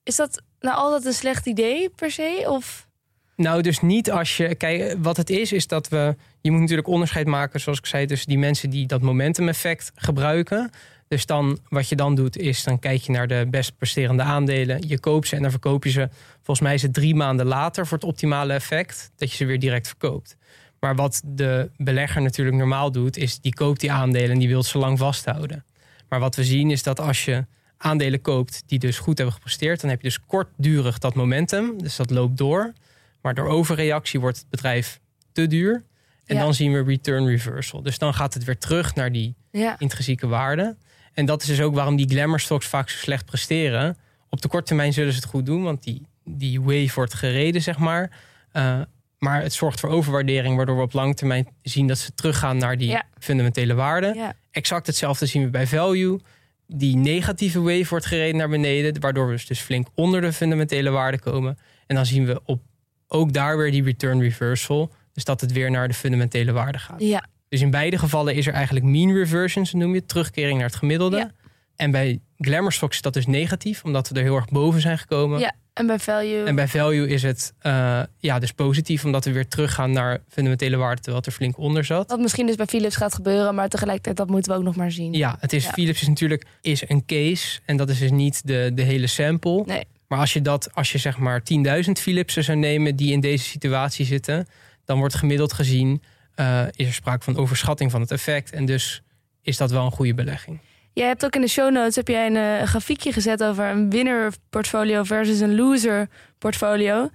is 0.04 0.16
dat 0.16 0.42
nou 0.60 0.76
altijd 0.76 1.06
een 1.06 1.14
slecht 1.14 1.46
idee 1.46 1.90
per 1.90 2.12
se? 2.12 2.44
Of 2.48 2.88
Nou, 3.36 3.62
dus 3.62 3.82
niet 3.82 4.12
als 4.12 4.38
je. 4.38 4.56
Kijk, 4.56 4.96
wat 5.02 5.18
het 5.18 5.30
is, 5.30 5.52
is 5.52 5.68
dat 5.68 5.88
we. 5.88 6.16
Je 6.42 6.52
moet 6.52 6.60
natuurlijk 6.60 6.88
onderscheid 6.88 7.28
maken, 7.28 7.60
zoals 7.60 7.78
ik 7.78 7.86
zei, 7.86 8.06
tussen 8.06 8.28
die 8.28 8.38
mensen 8.38 8.70
die 8.70 8.88
dat 8.88 9.02
momentum 9.02 9.48
effect 9.48 9.92
gebruiken. 9.96 10.72
Dus 11.08 11.26
dan, 11.26 11.60
wat 11.70 11.90
je 11.90 11.96
dan 11.96 12.16
doet, 12.16 12.38
is 12.38 12.64
dan 12.64 12.80
kijk 12.80 13.02
je 13.02 13.12
naar 13.12 13.28
de 13.28 13.48
best 13.50 13.78
presterende 13.78 14.24
aandelen. 14.24 14.88
Je 14.88 15.00
koopt 15.00 15.28
ze 15.28 15.36
en 15.36 15.42
dan 15.42 15.52
verkoop 15.52 15.84
je 15.84 15.90
ze. 15.90 16.10
Volgens 16.36 16.60
mij 16.60 16.74
is 16.74 16.82
het 16.82 16.94
drie 16.94 17.16
maanden 17.16 17.46
later 17.46 17.88
voor 17.88 17.98
het 17.98 18.08
optimale 18.08 18.54
effect 18.54 19.12
dat 19.16 19.32
je 19.32 19.38
ze 19.38 19.46
weer 19.46 19.60
direct 19.60 19.88
verkoopt. 19.88 20.38
Maar 20.80 20.96
wat 20.96 21.22
de 21.26 21.70
belegger 21.78 22.22
natuurlijk 22.22 22.58
normaal 22.58 22.92
doet, 22.92 23.18
is 23.18 23.40
die 23.40 23.54
koopt 23.54 23.80
die 23.80 23.92
aandelen 23.92 24.30
en 24.32 24.40
die 24.40 24.48
wil 24.48 24.64
ze 24.64 24.78
lang 24.78 24.98
vasthouden. 24.98 25.66
Maar 26.10 26.20
wat 26.20 26.36
we 26.36 26.44
zien 26.44 26.72
is 26.72 26.84
dat 26.84 27.00
als 27.00 27.26
je 27.26 27.46
aandelen 27.78 28.22
koopt 28.22 28.64
die 28.66 28.80
dus 28.80 28.98
goed 29.00 29.18
hebben 29.18 29.36
gepresteerd, 29.36 29.82
dan 29.82 29.90
heb 29.90 30.02
je 30.02 30.08
dus 30.08 30.20
kortdurig 30.26 30.98
dat 30.98 31.16
momentum. 31.16 31.82
Dus 31.82 31.96
dat 31.96 32.10
loopt 32.10 32.38
door. 32.38 32.74
Maar 33.22 33.34
door 33.34 33.48
overreactie 33.48 34.20
wordt 34.20 34.38
het 34.38 34.50
bedrijf 34.50 35.00
te 35.32 35.48
duur. 35.48 35.84
En 36.26 36.36
Ja. 36.36 36.42
dan 36.42 36.54
zien 36.54 36.74
we 36.74 36.84
return 36.84 37.26
reversal. 37.28 37.82
Dus 37.82 37.98
dan 37.98 38.14
gaat 38.14 38.34
het 38.34 38.44
weer 38.44 38.58
terug 38.58 38.96
naar 38.96 39.12
die 39.12 39.36
ja, 39.52 39.76
intrinsieke 39.80 40.28
waarde. 40.28 40.76
En 41.14 41.26
dat 41.26 41.42
is 41.42 41.48
dus 41.48 41.62
ook 41.62 41.76
waarom 41.76 41.96
die 41.96 42.10
glamour 42.10 42.40
stocks 42.40 42.66
vaak 42.68 42.90
zo 42.90 42.98
slecht 42.98 43.26
presteren. 43.26 43.98
Op 44.30 44.42
de 44.42 44.48
korte 44.48 44.66
termijn 44.66 44.94
zullen 44.94 45.14
ze 45.14 45.20
het 45.20 45.28
goed 45.30 45.46
doen, 45.46 45.64
want 45.64 45.84
die, 45.84 46.02
die 46.24 46.62
wave 46.62 46.92
wordt 46.96 47.14
gereden, 47.14 47.62
zeg 47.62 47.78
maar. 47.78 48.12
Eh, 48.52 48.80
maar 49.18 49.42
het 49.42 49.54
zorgt 49.54 49.80
voor 49.80 49.90
overwaardering, 49.90 50.56
waardoor 50.56 50.76
we 50.76 50.82
op 50.82 50.94
lange 50.94 51.14
termijn 51.14 51.48
zien 51.62 51.88
dat 51.88 51.98
ze 51.98 52.14
teruggaan 52.14 52.58
naar 52.58 52.78
die 52.78 52.90
Ja. 52.90 53.04
fundamentele 53.20 53.74
waarde. 53.74 54.14
ja. 54.16 54.34
Exact 54.52 54.88
hetzelfde 54.88 55.26
zien 55.26 55.44
we 55.44 55.50
bij 55.50 55.68
value. 55.68 56.20
Die 56.68 56.96
negatieve 56.96 57.62
wave 57.62 57.86
wordt 57.90 58.06
gereden 58.06 58.36
naar 58.38 58.50
beneden, 58.50 59.00
waardoor 59.02 59.28
we 59.30 59.44
dus 59.48 59.60
flink 59.60 59.88
onder 59.96 60.22
de 60.22 60.34
fundamentele 60.34 60.90
waarde 60.90 61.20
komen. 61.20 61.58
En 61.88 61.96
dan 61.96 62.06
zien 62.06 62.26
we 62.26 62.42
op 62.46 62.62
ook 63.08 63.34
daar 63.34 63.58
weer 63.58 63.72
die 63.72 63.84
return 63.84 64.22
reversal. 64.22 64.92
Dus 65.14 65.24
dat 65.24 65.42
het 65.42 65.52
weer 65.52 65.72
naar 65.72 65.88
de 65.88 65.94
fundamentele 65.94 66.52
waarde 66.52 66.78
gaat. 66.80 67.02
ja. 67.02 67.26
Dus 67.50 67.62
in 67.62 67.72
beide 67.72 67.98
gevallen 67.98 68.36
is 68.36 68.48
er 68.48 68.54
eigenlijk 68.54 68.86
mean 68.86 69.14
reversion, 69.14 69.66
zo 69.66 69.78
noem 69.78 69.94
je 69.94 70.00
het, 70.00 70.08
terugkering 70.08 70.58
naar 70.58 70.68
het 70.68 70.76
gemiddelde. 70.76 71.18
Ja. 71.18 71.32
En 71.76 71.92
bij 71.92 72.20
glamour 72.38 72.72
stocks 72.72 72.96
is 72.96 73.02
dat 73.02 73.14
dus 73.14 73.26
negatief, 73.26 73.84
omdat 73.84 74.10
we 74.10 74.16
er 74.16 74.22
heel 74.24 74.36
erg 74.36 74.48
boven 74.50 74.82
zijn 74.82 74.98
gekomen. 74.98 75.40
Ja, 75.40 75.54
en 75.78 75.88
bij 75.88 76.00
value. 76.00 76.44
En 76.44 76.56
bij 76.56 76.68
value 76.68 77.08
is 77.08 77.24
het 77.24 77.54
eh, 77.60 78.02
ja, 78.20 78.40
dus 78.40 78.52
positief, 78.52 79.06
omdat 79.06 79.26
we 79.26 79.32
weer 79.32 79.48
teruggaan 79.48 79.92
naar 79.92 80.20
fundamentele 80.30 80.78
waarde, 80.78 80.96
terwijl 80.96 81.18
het 81.18 81.26
er 81.26 81.32
flink 81.32 81.58
onder 81.58 81.84
zat. 81.84 82.10
Wat 82.10 82.20
misschien 82.20 82.46
dus 82.48 82.56
bij 82.56 82.66
Philips 82.66 82.96
gaat 82.96 83.14
gebeuren, 83.14 83.56
maar 83.56 83.70
tegelijkertijd 83.70 84.18
dat 84.18 84.30
moeten 84.30 84.52
we 84.52 84.58
ook 84.58 84.64
nog 84.64 84.76
maar 84.76 84.92
zien. 84.92 85.14
Ja, 85.14 85.38
het 85.40 85.54
is, 85.54 85.64
Ja. 85.64 85.72
Philips 85.72 86.02
is 86.02 86.08
natuurlijk 86.08 86.46
is 86.62 86.90
een 86.90 87.06
case 87.06 87.60
en 87.66 87.78
dat 87.78 87.90
is 87.90 88.00
dus 88.00 88.12
niet 88.12 88.48
de, 88.48 88.72
de 88.74 88.82
hele 88.82 89.08
sample. 89.08 89.64
Nee. 89.66 89.84
Maar 90.08 90.20
als 90.20 90.34
je 90.34 90.42
dat, 90.42 90.70
als 90.74 90.92
je 90.92 90.98
zeg 90.98 91.18
maar 91.18 91.42
10.000 91.86 91.92
Philipsen 91.92 92.44
zou 92.44 92.58
nemen 92.58 92.96
die 92.96 93.12
in 93.12 93.20
deze 93.20 93.44
situatie 93.44 94.06
zitten, 94.06 94.48
dan 94.86 94.98
wordt 94.98 95.16
gemiddeld 95.16 95.54
gezien 95.54 96.02
eh, 96.36 96.62
is 96.72 96.88
er 96.88 96.94
sprake 96.94 97.24
van 97.24 97.38
overschatting 97.38 97.92
van 97.92 98.02
het 98.02 98.12
effect 98.12 98.52
en 98.52 98.66
dus 98.66 99.02
is 99.42 99.58
dat 99.58 99.72
wel 99.72 99.86
een 99.86 99.92
goede 99.92 100.14
belegging. 100.14 100.60
Jij 100.98 101.08
hebt 101.08 101.26
ook 101.26 101.36
in 101.36 101.42
de 101.42 101.48
show 101.48 101.72
notes 101.72 101.96
heb 101.96 102.08
jij 102.08 102.26
een, 102.26 102.36
eh, 102.36 102.60
een 102.60 102.68
grafiekje 102.68 103.12
gezet 103.14 103.44
over 103.44 103.66
een 103.66 103.90
winner 103.90 104.34
portfolio 104.50 105.04
versus 105.04 105.40
een 105.40 105.56
loser 105.56 106.08
portfolio. 106.38 107.10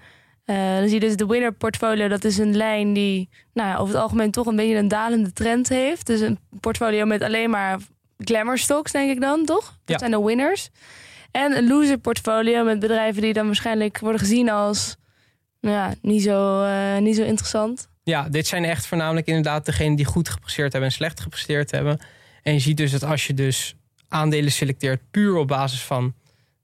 Eh, 0.45 0.57
dan 0.77 0.85
zie 0.89 0.95
je 0.95 1.01
dus 1.01 1.17
de 1.17 1.27
winner 1.27 1.53
portfolio, 1.53 2.09
dat 2.09 2.25
is 2.25 2.39
een 2.39 2.57
lijn 2.57 2.93
die 2.93 3.29
nou 3.53 3.69
ja, 3.69 3.77
over 3.77 3.95
het 3.95 4.03
algemeen 4.03 4.31
toch 4.31 4.47
een 4.47 4.57
beetje 4.57 4.77
een 4.77 4.89
dalende 4.89 5.33
trend 5.33 5.69
heeft. 5.69 6.07
Dus 6.07 6.21
een 6.21 6.39
portfolio 6.61 7.05
met 7.05 7.23
alleen 7.23 7.51
maar 7.51 7.79
glamour 8.19 8.59
stocks, 8.59 8.93
denk 8.93 9.11
ik 9.11 9.21
dan, 9.21 9.45
toch? 9.45 9.65
Dat 9.65 9.79
Ja. 9.85 9.99
zijn 9.99 10.11
de 10.11 10.23
winners. 10.23 10.71
En 11.31 11.57
een 11.57 11.67
loser 11.67 11.99
portfolio 11.99 12.65
met 12.65 12.79
bedrijven 12.79 13.23
die 13.23 13.33
dan 13.33 13.47
waarschijnlijk 13.47 13.99
worden 13.99 14.21
gezien 14.21 14.51
als 14.51 14.97
nou 15.61 15.77
ja, 15.77 15.95
niet, 16.03 16.23
zo, 16.23 16.63
eh, 16.65 16.99
niet 16.99 17.17
zo 17.17 17.23
interessant. 17.23 17.89
Ja, 18.03 18.29
dit 18.29 18.47
zijn 18.47 18.65
echt 18.65 18.87
voornamelijk 18.87 19.27
inderdaad 19.27 19.65
degenen 19.67 19.97
die 19.97 20.05
goed 20.05 20.29
gepresteerd 20.29 20.73
hebben 20.73 20.91
en 20.91 20.97
slecht 20.97 21.21
gepresteerd 21.21 21.71
hebben. 21.71 21.99
En 22.43 22.53
je 22.53 22.59
ziet 22.59 22.77
dus 22.77 22.91
dat 22.91 23.05
als 23.05 23.27
je 23.27 23.35
dus 23.35 23.75
aandelen 24.09 24.53
selecteert 24.53 25.01
puur 25.11 25.37
op 25.37 25.49
basis 25.49 25.83
van 25.83 26.15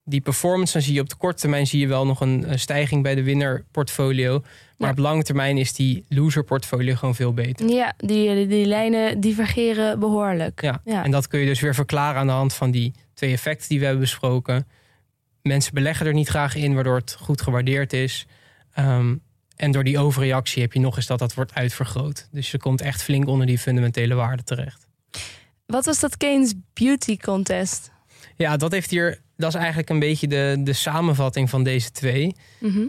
die 0.04 0.20
performance, 0.20 0.72
dan 0.72 0.82
zie 0.82 0.94
je 0.94 1.00
op 1.00 1.08
de 1.08 1.16
korte 1.16 1.40
termijn 1.40 1.66
zie 1.66 1.80
je 1.80 1.86
wel 1.86 2.06
nog 2.06 2.20
een, 2.20 2.58
stijging 2.58 3.02
bij 3.02 3.14
de 3.14 3.22
winner 3.22 3.64
portfolio. 3.70 4.40
Maar 4.76 4.88
Ja. 4.88 4.90
op 4.94 4.98
lange 4.98 5.22
termijn 5.22 5.58
is 5.58 5.72
die 5.72 6.04
loser 6.08 6.44
portfolio 6.44 6.94
gewoon 6.94 7.14
veel 7.14 7.32
beter. 7.34 7.68
Ja, 7.68 7.94
die, 7.96 8.34
die, 8.34 8.46
die 8.46 8.66
lijnen 8.66 9.20
divergeren 9.20 9.98
behoorlijk. 9.98 10.62
Ja. 10.62 10.80
Ja. 10.84 11.04
En 11.04 11.10
dat 11.10 11.28
kun 11.28 11.40
je 11.40 11.46
dus 11.46 11.60
weer 11.60 11.74
verklaren 11.74 12.20
aan 12.20 12.26
de 12.26 12.32
hand 12.32 12.54
van 12.54 12.70
die 12.70 12.92
twee 13.14 13.32
effecten 13.32 13.68
die 13.68 13.78
we 13.78 13.84
hebben 13.84 14.02
besproken. 14.02 14.66
Mensen 15.42 15.74
beleggen 15.74 16.06
er 16.06 16.12
niet 16.14 16.28
graag 16.28 16.54
in, 16.54 16.74
waardoor 16.74 16.96
het 16.96 17.16
goed 17.20 17.42
gewaardeerd 17.42 17.92
is. 17.92 18.26
Ehm, 18.72 19.14
en 19.56 19.70
door 19.70 19.84
die 19.84 19.98
overreactie 19.98 20.62
heb 20.62 20.72
je 20.72 20.80
nog 20.80 20.96
eens 20.96 21.06
dat 21.06 21.18
dat 21.18 21.34
wordt 21.34 21.54
uitvergroot. 21.54 22.28
Dus 22.32 22.50
je 22.50 22.58
komt 22.58 22.80
echt 22.80 23.02
flink 23.02 23.26
onder 23.28 23.46
die 23.46 23.58
fundamentele 23.58 24.14
waarde 24.14 24.42
terecht. 24.42 24.86
Wat 25.68 25.84
was 25.84 26.00
dat 26.00 26.16
Keynes 26.16 26.54
Beauty 26.72 27.16
Contest? 27.16 27.90
Ja, 28.36 28.56
dat 28.56 28.72
heeft 28.72 28.90
hier. 28.90 29.20
Dat 29.36 29.48
is 29.48 29.54
eigenlijk 29.54 29.88
een 29.90 29.98
beetje 29.98 30.26
de, 30.28 30.56
de 30.60 30.72
samenvatting 30.72 31.50
van 31.50 31.62
deze 31.62 31.90
twee. 31.90 32.34
Mhm. 32.60 32.86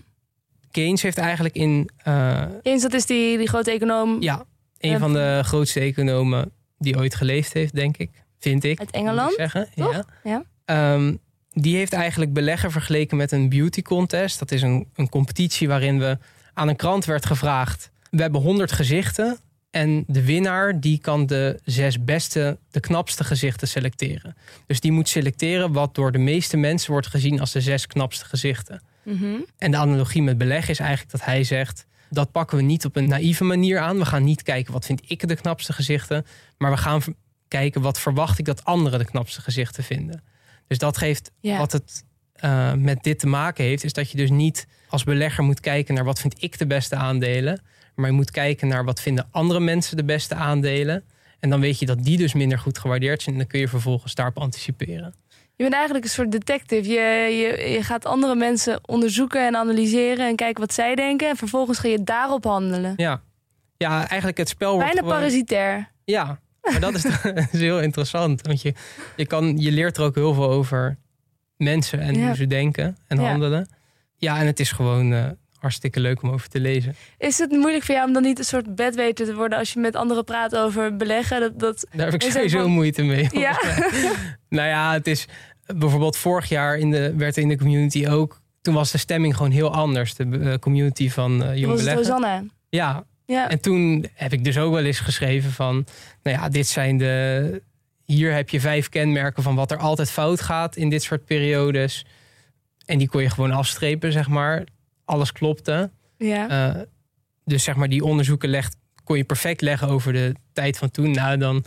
Keynes 0.72 1.02
heeft 1.02 1.18
eigenlijk 1.18 1.56
in. 1.56 1.89
eh, 1.98 2.44
Eens, 2.62 2.82
dat 2.82 2.94
is 2.94 3.06
die, 3.06 3.38
die 3.38 3.48
grote 3.48 3.72
econoom 3.72 4.22
ja, 4.22 4.46
een 4.78 5.00
van 5.00 5.13
de 5.13 5.39
grootste 5.44 5.80
economen 5.80 6.52
die 6.78 6.98
ooit 6.98 7.15
geleefd 7.15 7.54
heeft, 7.54 7.76
denk 7.76 7.98
ik. 7.98 8.10
Vind 8.38 8.63
ik. 8.63 8.80
uit 8.80 8.92
Engeland. 8.92 9.32
ik 9.32 9.38
zeggen. 9.38 9.68
toch? 9.76 9.94
Ja. 9.94 10.06
Ja. 10.24 10.44
Ehm, 10.65 11.15
die 11.52 11.76
heeft 11.76 11.94
eigenlijk 11.94 12.34
beleggen 12.34 12.72
vergeleken 12.72 13.18
met 13.18 13.32
een 13.32 13.50
beauty 13.50 13.82
contest. 13.82 14.39
Dat 14.39 14.52
is 14.52 14.62
een, 14.62 14.88
een 14.96 15.10
competitie 15.10 15.68
waarin 15.68 16.00
we 16.00 16.18
aan 16.54 16.68
een 16.68 16.76
krant 16.76 17.06
werd 17.06 17.26
gevraagd. 17.26 17.92
We 18.12 18.22
hebben 18.22 18.42
100 18.42 18.72
gezichten. 18.72 19.38
En 19.70 20.04
de 20.08 20.26
winnaar 20.26 20.80
die 20.80 21.00
kan 21.00 21.26
de 21.26 21.60
zes 21.64 22.04
beste, 22.04 22.58
de 22.72 22.80
knapste 22.80 23.24
gezichten 23.24 23.68
selecteren. 23.68 24.36
Dus 24.66 24.80
die 24.80 24.92
moet 24.92 25.10
selecteren 25.10 25.72
wat 25.72 25.96
door 25.96 26.12
de 26.12 26.18
meeste 26.18 26.58
mensen 26.58 26.92
wordt 26.92 27.08
gezien 27.08 27.40
als 27.40 27.52
de 27.52 27.62
zes 27.62 27.88
knapste 27.88 28.26
gezichten. 28.26 28.82
Mhm. 29.04 29.36
En 29.58 29.72
de 29.72 29.78
analogie 29.78 30.22
met 30.22 30.38
beleggen 30.38 30.70
is 30.70 30.80
eigenlijk 30.80 31.12
dat 31.12 31.26
hij 31.26 31.44
zegt: 31.44 31.86
dat 32.10 32.32
pakken 32.32 32.58
we 32.58 32.64
niet 32.64 32.86
op 32.86 32.96
een 32.96 33.08
naïeve 33.08 33.44
manier 33.44 33.80
aan. 33.80 33.98
We 33.98 34.06
gaan 34.06 34.24
niet 34.24 34.44
kijken 34.44 34.74
wat 34.74 34.86
vind 34.86 35.02
ik 35.08 35.28
de 35.28 35.36
knapste 35.36 35.74
gezichten. 35.74 36.26
Maar 36.58 36.72
we 36.72 36.78
gaan 36.78 37.02
kijken 37.48 37.82
wat 37.82 38.00
verwacht 38.00 38.40
ik 38.40 38.46
dat 38.46 38.66
anderen 38.66 39.00
de 39.00 39.06
knapste 39.06 39.42
gezichten 39.42 39.84
vinden. 39.84 40.24
Dus 40.68 40.78
dat 40.78 40.98
geeft 40.98 41.32
wat 41.42 41.72
het 41.72 42.04
eh, 42.34 42.74
met 42.74 43.04
dit 43.04 43.20
te 43.20 43.28
maken 43.28 43.64
heeft. 43.64 43.84
Is 43.84 43.94
dat 43.94 44.12
je 44.12 44.18
dus 44.18 44.30
niet 44.30 44.68
als 44.88 45.04
belegger 45.04 45.44
moet 45.44 45.60
kijken 45.60 45.94
naar 45.94 46.04
wat 46.04 46.20
vind 46.20 46.44
ik 46.44 46.58
de 46.58 46.68
beste 46.68 46.96
aandelen. 46.96 47.62
Maar 48.00 48.10
je 48.10 48.16
moet 48.16 48.32
kijken 48.32 48.68
naar 48.68 48.84
wat 48.86 49.02
vinden 49.02 49.28
andere 49.32 49.60
mensen 49.60 49.98
de 49.98 50.04
beste 50.04 50.36
aandelen. 50.36 51.04
En 51.40 51.50
dan 51.50 51.60
weet 51.60 51.80
je 51.80 51.86
dat 51.86 52.04
die 52.04 52.18
dus 52.18 52.34
minder 52.34 52.60
goed 52.60 52.78
gewaardeerd 52.78 53.22
zijn. 53.22 53.36
En 53.36 53.42
dan 53.42 53.50
kun 53.50 53.60
je 53.60 53.68
vervolgens 53.68 54.16
daarop 54.16 54.38
anticiperen. 54.38 55.14
Je 55.56 55.64
bent 55.64 55.74
eigenlijk 55.74 56.04
een 56.04 56.10
soort 56.12 56.32
detective. 56.32 56.90
Je, 56.90 57.00
je, 57.38 57.70
je 57.70 57.84
gaat 57.84 58.06
andere 58.06 58.36
mensen 58.36 58.80
onderzoeken 58.86 59.46
en 59.48 59.56
analyseren 59.56 60.28
en 60.28 60.36
kijken 60.36 60.62
wat 60.62 60.74
zij 60.74 60.96
denken. 60.96 61.30
En 61.30 61.36
vervolgens 61.36 61.80
ga 61.80 61.88
je 61.88 62.04
daarop 62.04 62.44
handelen. 62.44 62.94
Ja, 62.96 63.22
ja 63.78 64.08
eigenlijk 64.08 64.38
het 64.38 64.50
spel 64.50 64.72
wordt 64.74 64.86
Bijna 64.86 65.02
gewoon- 65.02 65.16
parasitair. 65.18 65.92
Ja, 66.04 66.40
maar 66.62 66.80
dat 66.80 66.94
is, 66.94 67.02
dat 67.24 67.48
is 67.52 67.60
heel 67.60 67.82
interessant. 67.82 68.42
Want 68.48 68.62
je, 68.62 68.74
je, 69.16 69.26
kan, 69.26 69.58
je 69.58 69.72
leert 69.72 69.98
er 69.98 70.04
ook 70.04 70.16
heel 70.16 70.34
veel 70.34 70.50
over 70.50 70.98
mensen 71.58 72.00
en 72.00 72.16
Ja. 72.16 72.26
hoe 72.26 72.36
ze 72.36 72.48
denken 72.48 72.98
en 73.08 73.22
Ja. 73.22 73.30
handelen. 73.30 73.70
Ja, 74.18 74.40
en 74.40 74.46
het 74.46 74.60
is 74.60 74.72
gewoon 74.72 75.14
eh, 75.14 75.26
hartstikke 75.60 76.00
leuk 76.00 76.22
om 76.22 76.30
over 76.30 76.50
te 76.50 76.60
lezen. 76.60 76.95
Is 77.17 77.38
het 77.38 77.52
moeilijk 77.52 77.84
voor 77.84 77.95
jou 77.95 78.08
om 78.08 78.13
dan 78.13 78.24
niet 78.24 78.39
een 78.39 78.45
soort 78.45 78.76
bedweter 78.76 79.26
te 79.26 79.36
worden 79.36 79.58
als 79.58 79.74
je 79.74 79.80
met 79.80 79.95
anderen 79.95 80.24
praat 80.24 80.56
over 80.56 80.95
beleggen? 80.95 81.39
Dat, 81.39 81.60
dat... 81.60 81.86
Daar 81.91 82.12
heb 82.12 82.22
ik 82.22 82.32
sowieso 82.32 82.60
van- 82.62 82.69
moeite 82.72 83.04
mee. 83.04 83.28
Ja. 83.32 83.60
nou 84.50 84.67
ja, 84.67 84.93
het 84.93 85.08
is 85.08 85.26
bijvoorbeeld 85.76 86.17
vorig 86.17 86.50
jaar 86.50 86.78
in 86.78 86.91
de, 86.91 87.13
werd 87.15 87.36
er 87.36 87.41
in 87.41 87.48
de 87.50 87.58
community 87.58 88.08
ook. 88.08 88.39
Toen 88.62 88.74
was 88.74 88.91
de 88.91 88.98
stemming 88.98 89.36
gewoon 89.36 89.52
heel 89.52 89.74
anders. 89.74 90.15
De 90.15 90.39
eh, 90.41 90.54
community 90.60 91.10
van 91.10 91.39
Dat 91.39 91.58
jong 91.58 91.65
was 91.72 91.80
beleggen. 91.80 92.04
Rosanne. 92.04 92.45
Ja, 92.69 93.04
Ja. 93.26 93.50
En 93.50 93.60
toen 93.60 94.06
heb 94.13 94.34
ik 94.34 94.43
dus 94.43 94.58
ook 94.58 94.74
wel 94.74 94.84
eens 94.84 95.00
geschreven 95.00 95.52
van, 95.52 95.86
nou 96.24 96.38
ja, 96.38 96.50
dit 96.50 96.67
zijn 96.67 96.98
de. 96.98 97.62
Hier 98.06 98.34
heb 98.34 98.50
je 98.50 98.60
vijf 98.60 98.89
kenmerken 98.89 99.43
van 99.43 99.56
wat 99.56 99.72
er 99.72 99.78
altijd 99.78 100.12
fout 100.12 100.41
gaat 100.41 100.76
in 100.76 100.89
dit 100.89 101.04
soort 101.04 101.26
periodes. 101.26 102.06
En 102.86 102.98
die 102.98 103.08
kon 103.10 103.22
je 103.22 103.30
gewoon 103.30 103.52
afstrepen, 103.52 104.12
zeg 104.12 104.28
maar. 104.28 104.63
Alles 105.10 105.32
klopte. 105.32 105.91
ja. 106.17 106.50
Eh, 106.50 106.82
dus 107.45 107.63
zeg 107.63 107.76
maar, 107.76 107.89
die 107.89 108.04
onderzoeken 108.04 108.50
legt, 108.50 108.76
kon 109.04 109.17
je 109.17 109.24
perfect 109.24 109.62
leggen 109.62 109.88
over 109.88 110.13
de 110.13 110.36
tijd 110.54 110.78
van 110.78 110.91
toen. 110.91 111.12
Nou, 111.12 111.38
dan, 111.38 111.65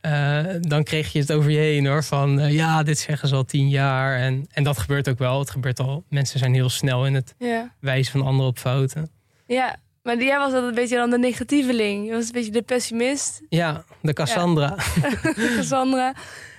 eh, 0.00 0.44
dan 0.60 0.84
kreeg 0.84 1.12
je 1.12 1.18
het 1.18 1.32
over 1.32 1.50
je 1.50 1.58
heen 1.58 1.86
hoor. 1.86 2.04
Van 2.04 2.40
eh, 2.40 2.52
ja, 2.52 2.82
dit 2.82 2.98
zeggen 2.98 3.28
ze 3.28 3.34
al 3.34 3.44
tien 3.44 3.68
jaar. 3.68 4.18
En, 4.18 4.46
en 4.52 4.64
dat 4.64 4.78
gebeurt 4.78 5.08
ook 5.08 5.18
wel. 5.18 5.38
Het 5.38 5.50
gebeurt 5.50 5.80
al. 5.80 6.04
Mensen 6.08 6.38
zijn 6.38 6.54
heel 6.54 6.68
snel 6.68 7.06
in 7.06 7.14
het 7.14 7.34
ja. 7.38 7.74
wijzen 7.80 8.12
van 8.12 8.22
anderen 8.22 8.50
op 8.50 8.58
fouten. 8.58 9.10
ja. 9.46 9.76
Maar 10.02 10.22
jij 10.22 10.38
was 10.38 10.46
altijd 10.46 10.64
een 10.64 10.74
beetje 10.74 10.96
dan 10.96 11.10
de 11.10 11.18
negatieveling. 11.18 12.06
Je 12.06 12.12
was 12.12 12.26
een 12.26 12.32
beetje 12.32 12.50
de 12.50 12.62
pessimist. 12.62 13.42
Ja, 13.48 13.84
de 14.02 14.12
Cassandra. 14.12 14.76
Cassandra. 15.56 16.14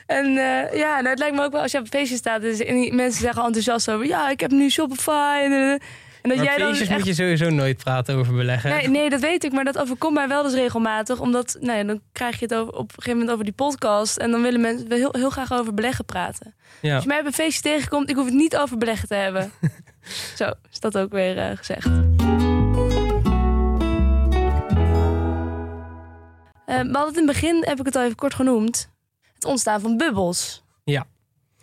En 0.06 0.32
ja, 0.74 0.96
nou, 0.96 1.08
het 1.08 1.20
lijkt 1.20 1.36
me 1.36 1.44
ook 1.44 1.52
wel 1.52 1.62
als 1.62 1.72
je 1.72 1.78
op 1.78 1.84
een 1.84 1.90
feestje 1.90 2.16
staat 2.16 2.42
dus, 2.42 2.60
en 2.60 2.76
die 2.76 2.94
mensen 2.94 3.22
zeggen 3.22 3.44
enthousiast 3.44 3.92
over, 3.92 4.06
ja, 4.06 4.30
ik 4.30 4.40
heb 4.40 4.52
nu 4.52 4.70
Shopify. 4.70 5.40
En, 5.42 5.80
en 6.26 6.32
dat 6.32 6.40
Maar 6.40 6.48
jij 6.48 6.58
dan 6.58 6.68
feestjes 6.68 6.90
echt... 6.90 6.98
moet 6.98 7.08
je 7.08 7.14
sowieso 7.14 7.50
nooit 7.50 7.78
praten 7.78 8.16
over 8.16 8.34
beleggen. 8.34 8.70
Nee, 8.70 8.88
nee, 8.88 9.10
dat 9.10 9.20
weet 9.20 9.44
ik, 9.44 9.52
maar 9.52 9.64
dat 9.64 9.78
overkomt 9.78 10.14
mij 10.14 10.28
wel 10.28 10.44
dus 10.44 10.54
regelmatig. 10.54 11.20
Omdat, 11.20 11.58
nou 11.60 11.78
ja, 11.78 11.84
dan 11.84 12.02
krijg 12.12 12.40
je 12.40 12.46
het 12.46 12.54
over, 12.54 12.74
op 12.74 12.82
een 12.82 12.90
gegeven 12.90 13.12
moment 13.12 13.32
over 13.32 13.44
die 13.44 13.54
podcast. 13.54 14.18
En 14.18 14.32
dan 14.32 14.42
willen 14.42 14.62
mensen 14.62 14.92
heel, 14.92 15.10
heel 15.12 15.30
graag 15.30 15.54
over 15.54 15.74
beleggen 15.74 16.06
praten. 16.06 16.56
Ja. 16.82 16.94
Als 16.94 17.04
je 17.04 17.10
mij 17.10 17.20
op 17.20 17.26
een 17.26 17.34
feestje 17.34 17.62
tegenkomt, 17.62 18.10
ik 18.10 18.16
hoef 18.16 18.26
het 18.26 18.34
niet 18.34 18.58
over 18.58 18.78
beleggen 18.78 19.08
te 19.08 19.16
hebben. 19.16 19.52
Zo, 20.38 20.52
is 20.72 20.80
dat 20.80 20.98
ook 20.98 21.12
weer 21.12 21.38
eh, 21.38 21.58
gezegd. 21.58 21.86
Eh, 26.66 26.80
we 26.80 26.92
hadden 26.92 27.08
het 27.08 27.18
in 27.18 27.28
het 27.28 27.34
begin, 27.42 27.64
heb 27.68 27.80
ik 27.80 27.86
het 27.86 27.96
al 27.96 28.04
even 28.04 28.16
kort 28.16 28.34
genoemd. 28.34 28.90
Het 29.34 29.46
ontstaan 29.46 29.82
van 29.82 29.98
bubbels. 29.98 30.65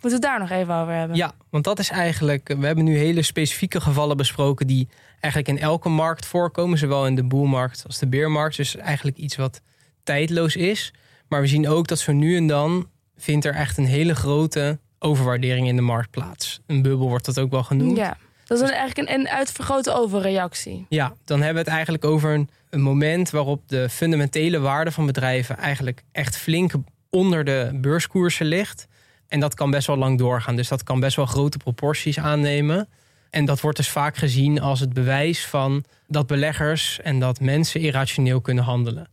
Moeten 0.03 0.21
we 0.21 0.27
het 0.27 0.39
daar 0.39 0.49
nog 0.49 0.59
even 0.59 0.75
over 0.75 0.93
hebben? 0.93 1.17
ja, 1.17 1.31
want 1.49 1.63
dat 1.63 1.79
is 1.79 1.89
eigenlijk... 1.89 2.55
We 2.57 2.65
hebben 2.65 2.83
nu 2.83 2.97
hele 2.97 3.21
specifieke 3.21 3.81
gevallen 3.81 4.17
besproken... 4.17 4.67
die 4.67 4.87
eigenlijk 5.19 5.57
in 5.57 5.63
elke 5.63 5.89
markt 5.89 6.25
voorkomen. 6.25 6.77
Zowel 6.77 7.07
in 7.07 7.15
de 7.15 7.23
boelmarkt 7.23 7.83
als 7.85 7.99
de 7.99 8.07
beermarkt. 8.07 8.57
Dus 8.57 8.75
eigenlijk 8.75 9.17
iets 9.17 9.35
wat 9.35 9.61
tijdloos 10.03 10.55
is. 10.55 10.93
Maar 11.27 11.41
we 11.41 11.47
zien 11.47 11.67
ook 11.67 11.87
dat 11.87 11.99
zo 11.99 12.11
nu 12.11 12.35
en 12.35 12.47
dan... 12.47 12.89
vindt 13.17 13.45
er 13.45 13.53
echt 13.53 13.77
een 13.77 13.85
hele 13.85 14.15
grote 14.15 14.79
overwaardering 14.99 15.67
in 15.67 15.75
de 15.75 15.81
markt 15.81 16.09
plaats. 16.11 16.61
Een 16.67 16.81
bubbel 16.81 17.09
wordt 17.09 17.25
dat 17.25 17.39
ook 17.39 17.51
wel 17.51 17.63
genoemd. 17.63 17.97
Ja. 17.97 18.17
Dat 18.45 18.61
is 18.61 18.69
een, 18.69 18.75
eigenlijk 18.75 19.09
een, 19.09 19.19
een 19.19 19.29
uitvergrote 19.29 19.93
overreactie. 19.93 20.85
Ja, 20.89 21.13
dan 21.25 21.37
hebben 21.37 21.63
we 21.63 21.69
het 21.69 21.77
eigenlijk 21.77 22.05
over 22.05 22.33
een, 22.33 22.49
een 22.69 22.81
moment 22.81 23.29
waarop 23.29 23.61
de 23.67 23.89
fundamentele 23.89 24.59
waarde 24.59 24.91
van 24.91 25.05
bedrijven 25.05 25.57
eigenlijk 25.57 26.03
echt 26.11 26.37
flink 26.37 26.73
onder 27.09 27.43
de 27.43 27.69
beurskoersen 27.73 28.45
ligt. 28.45 28.87
En 29.33 29.39
dat 29.39 29.53
kan 29.53 29.71
best 29.71 29.87
wel 29.87 29.97
lang 29.97 30.17
doorgaan. 30.17 30.55
Dus 30.55 30.67
dat 30.67 30.83
kan 30.83 30.99
best 30.99 31.15
wel 31.15 31.25
grote 31.25 31.57
proporties 31.57 32.19
aannemen. 32.19 32.89
En 33.29 33.45
dat 33.45 33.61
wordt 33.61 33.77
dus 33.77 33.89
vaak 33.89 34.17
gezien 34.17 34.61
als 34.61 34.79
het 34.79 34.93
bewijs 34.93 35.45
van 35.45 35.83
dat 36.07 36.27
beleggers 36.27 36.99
en 37.01 37.19
dat 37.19 37.39
mensen 37.39 37.79
irrationeel 37.81 38.41
kunnen 38.41 38.63
handelen. 38.63 39.07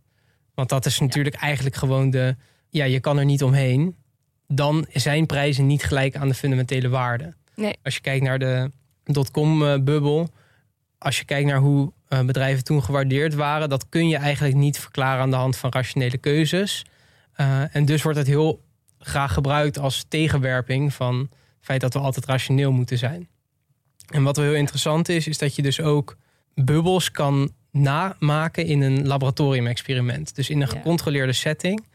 Want 0.54 0.68
dat 0.68 0.86
is 0.86 0.98
natuurlijk 0.98 1.34
eigenlijk 1.34 1.76
gewoon 1.76 2.10
de. 2.10 2.36
Ja, 2.68 2.84
je 2.84 3.00
kan 3.00 3.18
er 3.18 3.24
niet 3.24 3.42
omheen. 3.42 3.96
Dan 4.46 4.86
zijn 4.92 5.26
prijzen 5.26 5.66
niet 5.66 5.84
gelijk 5.84 6.16
aan 6.16 6.28
de 6.28 6.34
fundamentele 6.34 6.88
waarde. 6.88 7.34
Nee. 7.54 7.78
Als 7.82 7.94
je 7.94 8.00
kijkt 8.00 8.24
naar 8.24 8.38
de 8.38 8.70
dotcom-bubbel. 9.04 10.28
Als 10.98 11.18
je 11.18 11.24
kijkt 11.24 11.48
naar 11.48 11.58
hoe 11.58 11.92
eh, 12.08 12.20
bedrijven 12.20 12.64
toen 12.64 12.82
gewaardeerd 12.82 13.34
waren, 13.34 13.68
dat 13.68 13.88
kun 13.88 14.08
je 14.08 14.16
eigenlijk 14.16 14.56
niet 14.56 14.78
verklaren 14.78 15.22
aan 15.22 15.30
de 15.30 15.36
hand 15.36 15.56
van 15.56 15.70
rationele 15.70 16.18
keuzes. 16.18 16.84
Eh, 17.32 17.74
en 17.76 17.84
dus 17.84 18.02
wordt 18.02 18.18
het 18.18 18.26
heel 18.26 18.60
graag 19.00 19.32
gebruikt 19.32 19.78
als 19.78 20.04
tegenwerping 20.08 20.94
van 20.94 21.18
het 21.18 21.28
feit 21.60 21.80
dat 21.80 21.92
we 21.92 21.98
altijd 21.98 22.26
rationeel 22.26 22.72
moeten 22.72 22.98
zijn. 22.98 23.28
En 24.06 24.22
wat 24.22 24.36
wel 24.36 24.46
heel 24.46 24.54
interessant 24.54 25.08
is, 25.08 25.26
is 25.26 25.38
dat 25.38 25.54
je 25.54 25.62
dus 25.62 25.80
ook 25.80 26.16
bubbels 26.54 27.10
kan 27.10 27.52
namaken 27.70 28.66
in 28.66 28.80
een 28.80 29.06
laboratoriumexperiment. 29.06 30.34
Dus 30.34 30.50
in 30.50 30.60
een 30.60 30.68
gecontroleerde 30.68 31.32
setting. 31.32 31.86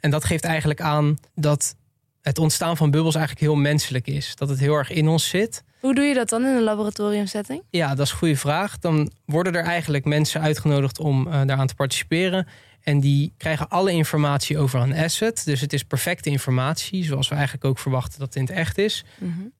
En 0.00 0.10
dat 0.10 0.24
geeft 0.24 0.44
eigenlijk 0.44 0.80
aan 0.80 1.18
dat 1.34 1.76
het 2.22 2.38
ontstaan 2.38 2.76
van 2.76 2.90
bubbels 2.90 3.14
eigenlijk 3.14 3.46
heel 3.46 3.54
menselijk 3.54 4.06
is. 4.06 4.36
Dat 4.36 4.48
het 4.48 4.58
heel 4.58 4.74
erg 4.74 4.90
in 4.90 5.08
ons 5.08 5.28
zit. 5.28 5.64
Hoe 5.86 5.94
doe 5.94 6.04
je 6.04 6.14
dat 6.14 6.28
dan 6.28 6.44
in 6.44 6.56
een 6.56 6.62
laboratoriumsetting? 6.62 7.62
Ja, 7.70 7.94
dat 7.94 8.06
is 8.06 8.12
een 8.12 8.18
goede 8.18 8.36
vraag. 8.36 8.78
Dan 8.78 9.10
worden 9.24 9.54
er 9.54 9.64
eigenlijk 9.64 10.04
mensen 10.04 10.40
uitgenodigd 10.40 10.98
om 10.98 11.26
eh, 11.26 11.32
daaraan 11.32 11.66
te 11.66 11.74
participeren. 11.74 12.46
En 12.82 13.00
die 13.00 13.32
krijgen 13.36 13.68
alle 13.68 13.92
informatie 13.92 14.58
over 14.58 14.80
een 14.80 14.94
asset. 14.94 15.42
Dus 15.44 15.60
het 15.60 15.72
is 15.72 15.82
perfecte 15.84 16.30
informatie, 16.30 17.04
zoals 17.04 17.28
we 17.28 17.34
eigenlijk 17.34 17.64
ook 17.64 17.78
verwachten 17.78 18.18
dat 18.18 18.28
het 18.28 18.36
in 18.36 18.42
het 18.42 18.52
echt 18.52 18.78
is. 18.78 19.04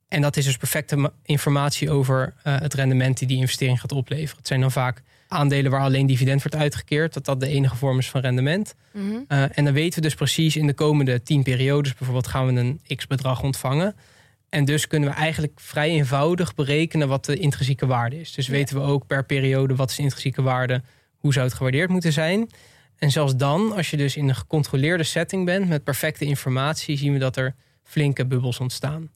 En 0.09 0.21
dat 0.21 0.37
is 0.37 0.45
dus 0.45 0.57
perfecte 0.57 0.97
ma- 0.97 1.13
informatie 1.23 1.91
over 1.91 2.35
eh, 2.43 2.61
het 2.61 2.75
rendement 2.75 3.19
die 3.19 3.29
die 3.29 3.37
investering 3.37 3.81
gaat 3.81 3.93
opleveren. 3.93 4.37
Het 4.37 4.47
zijn 4.47 4.61
dan 4.61 4.73
vaak 4.73 5.03
aandelen 5.29 5.71
waar 5.71 5.81
alleen 5.81 6.07
dividend 6.07 6.43
wordt 6.43 6.57
uitgekeerd. 6.57 7.15
Dat 7.15 7.25
dat 7.25 7.41
de 7.41 7.49
enige 7.49 7.77
vorm 7.77 7.99
is 7.99 8.11
van 8.11 8.21
rendement. 8.21 8.75
Mhm. 8.93 9.05
Uh, 9.29 9.59
en 9.59 9.65
dan 9.65 9.73
weten 9.73 9.95
we 9.95 10.01
dus 10.01 10.15
precies 10.15 10.57
in 10.57 10.67
de 10.67 10.75
komende 10.75 11.23
tien 11.23 11.43
periodes 11.43 11.95
bijvoorbeeld 11.95 12.27
gaan 12.27 12.47
we 12.47 12.61
een 12.61 12.97
x-bedrag 12.97 13.43
ontvangen. 13.43 13.95
En 14.49 14.65
dus 14.65 14.87
kunnen 14.87 15.09
we 15.09 15.15
eigenlijk 15.15 15.53
vrij 15.61 15.89
eenvoudig 15.91 16.55
berekenen 16.55 17.09
wat 17.09 17.25
de 17.25 17.37
intrinsieke 17.37 17.87
waarde 17.87 18.21
is. 18.21 18.33
Dus 18.33 18.47
Ja. 18.47 18.53
weten 18.53 18.77
we 18.77 18.83
ook 18.83 19.07
per 19.07 19.25
periode 19.25 19.75
wat 19.77 19.91
is 19.91 19.97
de 19.97 20.03
intrinsieke 20.03 20.43
waarde, 20.43 20.83
hoe 21.19 21.33
zou 21.33 21.45
het 21.47 21.55
gewaardeerd 21.55 21.91
moeten 21.91 22.13
zijn. 22.13 22.51
En 22.99 23.11
zelfs 23.11 23.37
dan, 23.37 23.73
als 23.73 23.91
je 23.91 23.97
dus 23.97 24.17
in 24.17 24.29
een 24.29 24.35
gecontroleerde 24.35 25.03
setting 25.05 25.45
bent 25.45 25.69
met 25.69 25.85
perfecte 25.85 26.25
informatie, 26.25 26.97
zien 26.97 27.13
we 27.13 27.19
dat 27.19 27.37
er 27.37 27.55
flinke 27.83 28.27
bubbels 28.27 28.61
ontstaan. 28.61 29.11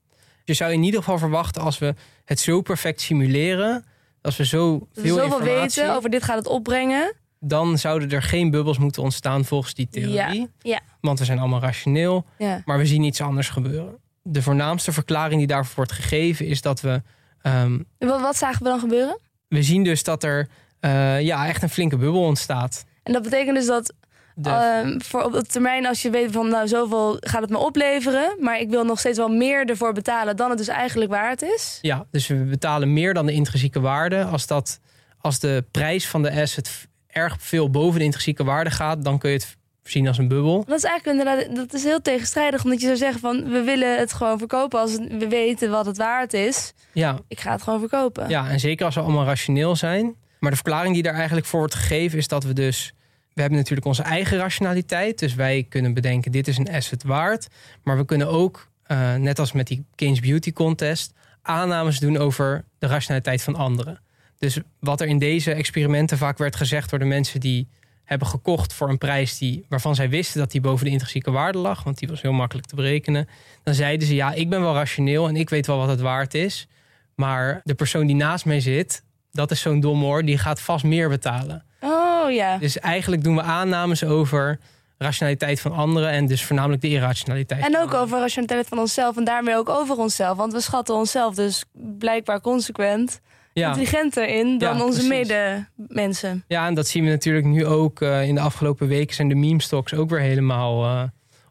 Je 0.44 0.54
zou 0.54 0.72
in 0.72 0.82
ieder 0.82 1.00
geval 1.00 1.18
verwachten 1.18 1.62
als 1.62 1.78
we 1.78 1.94
het 2.24 2.40
zo 2.40 2.60
perfect 2.60 3.00
simuleren, 3.00 3.84
als 4.22 4.36
we 4.36 4.44
zo 4.46 4.78
Dat 4.78 4.88
we 4.94 5.00
veel 5.00 5.14
zoveel 5.16 5.38
informatie, 5.38 5.82
weten 5.82 5.96
over 5.96 6.10
dit 6.10 6.22
gaat 6.22 6.36
het 6.38 6.46
opbrengen. 6.46 7.14
dan 7.40 7.78
zouden 7.78 8.10
er 8.10 8.22
geen 8.22 8.50
bubbels 8.50 8.78
moeten 8.78 9.02
ontstaan 9.02 9.44
volgens 9.44 9.74
die 9.74 9.88
theorie. 9.90 10.14
Ja, 10.40 10.46
ja. 10.58 10.80
Want 11.00 11.18
we 11.18 11.24
zijn 11.24 11.38
allemaal 11.38 11.60
rationeel, 11.60 12.26
Ja. 12.38 12.62
maar 12.64 12.78
we 12.78 12.86
zien 12.86 13.02
iets 13.02 13.20
anders 13.20 13.48
gebeuren. 13.48 13.98
De 14.22 14.42
voornaamste 14.42 14.92
verklaring 14.92 15.38
die 15.38 15.46
daarvoor 15.46 15.74
wordt 15.74 15.92
gegeven 15.92 16.46
is 16.46 16.60
dat 16.62 16.80
we. 16.80 17.02
ehm, 17.42 17.78
Wat, 17.98 18.20
wat 18.20 18.36
zagen 18.36 18.62
we 18.62 18.68
dan 18.68 18.80
gebeuren? 18.80 19.18
we 19.48 19.62
zien 19.62 19.84
dus 19.84 20.02
dat 20.02 20.22
er 20.22 20.48
eh, 20.80 21.20
ja, 21.20 21.46
echt 21.46 21.62
een 21.62 21.68
flinke 21.70 21.96
bubbel 21.96 22.22
ontstaat. 22.22 22.84
En 23.02 23.12
dat 23.12 23.22
betekent 23.22 23.56
dus 23.56 23.66
dat 23.66 23.94
De, 24.34 24.50
ehm, 24.50 25.00
voor 25.00 25.22
op 25.22 25.32
de 25.32 25.42
termijn, 25.42 25.86
als 25.86 26.02
je 26.02 26.10
weet 26.10 26.32
van 26.32 26.48
nou 26.48 26.68
zoveel 26.68 27.16
gaat 27.20 27.40
het 27.40 27.50
me 27.50 27.58
opleveren, 27.58 28.36
maar 28.38 28.58
ik 28.60 28.70
wil 28.70 28.84
nog 28.84 28.98
steeds 28.98 29.18
wel 29.18 29.28
meer 29.28 29.68
ervoor 29.68 29.92
betalen 29.92 30.36
dan 30.36 30.48
het 30.48 30.58
dus 30.58 30.68
eigenlijk 30.68 31.10
waard 31.10 31.42
is. 31.42 31.78
ja, 31.80 32.06
dus 32.10 32.26
we 32.26 32.34
betalen 32.34 32.92
meer 32.92 33.14
dan 33.14 33.26
de 33.26 33.32
intrinsieke 33.32 33.80
waarde. 33.80 34.24
Als, 34.24 34.46
dat, 34.46 34.80
als 35.18 35.38
de 35.38 35.64
prijs 35.70 36.08
van 36.08 36.22
de 36.22 36.40
asset 36.40 36.88
erg 37.06 37.36
veel 37.38 37.70
boven 37.70 37.98
de 37.98 38.04
intrinsieke 38.04 38.44
waarde 38.44 38.70
gaat, 38.70 39.04
dan 39.04 39.18
kun 39.18 39.30
je 39.30 39.36
het 39.36 39.56
zien 39.82 40.08
als 40.08 40.18
een 40.18 40.28
bubbel. 40.28 40.64
Dat 40.66 40.76
is 40.76 40.84
eigenlijk 40.84 41.18
inderdaad, 41.18 41.56
dat 41.56 41.72
is 41.74 41.84
heel 41.84 42.02
tegenstrijdig, 42.02 42.64
omdat 42.64 42.80
je 42.80 42.86
zou 42.86 42.98
zeggen 42.98 43.20
van 43.20 43.50
we 43.50 43.62
willen 43.62 43.98
het 43.98 44.12
gewoon 44.12 44.38
verkopen 44.38 44.80
als 44.80 44.96
we 44.96 45.28
weten 45.28 45.70
wat 45.70 45.86
het 45.86 45.96
waard 45.96 46.32
is. 46.32 46.72
Ja, 46.92 47.18
Ik 47.28 47.40
ga 47.40 47.52
het 47.52 47.62
gewoon 47.62 47.78
verkopen. 47.80 48.28
ja, 48.28 48.48
en 48.50 48.60
zeker 48.60 48.84
als 48.84 48.94
we 48.94 49.00
allemaal 49.00 49.24
rationeel 49.24 49.76
zijn. 49.76 50.14
Maar 50.38 50.50
de 50.50 50.56
verklaring 50.56 50.94
die 50.94 51.02
daar 51.02 51.14
eigenlijk 51.14 51.46
voor 51.46 51.58
wordt 51.58 51.74
gegeven 51.74 52.18
is 52.18 52.28
dat 52.28 52.44
we 52.44 52.52
dus... 52.52 52.94
We 53.32 53.40
hebben 53.40 53.58
natuurlijk 53.58 53.86
onze 53.86 54.02
eigen 54.02 54.38
rationaliteit. 54.38 55.18
Dus 55.18 55.34
wij 55.34 55.66
kunnen 55.68 55.94
bedenken, 55.94 56.32
dit 56.32 56.48
is 56.48 56.58
een 56.58 56.70
asset 56.70 57.02
waard. 57.02 57.46
Maar 57.82 57.96
we 57.96 58.04
kunnen 58.04 58.28
ook, 58.28 58.68
uh, 58.86 59.14
net 59.14 59.38
als 59.38 59.52
met 59.52 59.66
die 59.66 59.84
Kings 59.94 60.20
Beauty 60.20 60.52
Contest... 60.52 61.12
aannames 61.42 61.98
doen 61.98 62.16
over 62.16 62.64
de 62.78 62.86
rationaliteit 62.86 63.42
van 63.42 63.54
anderen. 63.54 64.00
Dus 64.38 64.58
wat 64.80 65.00
er 65.00 65.06
in 65.06 65.18
deze 65.18 65.52
experimenten 65.52 66.18
vaak 66.18 66.38
werd 66.38 66.56
gezegd 66.56 66.90
door 66.90 66.98
de 66.98 67.04
mensen 67.04 67.40
die 67.40 67.68
hebben 68.10 68.28
gekocht 68.28 68.72
voor 68.72 68.88
een 68.88 68.98
prijs 68.98 69.38
die, 69.38 69.64
waarvan 69.68 69.94
zij 69.94 70.08
wisten 70.08 70.40
dat 70.40 70.50
die 70.50 70.60
boven 70.60 70.84
de 70.84 70.90
intrinsieke 70.90 71.30
waarde 71.30 71.58
lag, 71.58 71.82
want 71.82 71.98
die 71.98 72.08
was 72.08 72.22
heel 72.22 72.32
makkelijk 72.32 72.66
te 72.66 72.74
berekenen. 72.74 73.28
Dan 73.62 73.74
zeiden 73.74 74.06
ze: 74.06 74.14
Ja, 74.14 74.32
ik 74.32 74.50
ben 74.50 74.60
wel 74.60 74.74
rationeel 74.74 75.28
en 75.28 75.36
ik 75.36 75.50
weet 75.50 75.66
wel 75.66 75.76
wat 75.76 75.88
het 75.88 76.00
waard 76.00 76.34
is. 76.34 76.68
Maar 77.14 77.60
de 77.64 77.74
persoon 77.74 78.06
die 78.06 78.16
naast 78.16 78.44
mij 78.44 78.60
zit, 78.60 79.04
dat 79.32 79.50
is 79.50 79.60
zo'n 79.60 79.80
domhoor, 79.80 80.24
die 80.24 80.38
gaat 80.38 80.60
vast 80.60 80.84
meer 80.84 81.08
betalen. 81.08 81.64
Oh 81.80 82.30
ja. 82.30 82.58
Dus 82.58 82.78
eigenlijk 82.78 83.22
doen 83.24 83.34
we 83.34 83.42
aannames 83.42 84.04
over 84.04 84.58
rationaliteit 84.98 85.60
van 85.60 85.72
anderen 85.72 86.10
en 86.10 86.26
dus 86.26 86.44
voornamelijk 86.44 86.82
de 86.82 86.88
irrationaliteit. 86.88 87.64
En 87.64 87.78
ook 87.78 87.94
over 87.94 88.18
rationaliteit 88.18 88.68
van 88.68 88.78
onszelf 88.78 89.16
en 89.16 89.24
daarmee 89.24 89.56
ook 89.56 89.68
over 89.68 89.96
onszelf. 89.96 90.36
Want 90.36 90.52
we 90.52 90.60
schatten 90.60 90.94
onszelf 90.94 91.34
dus 91.34 91.64
blijkbaar 91.72 92.40
consequent 92.40 93.20
ja. 93.52 93.66
intelligenter 93.66 94.28
in 94.28 94.58
dan 94.58 94.76
ja, 94.76 94.84
onze 94.84 95.08
medemensen. 95.08 96.44
Ja, 96.48 96.66
en 96.66 96.74
dat 96.74 96.88
zien 96.88 97.04
we 97.04 97.10
natuurlijk 97.10 97.46
nu 97.46 97.66
ook 97.66 98.00
uh, 98.00 98.28
in 98.28 98.34
de 98.34 98.40
afgelopen 98.40 98.88
weken 98.88 99.14
zijn 99.14 99.28
de 99.28 99.34
meme 99.34 99.62
stocks 99.62 99.94
ook 99.94 100.10
weer 100.10 100.20
helemaal 100.20 100.84
uh, 100.84 101.02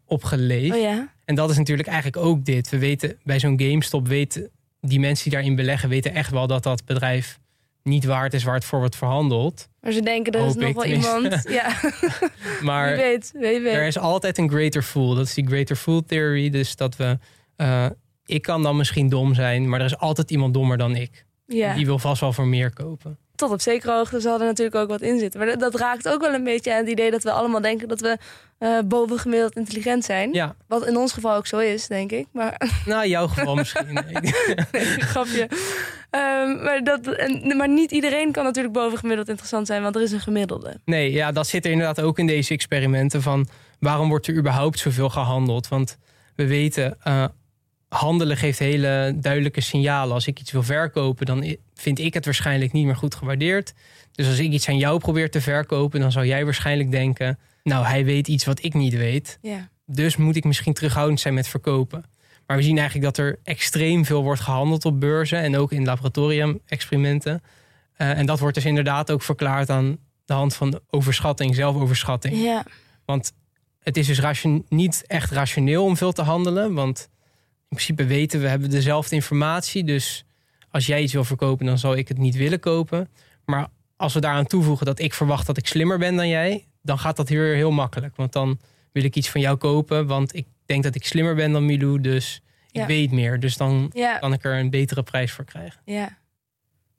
opgeleefd. 0.05 0.75
Oh 0.75 0.81
ja. 0.81 1.13
En 1.25 1.35
dat 1.35 1.49
is 1.49 1.57
natuurlijk 1.57 1.87
eigenlijk 1.87 2.25
ook 2.25 2.45
dit. 2.45 2.69
We 2.69 2.77
weten 2.77 3.17
bij 3.23 3.39
zo'n 3.39 3.59
GameStop 3.59 4.07
weten 4.07 4.49
die 4.81 4.99
mensen 4.99 5.23
die 5.23 5.33
daarin 5.33 5.55
beleggen 5.55 5.89
weten 5.89 6.13
echt 6.13 6.31
wel 6.31 6.47
dat 6.47 6.63
dat 6.63 6.85
bedrijf 6.85 7.39
niet 7.83 8.05
waard 8.05 8.33
is 8.33 8.43
waar 8.43 8.55
het 8.55 8.65
voor 8.65 8.79
wordt 8.79 8.95
verhandeld. 8.95 9.69
Maar 9.81 9.91
ze 9.91 10.01
denken 10.01 10.33
er 10.33 10.45
is 10.45 10.55
nog 10.55 10.73
wel 10.73 10.85
iemand. 10.85 11.43
ja. 11.59 11.75
maar 12.61 12.87
wie 12.87 13.03
weet, 13.03 13.31
wie 13.33 13.59
weet. 13.59 13.73
er 13.73 13.87
is 13.87 13.97
altijd 13.97 14.37
een 14.37 14.49
greater 14.49 14.83
fool. 14.83 15.15
Dat 15.15 15.25
is 15.25 15.33
die 15.33 15.47
greater 15.47 15.75
fool 15.75 16.05
theory. 16.05 16.49
Dus 16.49 16.75
dat 16.75 16.95
we. 16.95 17.17
Uh, 17.57 17.85
ik 18.25 18.41
kan 18.41 18.63
dan 18.63 18.77
misschien 18.77 19.09
dom 19.09 19.33
zijn, 19.33 19.69
maar 19.69 19.79
er 19.79 19.85
is 19.85 19.97
altijd 19.97 20.31
iemand 20.31 20.53
dommer 20.53 20.77
dan 20.77 20.95
ik. 20.95 21.25
Ja. 21.49 21.73
Die 21.73 21.85
wil 21.85 21.99
vast 21.99 22.21
wel 22.21 22.33
voor 22.33 22.47
meer 22.47 22.73
kopen. 22.73 23.17
Tot 23.35 23.51
op 23.51 23.61
zekere 23.61 23.91
hoogte 23.91 24.19
zal 24.19 24.39
er 24.39 24.45
natuurlijk 24.45 24.75
ook 24.75 24.89
wat 24.89 25.01
in 25.01 25.19
zitten. 25.19 25.39
Maar 25.39 25.57
dat, 25.57 25.75
raakt 25.75 26.07
ook 26.07 26.21
wel 26.21 26.33
een 26.33 26.43
beetje 26.43 26.71
aan 26.71 26.77
het 26.77 26.89
idee 26.89 27.11
dat 27.11 27.23
we 27.23 27.31
allemaal 27.31 27.61
denken 27.61 27.87
dat 27.87 28.01
we 28.01 28.17
uh, 28.59 28.79
bovengemiddeld 28.85 29.55
intelligent 29.55 30.05
zijn. 30.05 30.33
Ja. 30.33 30.55
Wat 30.67 30.87
in 30.87 30.97
ons 30.97 31.13
geval 31.13 31.35
ook 31.35 31.47
zo 31.47 31.57
is, 31.57 31.87
denk 31.87 32.11
ik. 32.11 32.27
Maar... 32.31 32.61
Nou, 32.85 33.07
jouw 33.07 33.27
geval 33.27 33.55
misschien. 33.55 33.93
nee, 34.71 34.99
grapje. 34.99 35.41
Um, 35.41 36.63
maar, 36.63 36.83
dat, 36.83 37.07
en, 37.07 37.57
maar 37.57 37.69
niet 37.69 37.91
iedereen 37.91 38.31
kan 38.31 38.43
natuurlijk 38.43 38.73
bovengemiddeld 38.73 39.29
interessant 39.29 39.67
zijn, 39.67 39.81
want 39.81 39.95
er 39.95 40.01
is 40.01 40.11
een 40.11 40.19
gemiddelde. 40.19 40.79
Nee, 40.85 41.11
ja, 41.11 41.31
dat 41.31 41.47
zit 41.47 41.65
er 41.65 41.71
inderdaad 41.71 42.01
ook 42.01 42.19
in 42.19 42.27
deze 42.27 42.53
experimenten 42.53 43.21
van 43.21 43.47
waarom 43.79 44.09
wordt 44.09 44.27
er 44.27 44.35
überhaupt 44.35 44.79
zoveel 44.79 45.09
gehandeld? 45.09 45.67
Want 45.67 45.97
we 46.35 46.47
weten, 46.47 46.97
uh, 47.07 47.25
handelen 47.89 48.37
geeft 48.37 48.59
hele 48.59 49.15
duidelijke 49.15 49.61
signalen. 49.61 50.13
Als 50.13 50.27
ik 50.27 50.39
iets 50.39 50.51
wil 50.51 50.63
verkopen, 50.63 51.25
dan 51.25 51.55
vind 51.73 51.99
ik 51.99 52.13
het 52.13 52.25
waarschijnlijk 52.25 52.71
niet 52.71 52.85
meer 52.85 52.95
goed 52.95 53.15
gewaardeerd. 53.15 53.73
Dus 54.11 54.27
als 54.27 54.39
ik 54.39 54.51
iets 54.51 54.67
aan 54.67 54.77
jou 54.77 54.99
probeer 54.99 55.31
te 55.31 55.41
verkopen, 55.41 55.99
dan 55.99 56.11
zou 56.11 56.25
jij 56.25 56.43
waarschijnlijk 56.43 56.91
denken: 56.91 57.39
Nou, 57.63 57.85
hij 57.85 58.05
weet 58.05 58.27
iets 58.27 58.45
wat 58.45 58.63
ik 58.63 58.73
niet 58.73 58.93
weet. 58.93 59.37
Ja. 59.41 59.69
Dus 59.85 60.17
moet 60.17 60.35
ik 60.35 60.43
misschien 60.43 60.73
terughoudend 60.73 61.19
zijn 61.19 61.33
met 61.33 61.47
verkopen. 61.47 62.03
Maar 62.47 62.57
we 62.57 62.63
zien 62.63 62.77
eigenlijk 62.77 63.15
dat 63.15 63.25
er 63.25 63.39
extreem 63.43 64.05
veel 64.05 64.23
wordt 64.23 64.41
gehandeld 64.41 64.85
op 64.85 64.99
beurzen 64.99 65.39
en 65.39 65.57
ook 65.57 65.71
in 65.71 65.85
laboratorium-experimenten. 65.85 67.41
Uh, 67.97 68.17
en 68.17 68.25
dat 68.25 68.39
wordt 68.39 68.55
dus 68.55 68.65
inderdaad 68.65 69.11
ook 69.11 69.21
verklaard 69.21 69.69
aan 69.69 69.97
de 70.25 70.33
hand 70.33 70.55
van 70.55 70.79
overschatting, 70.89 71.55
zelfoverschatting. 71.55 72.41
Ja. 72.41 72.65
Want 73.05 73.33
het 73.79 73.97
is 73.97 74.07
dus 74.07 74.45
niet 74.69 75.03
echt 75.07 75.31
rationeel 75.31 75.83
om 75.83 75.97
veel 75.97 76.11
te 76.11 76.21
handelen. 76.21 76.73
Want 76.73 77.09
in 77.69 77.75
principe 77.75 78.05
weten 78.05 78.41
we 78.41 78.47
hebben 78.47 78.69
dezelfde 78.69 79.15
informatie. 79.15 79.83
Dus 79.83 80.25
als 80.69 80.85
jij 80.85 81.01
iets 81.01 81.13
wil 81.13 81.23
verkopen, 81.23 81.65
dan 81.65 81.77
zal 81.77 81.95
ik 81.95 82.07
het 82.07 82.17
niet 82.17 82.35
willen 82.35 82.59
kopen. 82.59 83.09
Maar 83.45 83.67
als 83.95 84.13
we 84.13 84.19
daaraan 84.19 84.45
toevoegen 84.45 84.85
dat 84.85 84.99
ik 84.99 85.13
verwacht 85.13 85.45
dat 85.47 85.57
ik 85.57 85.67
slimmer 85.67 85.97
ben 85.97 86.15
dan 86.15 86.27
jij, 86.27 86.65
dan 86.81 86.99
gaat 86.99 87.15
dat 87.15 87.29
weer 87.29 87.55
heel 87.55 87.71
makkelijk. 87.71 88.15
Want 88.15 88.31
dan 88.31 88.59
wil 88.91 89.03
ik 89.03 89.15
iets 89.15 89.29
van 89.29 89.41
jou 89.41 89.57
kopen, 89.57 90.07
want 90.07 90.35
ik 90.35 90.47
denk 90.65 90.83
dat 90.83 90.95
ik 90.95 91.05
slimmer 91.05 91.35
ben 91.35 91.51
dan 91.51 91.65
Milou, 91.65 92.01
dus 92.01 92.41
ik 92.71 92.85
weet 92.85 93.11
meer. 93.11 93.39
Dus 93.39 93.57
dan 93.57 93.91
kan 94.19 94.33
ik 94.33 94.43
er 94.43 94.59
een 94.59 94.69
betere 94.69 95.03
prijs 95.03 95.31
voor 95.31 95.45
krijgen. 95.45 95.81
Ja. 95.85 96.17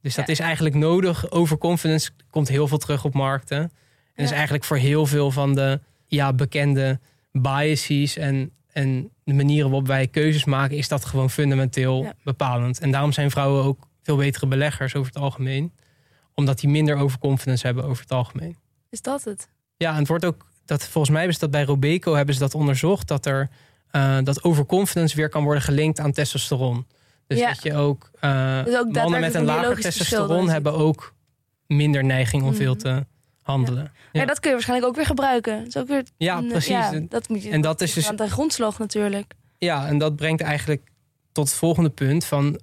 Dus 0.02 0.14
dat 0.14 0.28
is 0.28 0.38
eigenlijk 0.38 0.74
nodig. 0.74 1.30
Overconfidence 1.30 2.10
komt 2.30 2.48
heel 2.48 2.68
veel 2.68 2.78
terug 2.78 3.04
op 3.04 3.14
markten. 3.14 3.72
En 4.14 4.24
is 4.24 4.30
eigenlijk 4.30 4.64
voor 4.64 4.76
heel 4.76 5.06
veel 5.06 5.30
van 5.30 5.54
de 5.54 5.80
ja, 6.06 6.32
bekende 6.32 7.00
biases 7.32 8.16
en 8.16 8.52
en 8.72 9.10
de 9.24 9.34
manieren 9.34 9.70
waarop 9.70 9.86
wij 9.86 10.06
keuzes 10.06 10.44
maken, 10.44 10.76
is 10.76 10.88
dat 10.88 11.04
gewoon 11.04 11.30
fundamenteel 11.30 12.12
bepalend. 12.24 12.78
En 12.78 12.90
daarom 12.90 13.12
zijn 13.12 13.30
vrouwen 13.30 13.64
ook 13.64 13.86
veel 14.02 14.16
betere 14.16 14.46
beleggers 14.46 14.94
over 14.94 15.12
het 15.12 15.22
algemeen. 15.22 15.72
Omdat 16.34 16.60
die 16.60 16.70
minder 16.70 16.96
overconfidence 16.96 17.66
hebben 17.66 17.84
over 17.84 18.02
het 18.02 18.12
algemeen. 18.12 18.56
Is 18.90 19.02
dat 19.02 19.24
het? 19.24 19.48
Ja, 19.76 19.92
en 19.92 19.98
het 19.98 20.08
wordt 20.08 20.24
ook, 20.24 20.46
dat, 20.64 20.84
volgens 20.84 21.14
mij 21.14 21.26
is 21.26 21.38
dat 21.38 21.50
bij 21.50 21.64
Robeco 21.64 22.14
hebben 22.14 22.34
ze 22.34 22.40
dat 22.40 22.54
onderzocht, 22.54 23.08
dat 23.08 23.26
er 23.26 23.48
uh, 23.92 24.18
dat 24.22 24.44
overconfidence 24.44 25.16
weer 25.16 25.28
kan 25.28 25.44
worden 25.44 25.62
gelinkt 25.62 26.00
aan 26.00 26.12
testosteron. 26.12 26.86
Dus 27.26 27.38
ja. 27.38 27.48
dat 27.48 27.62
je 27.62 27.74
ook, 27.74 28.10
uh, 28.20 28.64
dus 28.64 28.76
ook 28.76 28.92
mannen 28.92 29.20
met 29.20 29.34
een 29.34 29.44
lager 29.44 29.80
testosteron 29.80 30.48
hebben 30.48 30.72
ook 30.72 31.14
minder 31.66 32.04
neiging 32.04 32.42
om 32.42 32.48
mm 32.48 32.54
-hmm. 32.54 32.62
veel 32.62 32.76
te 32.76 33.06
handelen. 33.50 33.92
Ja. 34.12 34.24
dat 34.24 34.40
kun 34.40 34.48
je 34.48 34.54
waarschijnlijk 34.54 34.88
ook 34.90 34.96
weer 34.96 35.06
gebruiken. 35.06 35.58
Dat 35.58 35.66
is 35.66 35.76
ook 35.76 35.88
weer, 35.88 36.04
ja, 36.16 36.40
precies. 36.40 36.68
Ja, 36.68 37.00
dat 37.08 37.28
moet 37.28 37.42
je 37.42 37.50
en 37.50 37.60
dat 37.60 37.80
is 37.80 37.92
dus 37.92 38.08
aan 38.08 38.16
de 38.16 38.30
grondslag 38.30 38.78
natuurlijk. 38.78 39.32
Ja, 39.58 39.86
en 39.86 39.98
dat 39.98 40.16
brengt 40.16 40.40
eigenlijk 40.40 40.82
tot 41.32 41.48
het 41.48 41.56
volgende 41.56 41.90
punt 41.90 42.24
van 42.24 42.60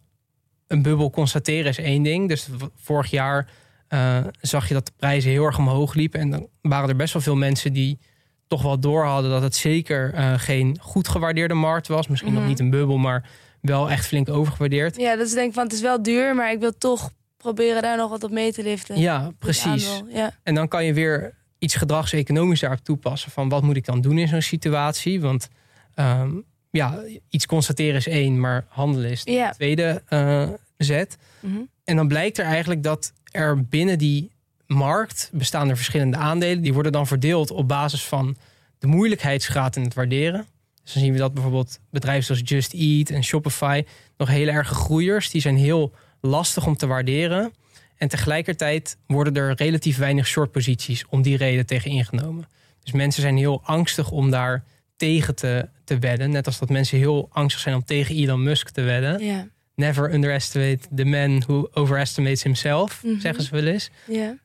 een 0.68 0.82
bubbel 0.82 1.10
constateren 1.10 1.70
is 1.70 1.78
één 1.78 2.04
ding. 2.04 2.28
Dus 2.30 2.48
vorig 2.76 3.12
jaar 3.12 3.50
uh, 3.90 4.18
zag 4.42 4.68
je 4.68 4.74
dat 4.74 4.86
de 4.86 4.92
prijzen 4.98 5.32
heel 5.32 5.46
erg 5.46 5.58
omhoog 5.58 5.94
liepen. 5.94 6.20
En 6.20 6.30
dan 6.30 6.48
waren 6.62 6.90
er 6.90 6.96
best 6.96 7.14
wel 7.14 7.22
veel 7.22 7.36
mensen 7.36 7.74
die 7.74 8.00
toch 8.48 8.62
wel 8.62 8.80
door 8.80 9.06
hadden 9.06 9.32
dat 9.32 9.42
het 9.42 9.56
zeker 9.56 10.14
uh, 10.14 10.34
geen 10.38 10.78
goed 10.82 11.08
gewaardeerde 11.08 11.54
markt 11.54 11.88
was. 11.88 12.08
Misschien 12.08 12.32
mm 12.32 12.38
-hmm. 12.38 12.48
nog 12.48 12.58
niet 12.58 12.66
een 12.66 12.70
bubbel, 12.70 12.98
maar 12.98 13.30
wel 13.62 13.90
echt 13.90 14.06
flink 14.06 14.30
overgewaardeerd. 14.30 14.96
Ja, 14.98 15.16
dat 15.16 15.28
is 15.28 15.34
denk 15.34 15.48
ik 15.48 15.54
van 15.54 15.64
het 15.64 15.74
is 15.74 15.82
wel 15.82 16.04
duur, 16.04 16.36
maar 16.36 16.52
ik 16.52 16.60
wil 16.60 16.78
toch 16.78 17.12
proberen 17.54 17.82
daar 17.82 17.98
nog 17.98 18.10
wat 18.10 18.24
op 18.24 18.32
mee 18.32 18.52
te 18.54 18.64
liften. 18.64 19.00
Ja, 19.00 19.32
precies. 19.40 20.02
Ja. 20.08 20.32
En 20.44 20.56
dan 20.56 20.68
kan 20.68 20.86
je 20.86 20.94
weer 20.94 21.36
iets 21.60 21.76
gedragseconomisch 21.76 22.60
daarop 22.60 22.80
toepassen. 22.84 23.32
Van 23.32 23.50
wat 23.50 23.64
moet 23.64 23.76
ik 23.76 23.86
dan 23.86 24.02
doen 24.02 24.18
in 24.18 24.28
zo'n 24.28 24.42
situatie? 24.42 25.22
Want 25.22 25.48
um, 25.96 26.44
ja, 26.72 27.04
iets 27.30 27.46
constateren 27.46 27.96
is 27.96 28.08
één, 28.08 28.40
maar 28.40 28.66
handelen 28.68 29.12
is 29.12 29.24
de 29.24 29.32
ja. 29.32 29.50
tweede 29.52 30.04
uh, 30.10 30.50
zet. 30.78 31.18
Mm 31.40 31.54
-hmm. 31.54 31.70
En 31.84 31.96
dan 31.96 32.08
blijkt 32.08 32.38
er 32.38 32.46
eigenlijk 32.46 32.84
dat 32.84 33.14
er 33.32 33.66
binnen 33.66 33.98
die 33.98 34.32
markt 34.66 35.30
bestaan 35.34 35.70
er 35.70 35.76
verschillende 35.76 36.18
aandelen. 36.18 36.62
Die 36.62 36.74
worden 36.74 36.92
dan 36.92 37.08
verdeeld 37.08 37.52
op 37.52 37.68
basis 37.68 38.04
van 38.04 38.38
de 38.80 38.88
moeilijkheidsgraad 38.88 39.76
in 39.76 39.84
het 39.84 39.94
waarderen. 39.94 40.46
Dus 40.84 40.94
dan 40.94 41.04
zien 41.04 41.14
we 41.14 41.20
dat 41.20 41.34
bijvoorbeeld 41.34 41.80
bedrijven 41.90 42.24
zoals 42.24 42.42
Just 42.44 42.74
Eat 42.74 43.10
en 43.10 43.24
Shopify 43.24 43.84
nog 44.18 44.28
heel 44.28 44.48
erg 44.48 44.68
groeiers. 44.68 45.30
Die 45.30 45.42
zijn 45.42 45.58
heel 45.58 45.94
lastig 46.28 46.66
om 46.66 46.78
te 46.78 46.88
waarderen. 46.88 47.54
En 47.98 48.08
tegelijkertijd 48.08 48.98
worden 49.08 49.36
er 49.36 49.54
relatief 49.56 49.98
weinig 49.98 50.28
shortposities 50.28 51.06
om 51.10 51.22
die 51.22 51.38
reden 51.38 51.66
tegen 51.66 51.92
ingenomen. 51.92 52.48
Dus 52.84 52.92
mensen 52.92 53.22
zijn 53.22 53.38
heel 53.38 53.62
angstig 53.64 54.12
om 54.12 54.30
daar 54.32 54.64
tegen 54.96 55.36
te, 55.36 55.70
te 55.84 56.00
wedden. 56.00 56.30
Net 56.30 56.46
als 56.46 56.60
dat 56.60 56.70
mensen 56.70 56.98
heel 56.98 57.28
angstig 57.32 57.62
zijn 57.62 57.76
om 57.76 57.84
tegen 57.84 58.16
Elon 58.16 58.44
Musk 58.44 58.70
te 58.70 58.82
wedden. 58.82 59.24
Yeah. 59.26 59.42
Never 59.76 60.14
underestimate 60.14 60.80
the 60.96 61.06
man 61.06 61.40
who 61.48 61.68
overestimates 61.74 62.44
himself, 62.44 63.04
Mhm. 63.04 63.20
zeggen 63.20 63.44
ze 63.44 63.52
wel 63.52 63.66
eens. 63.66 63.90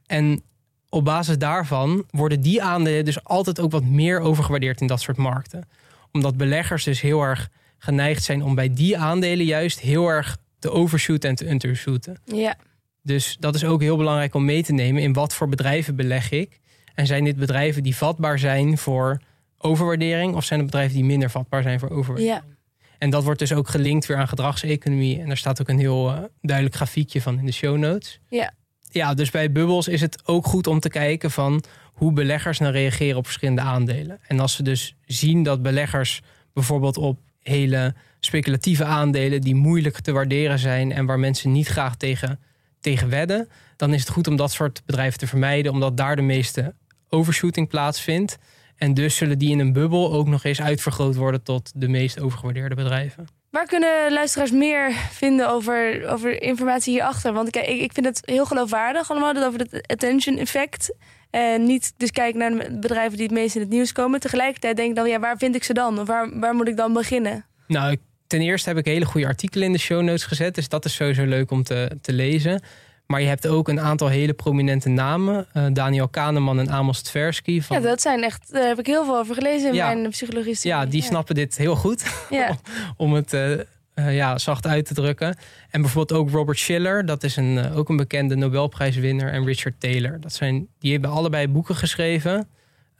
En 0.06 0.42
op 0.88 1.04
basis 1.04 1.38
daarvan 1.38 2.04
worden 2.10 2.40
die 2.40 2.62
aandelen 2.62 3.04
dus 3.04 3.24
altijd 3.24 3.60
ook 3.60 3.70
wat 3.70 3.84
meer 3.84 4.20
overgewaardeerd 4.20 4.80
in 4.80 4.86
dat 4.86 5.00
soort 5.00 5.16
markten. 5.16 5.68
Omdat 6.12 6.36
beleggers 6.36 6.84
dus 6.84 7.00
heel 7.00 7.22
erg 7.22 7.48
geneigd 7.78 8.22
zijn 8.22 8.42
om 8.42 8.54
bij 8.54 8.72
die 8.74 8.98
aandelen 8.98 9.46
juist 9.46 9.80
heel 9.80 10.08
erg 10.08 10.36
te 10.62 10.70
overshooten 10.70 11.30
en 11.30 11.36
te 11.36 11.50
undershooten. 11.50 12.20
Ja. 12.24 12.56
Dus 13.02 13.36
dat 13.40 13.54
is 13.54 13.64
ook 13.64 13.80
heel 13.80 13.96
belangrijk 13.96 14.34
om 14.34 14.44
mee 14.44 14.62
te 14.62 14.72
nemen 14.72 15.02
in 15.02 15.12
wat 15.12 15.34
voor 15.34 15.48
bedrijven 15.48 15.96
beleg 15.96 16.30
ik. 16.30 16.60
En 16.94 17.06
zijn 17.06 17.24
dit 17.24 17.36
bedrijven 17.36 17.82
die 17.82 17.96
vatbaar 17.96 18.38
zijn 18.38 18.78
voor 18.78 19.20
overwaardering 19.58 20.34
of 20.34 20.44
zijn 20.44 20.58
het 20.60 20.68
bedrijven 20.70 20.96
die 20.96 21.04
minder 21.04 21.30
vatbaar 21.30 21.62
zijn 21.62 21.78
voor 21.78 21.90
overwaardering? 21.90 22.42
Ja. 22.46 22.56
En 22.98 23.10
dat 23.10 23.24
wordt 23.24 23.38
dus 23.38 23.52
ook 23.52 23.68
gelinkt 23.68 24.06
weer 24.06 24.16
aan 24.16 24.28
gedragseconomie. 24.28 25.20
En 25.20 25.26
daar 25.26 25.36
staat 25.36 25.60
ook 25.60 25.68
een 25.68 25.78
heel 25.78 26.10
uh, 26.10 26.18
duidelijk 26.40 26.76
grafiekje 26.76 27.22
van 27.22 27.38
in 27.38 27.46
de 27.46 27.52
show 27.52 27.76
notes. 27.76 28.20
Ja. 28.28 28.52
Ja, 28.90 29.14
dus 29.14 29.30
bij 29.30 29.52
bubbels 29.52 29.88
is 29.88 30.00
het 30.00 30.22
ook 30.26 30.46
goed 30.46 30.66
om 30.66 30.80
te 30.80 30.88
kijken 30.88 31.30
van 31.30 31.64
hoe 31.92 32.12
beleggers 32.12 32.58
nou 32.58 32.72
reageren 32.72 33.16
op 33.16 33.24
verschillende 33.24 33.60
aandelen. 33.60 34.18
En 34.26 34.40
als 34.40 34.54
ze 34.54 34.62
dus 34.62 34.96
zien 35.04 35.42
dat 35.42 35.62
beleggers 35.62 36.22
bijvoorbeeld 36.52 36.96
op 36.96 37.20
hele 37.38 37.94
speculatieve 38.24 38.84
aandelen 38.84 39.40
die 39.40 39.54
moeilijk 39.54 40.00
te 40.00 40.12
waarderen 40.12 40.58
zijn 40.58 40.92
en 40.92 41.06
waar 41.06 41.18
mensen 41.18 41.52
niet 41.52 41.68
graag 41.68 41.96
tegen 41.96 42.40
tegen 42.80 43.08
wedden, 43.08 43.48
dan 43.76 43.94
is 43.94 44.00
het 44.00 44.10
goed 44.10 44.26
om 44.26 44.36
dat 44.36 44.52
soort 44.52 44.82
bedrijven 44.86 45.18
te 45.18 45.26
vermijden, 45.26 45.72
omdat 45.72 45.96
daar 45.96 46.16
de 46.16 46.22
meeste 46.22 46.74
overshooting 47.08 47.68
plaatsvindt. 47.68 48.38
En 48.76 48.94
dus 48.94 49.16
zullen 49.16 49.38
die 49.38 49.50
in 49.50 49.58
een 49.58 49.72
bubbel 49.72 50.12
ook 50.12 50.26
nog 50.26 50.44
eens 50.44 50.60
uitvergroot 50.60 51.16
worden 51.16 51.42
tot 51.42 51.72
de 51.74 51.88
meest 51.88 52.20
overgewaardeerde 52.20 52.74
bedrijven. 52.74 53.26
Waar 53.50 53.66
kunnen 53.66 54.12
luisteraars 54.12 54.50
meer 54.50 54.92
vinden 55.10 55.48
over, 55.48 56.08
over 56.08 56.42
informatie 56.42 56.92
hierachter? 56.92 57.32
Want 57.32 57.56
ik, 57.56 57.66
ik 57.66 57.92
vind 57.92 58.06
het 58.06 58.20
heel 58.24 58.46
geloofwaardig 58.46 59.10
allemaal, 59.10 59.34
dat 59.34 59.44
over 59.44 59.60
het 59.60 59.86
attention 59.86 60.38
effect. 60.38 60.94
En 61.30 61.64
niet 61.64 61.92
dus 61.96 62.10
kijken 62.10 62.38
naar 62.38 62.50
de 62.50 62.78
bedrijven 62.78 63.16
die 63.16 63.26
het 63.26 63.34
meest 63.34 63.54
in 63.54 63.60
het 63.60 63.70
nieuws 63.70 63.92
komen. 63.92 64.20
Tegelijkertijd 64.20 64.76
denk 64.76 64.88
ik 64.88 64.96
dan, 64.96 65.08
ja, 65.08 65.18
waar 65.18 65.36
vind 65.36 65.54
ik 65.54 65.64
ze 65.64 65.72
dan? 65.72 66.00
Of 66.00 66.06
waar, 66.06 66.38
waar 66.38 66.54
moet 66.54 66.68
ik 66.68 66.76
dan 66.76 66.92
beginnen? 66.92 67.44
Nou, 67.66 67.96
ten 68.32 68.40
eerste 68.40 68.68
heb 68.68 68.78
ik 68.78 68.84
hele 68.84 69.04
goede 69.04 69.26
artikelen 69.26 69.66
in 69.66 69.72
de 69.72 69.78
show 69.78 70.02
notes 70.02 70.24
gezet. 70.24 70.54
Dus 70.54 70.68
dat 70.68 70.84
is 70.84 70.94
sowieso 70.94 71.24
leuk 71.24 71.50
om 71.50 71.62
te, 71.62 71.98
te 72.00 72.12
lezen. 72.12 72.62
Maar 73.06 73.20
je 73.20 73.26
hebt 73.26 73.46
ook 73.46 73.68
een 73.68 73.80
aantal 73.80 74.08
hele 74.08 74.32
prominente 74.32 74.88
namen. 74.88 75.46
Uh, 75.54 75.66
Daniel 75.72 76.08
Kahneman 76.08 76.58
en 76.58 76.68
Amos 76.68 77.02
Tversky. 77.02 77.60
Van... 77.60 77.76
Ja, 77.76 77.88
dat 77.88 78.00
zijn 78.00 78.22
echt, 78.22 78.52
daar 78.52 78.66
heb 78.66 78.78
ik 78.78 78.86
heel 78.86 79.04
veel 79.04 79.18
over 79.18 79.34
gelezen 79.34 79.68
in 79.68 79.74
ja, 79.74 79.94
mijn 79.94 80.10
psychologie. 80.10 80.56
Ja, 80.60 80.86
die 80.86 81.02
snappen 81.02 81.34
dit 81.34 81.56
heel 81.56 81.76
goed. 81.76 82.04
Ja. 82.30 82.56
om 82.96 83.12
het 83.12 83.32
uh, 83.32 83.50
uh, 83.50 84.16
ja, 84.16 84.38
zacht 84.38 84.66
uit 84.66 84.86
te 84.86 84.94
drukken. 84.94 85.36
En 85.70 85.80
bijvoorbeeld 85.80 86.20
ook 86.20 86.30
Robert 86.30 86.58
Schiller, 86.58 87.06
dat 87.06 87.22
is 87.22 87.36
een, 87.36 87.72
ook 87.72 87.88
een 87.88 87.96
bekende 87.96 88.34
Nobelprijswinnaar. 88.34 89.32
En 89.32 89.44
Richard 89.44 89.80
Taylor. 89.80 90.20
Dat 90.20 90.32
zijn, 90.32 90.68
die 90.78 90.92
hebben 90.92 91.10
allebei 91.10 91.48
boeken 91.48 91.76
geschreven. 91.76 92.48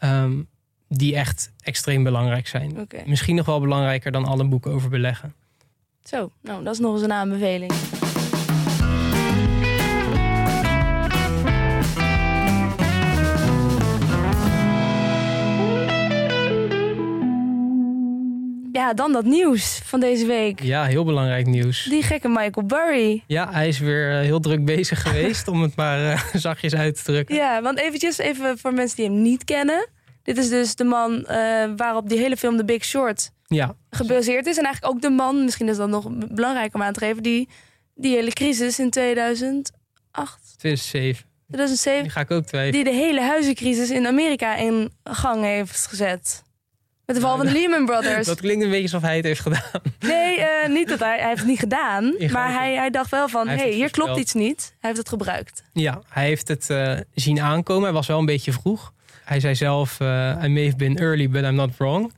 Um, 0.05 0.49
die 0.97 1.17
echt 1.17 1.51
extreem 1.61 2.03
belangrijk 2.03 2.47
zijn. 2.47 2.81
Okay. 2.81 3.03
Misschien 3.07 3.37
nog 3.37 3.47
wel 3.47 3.61
belangrijker 3.61 4.13
dan 4.13 4.25
alle 4.25 4.45
boeken 4.45 4.73
over 4.73 4.91
beleggen. 4.91 5.35
Zo, 6.05 6.31
nou, 6.41 6.65
dat 6.65 6.73
is 6.73 6.81
nog 6.81 6.93
eens 6.93 7.03
een 7.03 7.13
aanbeveling. 7.13 7.73
Ja, 18.73 18.95
dan 18.95 19.13
dat 19.13 19.25
nieuws 19.25 19.81
van 19.85 20.01
deze 20.01 20.27
week. 20.27 20.63
Ja, 20.63 20.85
heel 20.85 21.05
belangrijk 21.05 21.47
nieuws. 21.47 21.85
Die 21.85 22.03
gekke 22.03 22.29
Michael 22.29 22.67
Burry. 22.67 23.23
Ja, 23.27 23.53
hij 23.53 23.69
is 23.69 23.79
weer 23.79 24.11
eh, 24.11 24.21
heel 24.21 24.41
druk 24.41 24.65
bezig 24.65 25.03
geweest, 25.03 25.49
om 25.53 25.63
het 25.63 25.77
maar 25.77 26.01
uh, 26.01 26.21
zachtjes 26.35 26.75
uit 26.75 26.97
te 26.97 27.03
drukken. 27.03 27.35
Ja, 27.35 27.63
want 27.63 27.79
eventjes 27.79 28.19
even 28.19 28.59
voor 28.59 28.73
mensen 28.73 28.97
die 28.97 29.05
hem 29.05 29.23
niet 29.23 29.45
kennen. 29.45 29.89
Dit 30.23 30.39
is 30.39 30.49
dus 30.49 30.75
de 30.75 30.85
man 30.85 31.13
uh, 31.13 31.65
waarop 31.77 32.09
die 32.09 32.19
hele 32.19 32.37
film 32.37 32.57
The 32.57 32.65
Big 32.65 32.85
Short 32.85 33.31
ja. 33.47 33.77
gebaseerd 33.91 34.47
is. 34.47 34.57
En 34.57 34.65
eigenlijk 34.65 34.95
ook 34.95 35.03
de 35.03 35.11
man, 35.11 35.45
misschien 35.45 35.69
is 35.69 35.77
dat 35.77 35.89
nog 35.89 36.09
belangrijk 36.11 36.75
om 36.75 36.83
aan 36.83 36.93
te 36.93 37.01
geven, 37.01 37.23
die 37.23 37.49
die 37.95 38.15
hele 38.15 38.33
crisis 38.33 38.79
in 38.79 38.91
2008. 38.91 39.75
2007. 40.59 41.25
2007. 41.47 42.03
Die 42.03 42.13
ga 42.13 42.21
ik 42.21 42.31
ook 42.31 42.45
twijfelen. 42.45 42.85
Die 42.85 42.93
de 42.93 42.99
hele 42.99 43.21
huizencrisis 43.21 43.91
in 43.91 44.07
Amerika 44.07 44.57
in 44.57 44.93
gang 45.05 45.43
heeft 45.43 45.87
gezet. 45.87 46.43
Met 47.07 47.17
de 47.17 47.23
val 47.23 47.37
van 47.37 47.47
de 47.47 47.53
Lehman 47.53 47.85
Brothers. 47.85 48.27
Dat 48.27 48.41
klinkt 48.41 48.65
een 48.65 48.71
beetje 48.71 48.83
alsof 48.83 49.03
hij 49.03 49.17
het 49.17 49.25
heeft 49.25 49.41
gedaan. 49.41 49.83
Nee, 50.01 50.39
uh, 50.39 50.69
niet 50.69 50.89
dat 50.89 50.99
hij, 50.99 51.19
hij 51.19 51.29
heeft 51.29 51.41
het 51.41 51.49
niet 51.49 51.59
gedaan. 51.59 52.15
Maar 52.33 52.53
hij, 52.53 52.75
hij 52.75 52.91
dacht 52.91 53.11
wel 53.11 53.29
van, 53.29 53.49
hé, 53.49 53.57
hey, 53.57 53.73
hier 53.73 53.91
klopt 53.91 54.19
iets 54.19 54.33
niet. 54.33 54.75
Hij 54.81 54.91
heeft 54.91 54.97
het 54.97 55.09
gebruikt. 55.09 55.63
Ja, 55.73 56.03
hij 56.09 56.25
heeft 56.25 56.49
het 56.49 56.69
uh, 56.71 56.99
zien 57.15 57.41
aankomen. 57.41 57.83
Hij 57.83 57.93
was 57.93 58.07
wel 58.07 58.19
een 58.19 58.27
beetje 58.27 58.53
vroeg. 58.53 58.93
Hij 59.33 59.41
zei 59.41 59.55
zelf, 59.55 60.01
uh, 60.01 60.09
I 60.43 60.49
may 60.49 60.65
have 60.65 60.77
been 60.77 60.97
early, 60.97 61.29
but 61.29 61.45
I'm 61.45 61.55
not 61.55 61.77
wrong. 61.77 62.13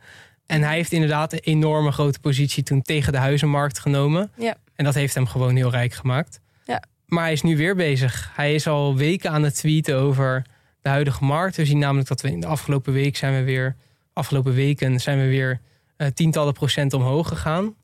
En 0.46 0.62
hij 0.62 0.74
heeft 0.74 0.92
inderdaad 0.92 1.32
een 1.32 1.38
enorme 1.38 1.92
grote 1.92 2.20
positie 2.20 2.62
toen 2.62 2.82
tegen 2.82 3.12
de 3.12 3.18
huizenmarkt 3.18 3.78
genomen. 3.78 4.30
Ja. 4.36 4.56
En 4.74 4.84
dat 4.84 4.94
heeft 4.94 5.14
hem 5.14 5.26
gewoon 5.26 5.56
heel 5.56 5.70
rijk 5.70 5.92
gemaakt. 5.92 6.40
Ja. 6.64 6.82
Maar 7.06 7.22
hij 7.22 7.32
is 7.32 7.42
nu 7.42 7.56
weer 7.56 7.76
bezig. 7.76 8.30
Hij 8.34 8.54
is 8.54 8.66
al 8.66 8.96
weken 8.96 9.30
aan 9.30 9.42
het 9.42 9.54
tweeten 9.54 9.96
over 9.96 10.46
de 10.82 10.88
huidige 10.88 11.24
markt. 11.24 11.56
We 11.56 11.64
zien 11.64 11.78
namelijk 11.78 12.08
dat 12.08 12.20
we 12.20 12.30
in 12.30 12.40
de 12.40 12.46
afgelopen 12.46 12.92
week 12.92 13.16
zijn 13.16 13.34
we 13.34 13.42
weer 13.42 13.76
afgelopen 14.12 14.54
weken 14.54 15.00
zijn 15.00 15.18
we 15.18 15.26
weer 15.26 15.60
uh, 15.98 16.08
tientallen 16.08 16.52
procent 16.52 16.92
omhoog 16.92 17.28
gegaan. 17.28 17.74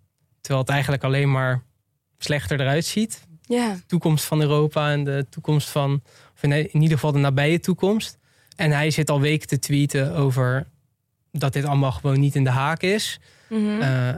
Terwijl 0.41 0.63
het 0.63 0.71
eigenlijk 0.73 1.05
alleen 1.05 1.31
maar 1.31 1.63
slechter 2.19 2.61
eruit 2.61 2.85
ziet. 2.85 3.27
Ja. 3.43 3.75
De 3.75 3.87
toekomst 3.87 4.25
van 4.25 4.41
Europa 4.41 4.91
en 4.91 5.05
de 5.05 5.27
toekomst 5.31 5.69
van, 5.69 6.03
of 6.35 6.43
in, 6.43 6.53
in 6.53 6.83
ieder 6.83 6.97
geval 6.97 7.13
de 7.13 7.19
nabije 7.19 7.61
toekomst. 7.61 8.19
En 8.61 8.71
hij 8.71 8.91
zit 8.91 9.11
al 9.11 9.21
weken 9.21 9.49
te 9.49 9.59
tweeten 9.59 10.15
over 10.15 10.67
dat 11.33 11.53
dit 11.53 11.65
allemaal 11.65 11.93
gewoon 11.93 12.21
niet 12.21 12.35
in 12.35 12.45
de 12.45 12.51
haak 12.51 12.83
is. 12.83 13.21
Mm 13.49 13.59
-hmm. 13.59 13.81
uh, 13.81 14.09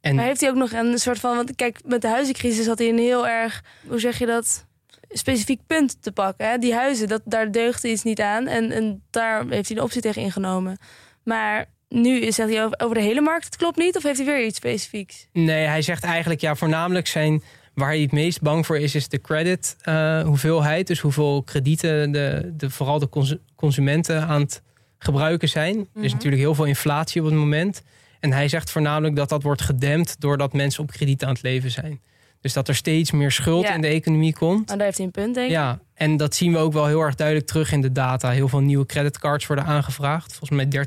en 0.00 0.14
maar 0.14 0.24
heeft 0.24 0.40
hij 0.40 0.50
ook 0.50 0.56
nog 0.56 0.72
een 0.72 0.98
soort 0.98 1.18
van. 1.18 1.36
Want 1.36 1.54
kijk, 1.54 1.80
met 1.84 2.02
de 2.02 2.08
huizencrisis 2.08 2.66
had 2.66 2.78
hij 2.78 2.88
een 2.88 2.98
heel 2.98 3.28
erg. 3.28 3.62
Hoe 3.86 4.00
zeg 4.00 4.18
je 4.18 4.26
dat? 4.26 4.66
Specifiek 5.08 5.60
punt 5.66 6.02
te 6.02 6.12
pakken. 6.12 6.48
Hè? 6.48 6.58
Die 6.58 6.74
huizen, 6.74 7.08
dat, 7.08 7.22
daar 7.24 7.50
deugde 7.50 7.90
iets 7.90 8.02
niet 8.02 8.20
aan. 8.20 8.46
En, 8.46 8.70
en 8.70 9.02
daar 9.10 9.46
heeft 9.48 9.68
hij 9.68 9.76
een 9.76 9.82
optie 9.82 10.00
tegen 10.00 10.22
ingenomen. 10.22 10.78
Maar 11.22 11.66
nu 11.88 12.32
zegt 12.32 12.50
hij 12.50 12.64
over, 12.64 12.78
over 12.80 12.94
de 12.94 13.02
hele 13.02 13.20
markt, 13.20 13.44
het 13.44 13.56
klopt 13.56 13.76
niet? 13.76 13.96
Of 13.96 14.02
heeft 14.02 14.18
hij 14.18 14.26
weer 14.26 14.44
iets 14.44 14.56
specifieks? 14.56 15.26
Nee, 15.32 15.66
hij 15.66 15.82
zegt 15.82 16.04
eigenlijk 16.04 16.40
ja, 16.40 16.54
voornamelijk 16.54 17.06
zijn 17.06 17.42
waar 17.76 17.88
hij 17.88 18.00
het 18.00 18.12
meest 18.12 18.40
bang 18.40 18.66
voor 18.66 18.78
is, 18.78 18.94
is 18.94 19.08
de 19.08 19.20
credit 19.20 19.76
uh, 19.84 20.22
hoeveelheid. 20.22 20.86
Dus 20.86 21.00
hoeveel 21.00 21.42
kredieten 21.42 22.12
de, 22.12 22.52
de, 22.56 22.70
vooral 22.70 22.98
de 22.98 23.38
consumenten 23.56 24.26
aan 24.26 24.40
het 24.40 24.62
gebruiken 24.98 25.48
zijn. 25.48 25.76
Mm 25.76 25.86
-hmm. 25.92 26.00
Er 26.00 26.04
is 26.04 26.12
natuurlijk 26.12 26.42
heel 26.42 26.54
veel 26.54 26.64
inflatie 26.64 27.20
op 27.20 27.26
het 27.26 27.36
moment. 27.36 27.82
En 28.20 28.32
hij 28.32 28.48
zegt 28.48 28.70
voornamelijk 28.70 29.16
dat 29.16 29.28
dat 29.28 29.42
wordt 29.42 29.62
gedempt 29.62 30.20
doordat 30.20 30.52
mensen 30.52 30.82
op 30.82 30.90
krediet 30.90 31.24
aan 31.24 31.32
het 31.32 31.42
leven 31.42 31.70
zijn. 31.70 32.00
Dus 32.40 32.52
dat 32.52 32.68
er 32.68 32.74
steeds 32.74 33.10
meer 33.10 33.30
schuld 33.30 33.64
Ja. 33.64 33.74
in 33.74 33.80
de 33.80 33.86
economie 33.86 34.34
komt. 34.34 34.68
Maar 34.68 34.76
daar 34.76 34.86
heeft 34.86 34.96
hij 34.96 35.06
een 35.06 35.12
punt, 35.12 35.34
denk 35.34 35.46
ik. 35.46 35.52
Ja, 35.52 35.78
en 35.94 36.16
dat 36.16 36.34
zien 36.34 36.52
we 36.52 36.58
ook 36.58 36.72
wel 36.72 36.86
heel 36.86 37.00
erg 37.00 37.14
duidelijk 37.14 37.46
terug 37.46 37.72
in 37.72 37.80
de 37.80 37.92
data. 37.92 38.30
Heel 38.30 38.48
veel 38.48 38.60
nieuwe 38.60 38.86
creditcards 38.86 39.46
worden 39.46 39.64
aangevraagd. 39.64 40.34
Volgens 40.34 40.50
mij 40.50 40.86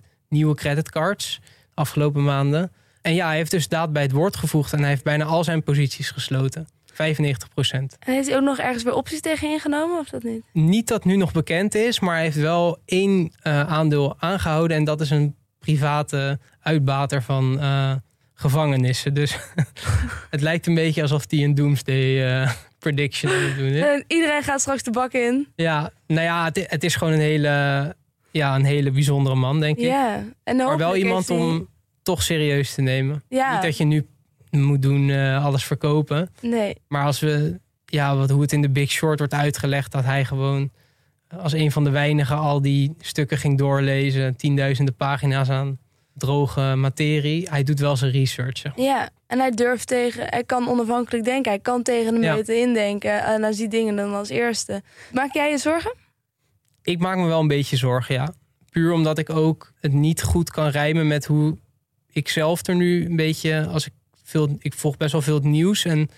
13% 0.00 0.02
nieuwe 0.28 0.54
creditcards 0.54 1.40
afgelopen 1.74 2.24
maanden. 2.24 2.72
En 3.02 3.14
ja, 3.14 3.26
hij 3.26 3.36
heeft 3.36 3.50
dus 3.50 3.68
daad 3.68 3.92
bij 3.92 4.02
het 4.02 4.12
woord 4.12 4.36
gevoegd 4.36 4.72
en 4.72 4.78
hij 4.78 4.88
heeft 4.88 5.04
bijna 5.04 5.24
al 5.24 5.44
zijn 5.44 5.62
posities 5.62 6.10
gesloten. 6.10 6.68
95%. 6.92 6.94
En 6.94 8.12
heeft 8.14 8.28
hij 8.28 8.36
ook 8.36 8.42
nog 8.42 8.58
ergens 8.58 8.82
weer 8.82 8.94
opties 8.94 9.20
tegen 9.20 9.48
ingenomen, 9.48 9.98
of 9.98 10.08
dat 10.08 10.22
niet? 10.22 10.42
Niet 10.52 10.88
dat 10.88 11.04
nu 11.04 11.16
nog 11.16 11.32
bekend 11.32 11.74
is, 11.74 12.00
maar 12.00 12.14
hij 12.14 12.22
heeft 12.22 12.36
wel 12.36 12.78
één 12.84 13.32
eh, 13.42 13.68
aandeel 13.68 14.14
aangehouden. 14.18 14.76
En 14.76 14.84
dat 14.84 15.00
is 15.00 15.10
een 15.10 15.36
private 15.58 16.38
uitbater 16.60 17.22
van 17.22 17.60
eh, 17.60 17.92
gevangenissen. 18.34 19.14
Dus 19.14 19.36
het 20.30 20.40
lijkt 20.40 20.66
een 20.66 20.74
beetje 20.74 21.02
alsof 21.02 21.24
hij 21.28 21.44
een 21.44 21.54
doomsday 21.54 22.42
eh, 22.42 22.50
prediction 22.78 23.32
aan 23.32 23.42
het 23.42 23.56
doen 23.56 23.66
is. 23.66 23.84
En 23.84 24.04
iedereen 24.06 24.42
gaat 24.42 24.60
straks 24.60 24.82
de 24.82 24.90
bak 24.90 25.12
in. 25.12 25.48
Ja, 25.56 25.90
nou 26.06 26.22
ja, 26.22 26.44
het, 26.44 26.66
het 26.70 26.84
is 26.84 26.96
gewoon 26.96 27.12
een 27.12 27.20
hele, 27.20 27.96
ja, 28.30 28.54
een 28.54 28.64
hele 28.64 28.90
bijzondere 28.90 29.36
man, 29.36 29.60
denk 29.60 29.76
ik. 29.76 29.84
Ja. 29.84 30.24
En 30.44 30.56
maar 30.56 30.76
wel 30.76 30.96
iemand 30.96 31.30
om 31.30 31.68
toch 32.02 32.22
serieus 32.22 32.74
te 32.74 32.80
nemen. 32.82 33.22
Ja. 33.28 33.52
Niet 33.52 33.62
dat 33.62 33.76
je 33.76 33.84
nu 33.84 34.06
moet 34.50 34.82
doen 34.82 35.10
eh, 35.10 35.44
alles 35.44 35.64
verkopen. 35.64 36.30
Nee. 36.40 36.76
Maar 36.88 37.04
als 37.04 37.20
we, 37.20 37.60
ja, 37.84 38.16
wat, 38.16 38.30
hoe 38.30 38.42
het 38.42 38.52
in 38.52 38.62
de 38.62 38.70
Big 38.70 38.90
Short 38.90 39.18
wordt 39.18 39.34
uitgelegd, 39.34 39.92
dat 39.92 40.04
hij 40.04 40.24
gewoon 40.24 40.70
als 41.36 41.52
een 41.52 41.72
van 41.72 41.84
de 41.84 41.90
weinigen 41.90 42.36
al 42.36 42.62
die 42.62 42.94
stukken 42.98 43.38
ging 43.38 43.58
doorlezen, 43.58 44.36
tienduizenden 44.36 44.94
pagina's 44.94 45.48
aan 45.48 45.78
droge 46.14 46.74
materie. 46.76 47.48
Hij 47.50 47.62
doet 47.62 47.78
wel 47.80 47.96
zijn 47.96 48.10
research. 48.10 48.58
zeg 48.58 48.76
maar. 48.76 48.84
Ja, 48.86 49.08
en 49.26 49.38
hij 49.38 49.50
durft 49.50 49.86
tegen, 49.86 50.26
hij 50.28 50.44
kan 50.44 50.68
onafhankelijk 50.68 51.24
denken. 51.24 51.50
Hij 51.52 51.60
kan 51.60 51.82
tegen 51.82 52.14
de 52.14 52.20
Ja. 52.20 52.32
meute 52.34 52.58
indenken. 52.60 53.24
En 53.24 53.42
hij 53.42 53.52
ziet 53.52 53.70
dingen 53.70 53.96
dan 53.96 54.14
als 54.14 54.28
eerste. 54.28 54.82
Maak 55.12 55.32
jij 55.34 55.50
je 55.50 55.58
zorgen? 55.58 55.94
Ik 56.82 56.98
maak 56.98 57.16
me 57.16 57.26
wel 57.26 57.40
een 57.40 57.48
beetje 57.48 57.76
zorgen, 57.76 58.14
ja. 58.14 58.32
Puur 58.70 58.92
omdat 58.92 59.18
ik 59.18 59.30
ook 59.30 59.72
het 59.80 59.92
niet 59.92 60.22
goed 60.22 60.50
kan 60.50 60.68
rijmen 60.68 61.06
met 61.06 61.24
hoe 61.26 61.56
ik 62.12 62.28
zelf 62.28 62.66
er 62.66 62.74
nu 62.74 63.04
een 63.06 63.16
beetje, 63.16 63.66
als 63.66 63.86
ik 63.86 63.92
veel, 64.24 64.56
ik 64.58 64.74
volg 64.74 64.96
best 64.96 65.12
wel 65.12 65.22
veel 65.22 65.34
het 65.34 65.44
nieuws 65.44 65.84
en 65.84 66.10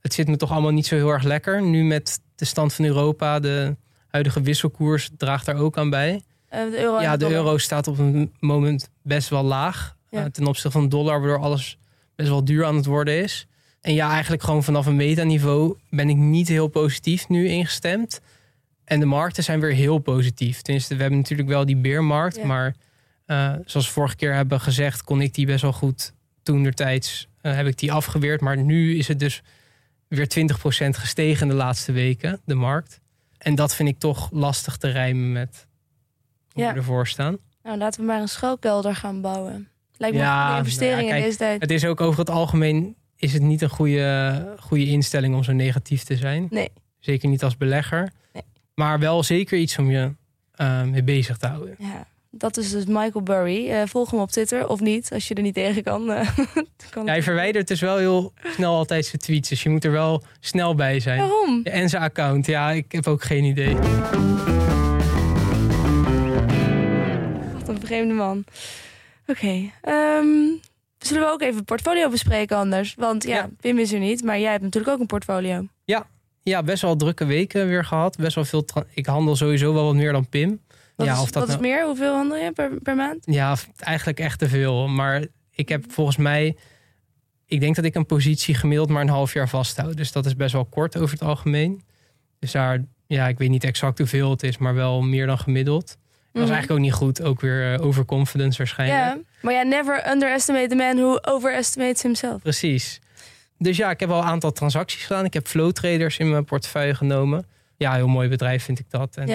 het 0.00 0.14
zit 0.14 0.28
me 0.28 0.36
toch 0.36 0.50
allemaal 0.52 0.70
niet 0.70 0.86
zo 0.86 0.94
heel 0.94 1.10
erg 1.10 1.22
lekker. 1.22 1.62
Nu 1.62 1.84
met 1.84 2.20
de 2.34 2.44
stand 2.44 2.72
van 2.74 2.84
Europa, 2.84 3.40
de 3.40 3.76
huidige 4.08 4.40
wisselkoers 4.40 5.10
draagt 5.16 5.46
daar 5.46 5.56
ook 5.56 5.78
aan 5.78 5.90
bij. 5.90 6.22
Eh, 6.48 6.70
de 6.70 6.78
euro 6.82 7.00
Ja, 7.00 7.16
de 7.16 7.30
euro 7.30 7.58
staat 7.58 7.86
op 7.86 7.98
een 7.98 8.32
moment 8.40 8.90
best 9.02 9.28
wel 9.28 9.42
laag 9.42 9.96
Ja. 10.10 10.24
eh, 10.24 10.30
ten 10.30 10.46
opzichte 10.46 10.70
van 10.70 10.82
de 10.82 10.88
dollar, 10.88 11.20
waardoor 11.20 11.38
alles 11.38 11.78
best 12.14 12.28
wel 12.28 12.44
duur 12.44 12.64
aan 12.64 12.76
het 12.76 12.86
worden 12.86 13.22
is. 13.22 13.46
En 13.80 13.94
ja, 13.94 14.10
eigenlijk 14.10 14.42
gewoon 14.42 14.64
vanaf 14.64 14.86
een 14.86 14.96
metaniveau 14.96 15.76
ben 15.90 16.08
ik 16.08 16.16
niet 16.16 16.48
heel 16.48 16.68
positief 16.68 17.28
nu 17.28 17.48
ingestemd. 17.48 18.20
En 18.84 19.00
de 19.00 19.06
markten 19.06 19.44
zijn 19.44 19.60
weer 19.60 19.72
heel 19.72 19.98
positief. 19.98 20.62
Tenminste, 20.62 20.94
we 20.94 21.00
hebben 21.00 21.18
natuurlijk 21.18 21.48
wel 21.48 21.64
die 21.66 21.76
beermarkt, 21.76 22.36
Ja. 22.36 22.46
maar 22.46 22.74
eh, 23.28 23.52
zoals 23.64 23.86
we 23.86 23.92
vorige 23.92 24.16
keer 24.16 24.34
hebben 24.34 24.60
gezegd, 24.60 25.02
kon 25.02 25.20
ik 25.20 25.34
die 25.34 25.46
best 25.46 25.62
wel 25.62 25.72
goed 25.72 26.12
toen 26.42 26.62
der 26.62 26.74
tijds 26.74 27.28
eh, 27.40 27.54
heb 27.54 27.66
ik 27.66 27.78
die 27.78 27.92
afgeweerd. 27.92 28.40
Maar 28.40 28.56
nu 28.56 28.96
is 28.96 29.08
het 29.08 29.18
dus 29.18 29.42
weer 30.08 30.26
20% 30.28 30.96
gestegen 30.96 31.42
in 31.42 31.48
de 31.48 31.54
laatste 31.54 31.92
weken, 31.92 32.40
de 32.44 32.54
markt. 32.54 33.00
En 33.38 33.54
dat 33.54 33.74
vind 33.74 33.88
ik 33.88 33.98
toch 33.98 34.28
lastig 34.32 34.76
te 34.76 34.90
rijmen 34.90 35.32
met 35.32 35.66
hoe 36.52 36.62
Ja. 36.62 36.72
we 36.72 36.78
ervoor 36.78 37.06
staan. 37.06 37.38
Nou, 37.62 37.78
laten 37.78 38.00
we 38.00 38.06
maar 38.06 38.20
een 38.20 38.28
schuilkelder 38.28 38.94
gaan 38.96 39.20
bouwen. 39.20 39.68
Lijkt 39.96 40.16
me 40.16 40.22
Ja, 40.22 40.40
een 40.42 40.46
nou 40.46 40.58
investering 40.58 41.02
ja, 41.02 41.08
kijk, 41.08 41.18
in 41.18 41.24
deze 41.24 41.38
tijd. 41.38 41.60
Het 41.60 41.70
is 41.70 41.84
ook 41.84 42.00
over 42.00 42.18
het 42.20 42.30
algemeen 42.30 42.96
is 43.16 43.32
het 43.32 43.42
niet 43.42 43.62
een 43.62 43.68
goede, 43.68 44.54
goede 44.60 44.86
instelling 44.86 45.34
om 45.34 45.44
zo 45.44 45.52
negatief 45.52 46.02
te 46.02 46.16
zijn. 46.16 46.46
Nee. 46.50 46.70
Zeker 46.98 47.28
niet 47.28 47.42
als 47.44 47.56
belegger. 47.56 48.12
Nee. 48.32 48.42
Maar 48.74 48.98
wel 48.98 49.22
zeker 49.22 49.58
iets 49.58 49.78
om 49.78 49.90
je 49.90 50.12
uh, 50.56 50.82
mee 50.82 51.02
bezig 51.02 51.36
te 51.36 51.46
houden. 51.46 51.74
Ja, 51.78 52.06
dat 52.30 52.56
is 52.56 52.70
dus 52.70 52.84
Michael 52.84 53.22
Burry. 53.22 53.70
Uh, 53.70 53.82
volg 53.84 54.10
hem 54.10 54.20
op 54.20 54.30
Twitter 54.30 54.68
of 54.68 54.80
niet, 54.80 55.12
als 55.12 55.28
je 55.28 55.34
er 55.34 55.42
niet 55.42 55.54
tegen 55.54 55.82
kan. 55.82 56.10
Uh, 56.18 56.28
kan 56.90 57.04
ja, 57.04 57.10
hij 57.10 57.22
verwijdert 57.22 57.68
dus 57.68 57.80
wel 57.80 57.96
heel 57.96 58.32
snel 58.54 58.74
altijd 58.74 59.06
zijn 59.06 59.20
tweets. 59.20 59.48
Dus 59.48 59.62
je 59.62 59.68
moet 59.68 59.84
er 59.84 59.90
wel 59.90 60.22
snel 60.40 60.74
bij 60.74 61.00
zijn. 61.00 61.18
Waarom? 61.18 61.60
En 61.62 61.88
zijn 61.88 62.02
account. 62.02 62.46
Ja, 62.46 62.70
ik 62.70 62.92
heb 62.92 63.06
ook 63.06 63.22
geen 63.22 63.44
idee. 63.44 63.74
Wat 67.52 67.68
een 67.68 67.80
vreemde 67.80 68.14
man. 68.14 68.44
Oké. 69.26 69.30
Okay. 69.30 69.72
Um, 70.18 70.60
zullen 70.98 71.22
we 71.22 71.32
ook 71.32 71.42
even 71.42 71.64
portfolio 71.64 72.08
bespreken 72.08 72.56
anders? 72.56 72.94
Want 72.94 73.24
ja, 73.24 73.36
ja, 73.36 73.48
Pim 73.60 73.78
is 73.78 73.92
er 73.92 73.98
niet, 73.98 74.24
maar 74.24 74.38
jij 74.38 74.50
hebt 74.50 74.62
natuurlijk 74.62 74.92
ook 74.92 75.00
een 75.00 75.06
portfolio. 75.06 75.66
Ja, 75.84 76.06
ja 76.42 76.62
best 76.62 76.82
wel 76.82 76.96
drukke 76.96 77.24
weken 77.24 77.66
weer 77.66 77.84
gehad. 77.84 78.16
Best 78.16 78.34
wel 78.34 78.44
veel. 78.44 78.64
Ik 78.94 79.06
handel 79.06 79.36
sowieso 79.36 79.74
wel 79.74 79.84
wat 79.84 79.94
meer 79.94 80.12
dan 80.12 80.28
Pim. 80.28 80.60
Wat, 80.98 81.06
ja, 81.06 81.12
is, 81.12 81.20
of 81.20 81.30
dat 81.30 81.48
wat 81.48 81.60
nou... 81.60 81.60
is 81.60 81.74
meer? 81.74 81.86
Hoeveel 81.86 82.14
handel 82.14 82.36
je 82.36 82.52
per, 82.52 82.70
per 82.82 82.96
maand? 82.96 83.18
Ja, 83.24 83.56
eigenlijk 83.76 84.20
echt 84.20 84.38
te 84.38 84.48
veel. 84.48 84.88
Maar 84.88 85.26
ik 85.50 85.68
heb 85.68 85.84
volgens 85.92 86.16
mij. 86.16 86.56
Ik 87.46 87.60
denk 87.60 87.76
dat 87.76 87.84
ik 87.84 87.94
een 87.94 88.06
positie 88.06 88.54
gemiddeld 88.54 88.88
maar 88.88 89.02
een 89.02 89.08
half 89.08 89.32
jaar 89.32 89.48
vasthoud. 89.48 89.96
Dus 89.96 90.12
dat 90.12 90.26
is 90.26 90.36
best 90.36 90.52
wel 90.52 90.64
kort 90.64 90.96
over 90.96 91.12
het 91.12 91.22
algemeen. 91.22 91.82
Dus 92.38 92.52
daar, 92.52 92.84
ja, 93.06 93.28
ik 93.28 93.38
weet 93.38 93.48
niet 93.48 93.64
exact 93.64 93.98
hoeveel 93.98 94.30
het 94.30 94.42
is, 94.42 94.58
maar 94.58 94.74
wel 94.74 95.02
meer 95.02 95.26
dan 95.26 95.38
gemiddeld. 95.38 95.96
Dat 96.32 96.42
is 96.42 96.50
eigenlijk 96.50 96.70
ook 96.70 96.86
niet 96.86 96.94
goed. 96.94 97.22
Ook 97.22 97.40
weer 97.40 97.72
uh, 97.72 97.86
overconfidence 97.86 98.58
waarschijnlijk. 98.58 99.00
Ja, 99.00 99.18
maar 99.42 99.54
ja, 99.54 99.62
never 99.62 100.10
underestimate 100.10 100.68
the 100.68 100.74
man 100.74 100.96
who 100.96 101.18
overestimates 101.20 102.02
himself. 102.02 102.42
Precies. 102.42 103.00
Dus 103.58 103.76
ja, 103.76 103.90
ik 103.90 104.00
heb 104.00 104.10
al 104.10 104.20
een 104.20 104.28
aantal 104.28 104.52
transacties 104.52 105.04
gedaan. 105.04 105.24
Ik 105.24 105.34
heb 105.34 105.46
flow 105.46 105.72
traders 105.72 106.18
in 106.18 106.30
mijn 106.30 106.44
portefeuille 106.44 106.94
genomen. 106.94 107.46
Ja, 107.76 107.94
heel 107.94 108.08
mooi 108.08 108.28
bedrijf 108.28 108.64
vind 108.64 108.78
ik 108.78 108.90
dat. 108.90 109.16
En 109.16 109.26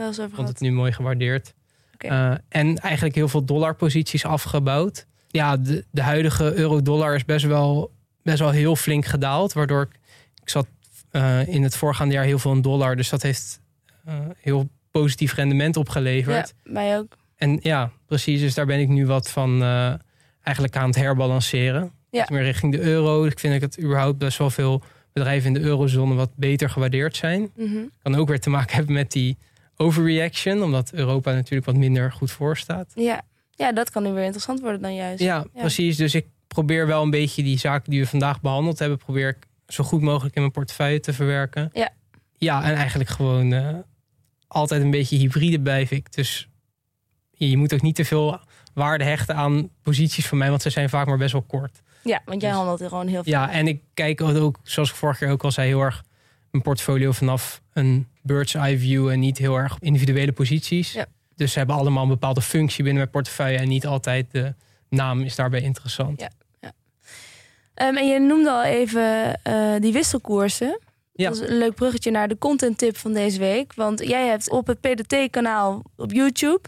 wel 0.00 0.28
vond 0.34 0.48
het 0.48 0.60
nu 0.60 0.72
mooi 0.72 0.92
gewaardeerd. 0.92 1.54
Okay. 1.94 2.30
Uh, 2.30 2.36
en 2.48 2.78
eigenlijk 2.78 3.14
heel 3.14 3.28
veel 3.28 3.44
dollarposities 3.44 4.24
afgebouwd. 4.24 5.06
Ja, 5.28 5.56
de, 5.56 5.84
de 5.90 6.02
huidige 6.02 6.54
euro-dollar 6.54 7.14
is 7.14 7.24
best 7.24 7.44
wel, 7.44 7.92
best 8.22 8.38
wel 8.38 8.50
heel 8.50 8.76
flink 8.76 9.04
gedaald. 9.04 9.52
Waardoor 9.52 9.82
ik, 9.82 9.98
ik 10.42 10.48
zat 10.48 10.66
uh, 11.12 11.46
in 11.46 11.62
het 11.62 11.76
voorgaande 11.76 12.14
jaar 12.14 12.24
heel 12.24 12.38
veel 12.38 12.52
in 12.52 12.62
dollar. 12.62 12.96
Dus 12.96 13.08
dat 13.08 13.22
heeft 13.22 13.60
uh, 14.08 14.14
heel 14.36 14.68
positief 14.90 15.34
rendement 15.34 15.76
opgeleverd. 15.76 16.54
Ja, 16.64 16.72
mij 16.72 16.98
ook. 16.98 17.16
En 17.36 17.58
ja, 17.62 17.90
precies. 18.06 18.40
Dus 18.40 18.54
daar 18.54 18.66
ben 18.66 18.80
ik 18.80 18.88
nu 18.88 19.06
wat 19.06 19.30
van 19.30 19.62
eigenlijk 20.42 20.76
aan 20.76 20.86
het 20.86 20.96
herbalanceren. 20.96 21.92
Ja. 22.10 22.26
Meer 22.30 22.42
richting 22.42 22.72
de 22.72 22.80
euro. 22.80 23.24
Ik 23.24 23.38
vind 23.38 23.60
dat 23.60 23.78
überhaupt 23.78 24.18
best 24.18 24.38
wel 24.38 24.50
veel 24.50 24.82
bedrijven 25.12 25.46
in 25.46 25.62
de 25.62 25.68
eurozone 25.68 26.14
wat 26.14 26.30
beter 26.36 26.70
gewaardeerd 26.70 27.16
zijn. 27.16 27.40
Mm 27.40 27.72
-hmm. 27.72 27.90
Kan 28.02 28.14
ook 28.14 28.28
weer 28.28 28.40
te 28.40 28.50
maken 28.50 28.76
hebben 28.76 28.94
met 28.94 29.12
die 29.12 29.36
overreaction. 29.80 30.62
Omdat 30.62 30.92
Europa 30.92 31.32
natuurlijk 31.32 31.66
wat 31.66 31.76
minder 31.76 32.12
goed 32.12 32.30
voor 32.30 32.56
staat. 32.56 32.92
Ja. 32.94 33.22
ja, 33.50 33.72
dat 33.72 33.90
kan 33.90 34.02
nu 34.02 34.12
weer 34.12 34.24
interessant 34.24 34.60
worden 34.60 34.82
dan 34.82 34.94
juist. 34.94 35.20
Ja, 35.20 35.46
ja, 35.52 35.60
precies. 35.60 35.96
Dus 35.96 36.14
ik 36.14 36.26
probeer 36.48 36.86
wel 36.86 37.02
een 37.02 37.10
beetje 37.10 37.42
die 37.42 37.58
zaken 37.58 37.90
die 37.90 38.00
we 38.00 38.06
vandaag 38.06 38.40
behandeld 38.40 38.78
hebben... 38.78 38.98
probeer 38.98 39.28
ik 39.28 39.46
zo 39.66 39.84
goed 39.84 40.00
mogelijk 40.00 40.34
in 40.34 40.40
mijn 40.40 40.52
portefeuille 40.52 41.00
te 41.00 41.12
verwerken. 41.12 41.70
Ja. 41.72 41.90
Ja, 42.38 42.62
en 42.64 42.74
eigenlijk 42.74 43.10
gewoon... 43.10 43.52
Uh, 43.52 43.68
altijd 44.50 44.82
een 44.82 44.90
beetje 44.90 45.16
hybride 45.16 45.60
blijf 45.60 45.90
ik. 45.90 46.12
Dus 46.12 46.48
je 47.30 47.56
moet 47.56 47.74
ook 47.74 47.82
niet 47.82 47.94
te 47.94 48.04
veel 48.04 48.40
waarde 48.74 49.04
hechten 49.04 49.34
aan 49.34 49.70
posities 49.82 50.26
van 50.26 50.38
mij, 50.38 50.48
want 50.50 50.62
ze 50.62 50.70
zijn 50.70 50.88
vaak 50.88 51.06
maar 51.06 51.18
best 51.18 51.32
wel 51.32 51.42
kort. 51.42 51.82
Ja, 52.02 52.22
want 52.24 52.40
jij 52.40 52.50
dus, 52.50 52.58
handelt 52.58 52.80
er 52.80 52.88
gewoon 52.88 53.06
heel 53.06 53.22
veel. 53.22 53.32
Ja, 53.32 53.50
en 53.50 53.66
ik 53.66 53.82
kijk 53.94 54.20
ook, 54.20 54.58
zoals 54.62 54.90
ik 54.90 54.96
vorige 54.96 55.18
keer 55.18 55.32
ook 55.32 55.44
al 55.44 55.52
zei, 55.52 55.68
heel 55.68 55.80
erg 55.80 56.04
mijn 56.50 56.62
portfolio 56.62 57.12
vanaf 57.12 57.62
een 57.72 58.06
bird's 58.22 58.54
eye 58.54 58.78
view 58.78 59.08
en 59.08 59.20
niet 59.20 59.38
heel 59.38 59.56
erg 59.56 59.76
individuele 59.78 60.32
posities. 60.32 60.92
Ja. 60.92 61.06
Dus 61.36 61.52
ze 61.52 61.58
hebben 61.58 61.76
allemaal 61.76 62.02
een 62.02 62.08
bepaalde 62.08 62.42
functie 62.42 62.84
binnen 62.84 63.02
mijn 63.02 63.10
portefeuille 63.10 63.58
en 63.58 63.68
niet 63.68 63.86
altijd 63.86 64.26
de 64.30 64.54
naam 64.88 65.20
is 65.20 65.34
daarbij 65.34 65.60
interessant. 65.60 66.20
Ja, 66.20 66.30
ja. 66.60 66.72
Um, 67.88 67.96
en 67.96 68.08
je 68.08 68.18
noemde 68.18 68.50
al 68.50 68.64
even 68.64 69.40
uh, 69.48 69.74
die 69.80 69.92
wisselkoersen. 69.92 70.78
Ja. 71.12 71.28
Dat 71.28 71.40
is 71.40 71.48
een 71.48 71.58
leuk 71.58 71.74
bruggetje 71.74 72.10
naar 72.10 72.28
de 72.28 72.38
content 72.38 72.78
tip 72.78 72.96
van 72.96 73.12
deze 73.12 73.38
week. 73.38 73.74
Want 73.74 74.06
jij 74.06 74.26
hebt 74.26 74.50
op 74.50 74.66
het 74.66 74.80
PDT-kanaal 74.80 75.82
op 75.96 76.12
YouTube... 76.12 76.60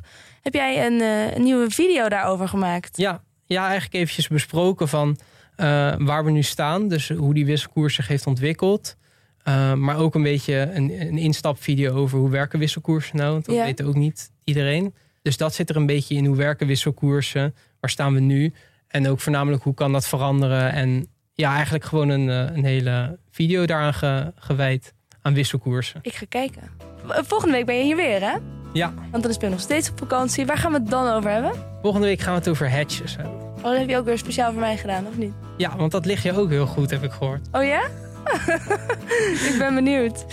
heb 0.42 0.54
jij 0.54 0.86
een, 0.86 1.00
uh, 1.00 1.34
een, 1.34 1.42
nieuwe 1.42 1.70
video 1.70 2.08
daarover 2.08 2.48
gemaakt. 2.48 2.96
Ja, 2.96 3.22
ja 3.46 3.62
eigenlijk 3.62 3.94
eventjes 3.94 4.28
besproken 4.28 4.88
van 4.88 5.08
uh, 5.56 5.94
waar 5.98 6.24
we 6.24 6.30
nu 6.30 6.42
staan. 6.42 6.88
Dus 6.88 7.08
hoe 7.08 7.34
die 7.34 7.46
wisselkoers 7.46 7.94
zich 7.94 8.08
heeft 8.08 8.26
ontwikkeld. 8.26 8.96
Uh, 9.48 9.72
maar 9.74 9.96
ook 9.98 10.14
een 10.14 10.22
beetje 10.22 10.54
een, 10.72 11.00
een 11.00 11.18
instapvideo 11.18 11.94
over 11.94 12.18
hoe 12.18 12.30
werken 12.30 12.58
wisselkoersen 12.58 13.16
nou. 13.16 13.32
Want 13.32 13.44
dat 13.44 13.54
Ja. 13.54 13.64
weet 13.64 13.82
ook 13.82 13.94
niet 13.94 14.30
iedereen. 14.44 14.94
Dus 15.22 15.36
dat 15.36 15.54
zit 15.54 15.70
er 15.70 15.76
een 15.76 15.86
beetje 15.86 16.14
in. 16.14 16.24
Hoe 16.26 16.36
werken 16.36 16.66
wisselkoersen? 16.66 17.54
Waar 17.80 17.90
staan 17.90 18.14
we 18.14 18.20
nu? 18.20 18.52
En 18.88 19.08
ook 19.08 19.20
voornamelijk 19.20 19.62
hoe 19.62 19.74
kan 19.74 19.92
dat 19.92 20.06
veranderen? 20.08 20.72
En 20.72 21.06
ja, 21.34 21.54
eigenlijk 21.54 21.84
gewoon 21.84 22.08
een, 22.08 22.28
eh, 22.30 22.56
een 22.56 22.64
hele 22.64 23.18
video 23.30 23.66
daaraan 23.66 23.94
ge- 23.94 24.32
gewijd 24.36 24.92
aan 25.22 25.34
wisselkoersen. 25.34 25.98
Ik 26.02 26.14
ga 26.14 26.26
kijken. 26.28 26.62
Volgende 27.06 27.54
week 27.54 27.66
ben 27.66 27.76
je 27.76 27.82
hier 27.84 27.96
weer, 27.96 28.20
hè? 28.20 28.36
Ja, 28.72 28.94
Want 29.10 29.22
dan 29.22 29.32
is 29.32 29.36
Ben 29.38 29.50
nog 29.50 29.60
steeds 29.60 29.90
op 29.90 29.98
vakantie. 29.98 30.46
Waar 30.46 30.58
gaan 30.58 30.72
we 30.72 30.78
het 30.78 30.90
dan 30.90 31.08
over 31.08 31.30
hebben? 31.30 31.52
volgende 31.82 32.06
week 32.06 32.20
gaan 32.20 32.32
we 32.32 32.38
het 32.38 32.48
over 32.48 32.70
hedges 32.70 33.16
hebben. 33.16 33.40
Oh, 33.56 33.62
dat 33.62 33.76
heb 33.78 33.88
je 33.88 33.96
ook 33.96 34.04
weer 34.04 34.18
speciaal 34.18 34.50
voor 34.52 34.60
mij 34.60 34.76
gedaan, 34.76 35.06
of 35.06 35.16
niet? 35.16 35.32
Ja, 35.56 35.76
want 35.76 35.92
dat 35.92 36.06
ligt 36.06 36.22
je 36.22 36.32
ook 36.38 36.50
heel 36.50 36.66
goed, 36.66 36.90
heb 36.90 37.02
ik 37.02 37.10
gehoord. 37.10 37.48
Oh 37.52 37.64
ja? 37.64 37.82
ik 39.48 39.54
ben 39.58 39.74
benieuwd. 39.74 40.24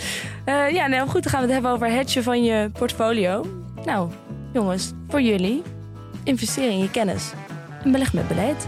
Uh, 0.46 0.70
ja, 0.70 0.86
nou 0.86 1.08
goed, 1.08 1.22
dan 1.22 1.32
gaan 1.32 1.40
we 1.40 1.46
het 1.46 1.54
hebben 1.54 1.70
over 1.70 1.90
hedgen 1.90 2.22
van 2.22 2.44
je 2.44 2.70
portfolio. 2.72 3.46
Nou, 3.84 4.10
jongens, 4.52 4.92
voor 5.08 5.20
jullie, 5.20 5.62
investeer 6.24 6.70
in 6.70 6.78
je 6.78 6.90
kennis 6.90 7.32
en 7.84 7.92
beleg 7.92 8.12
met 8.12 8.28
beleid. 8.28 8.66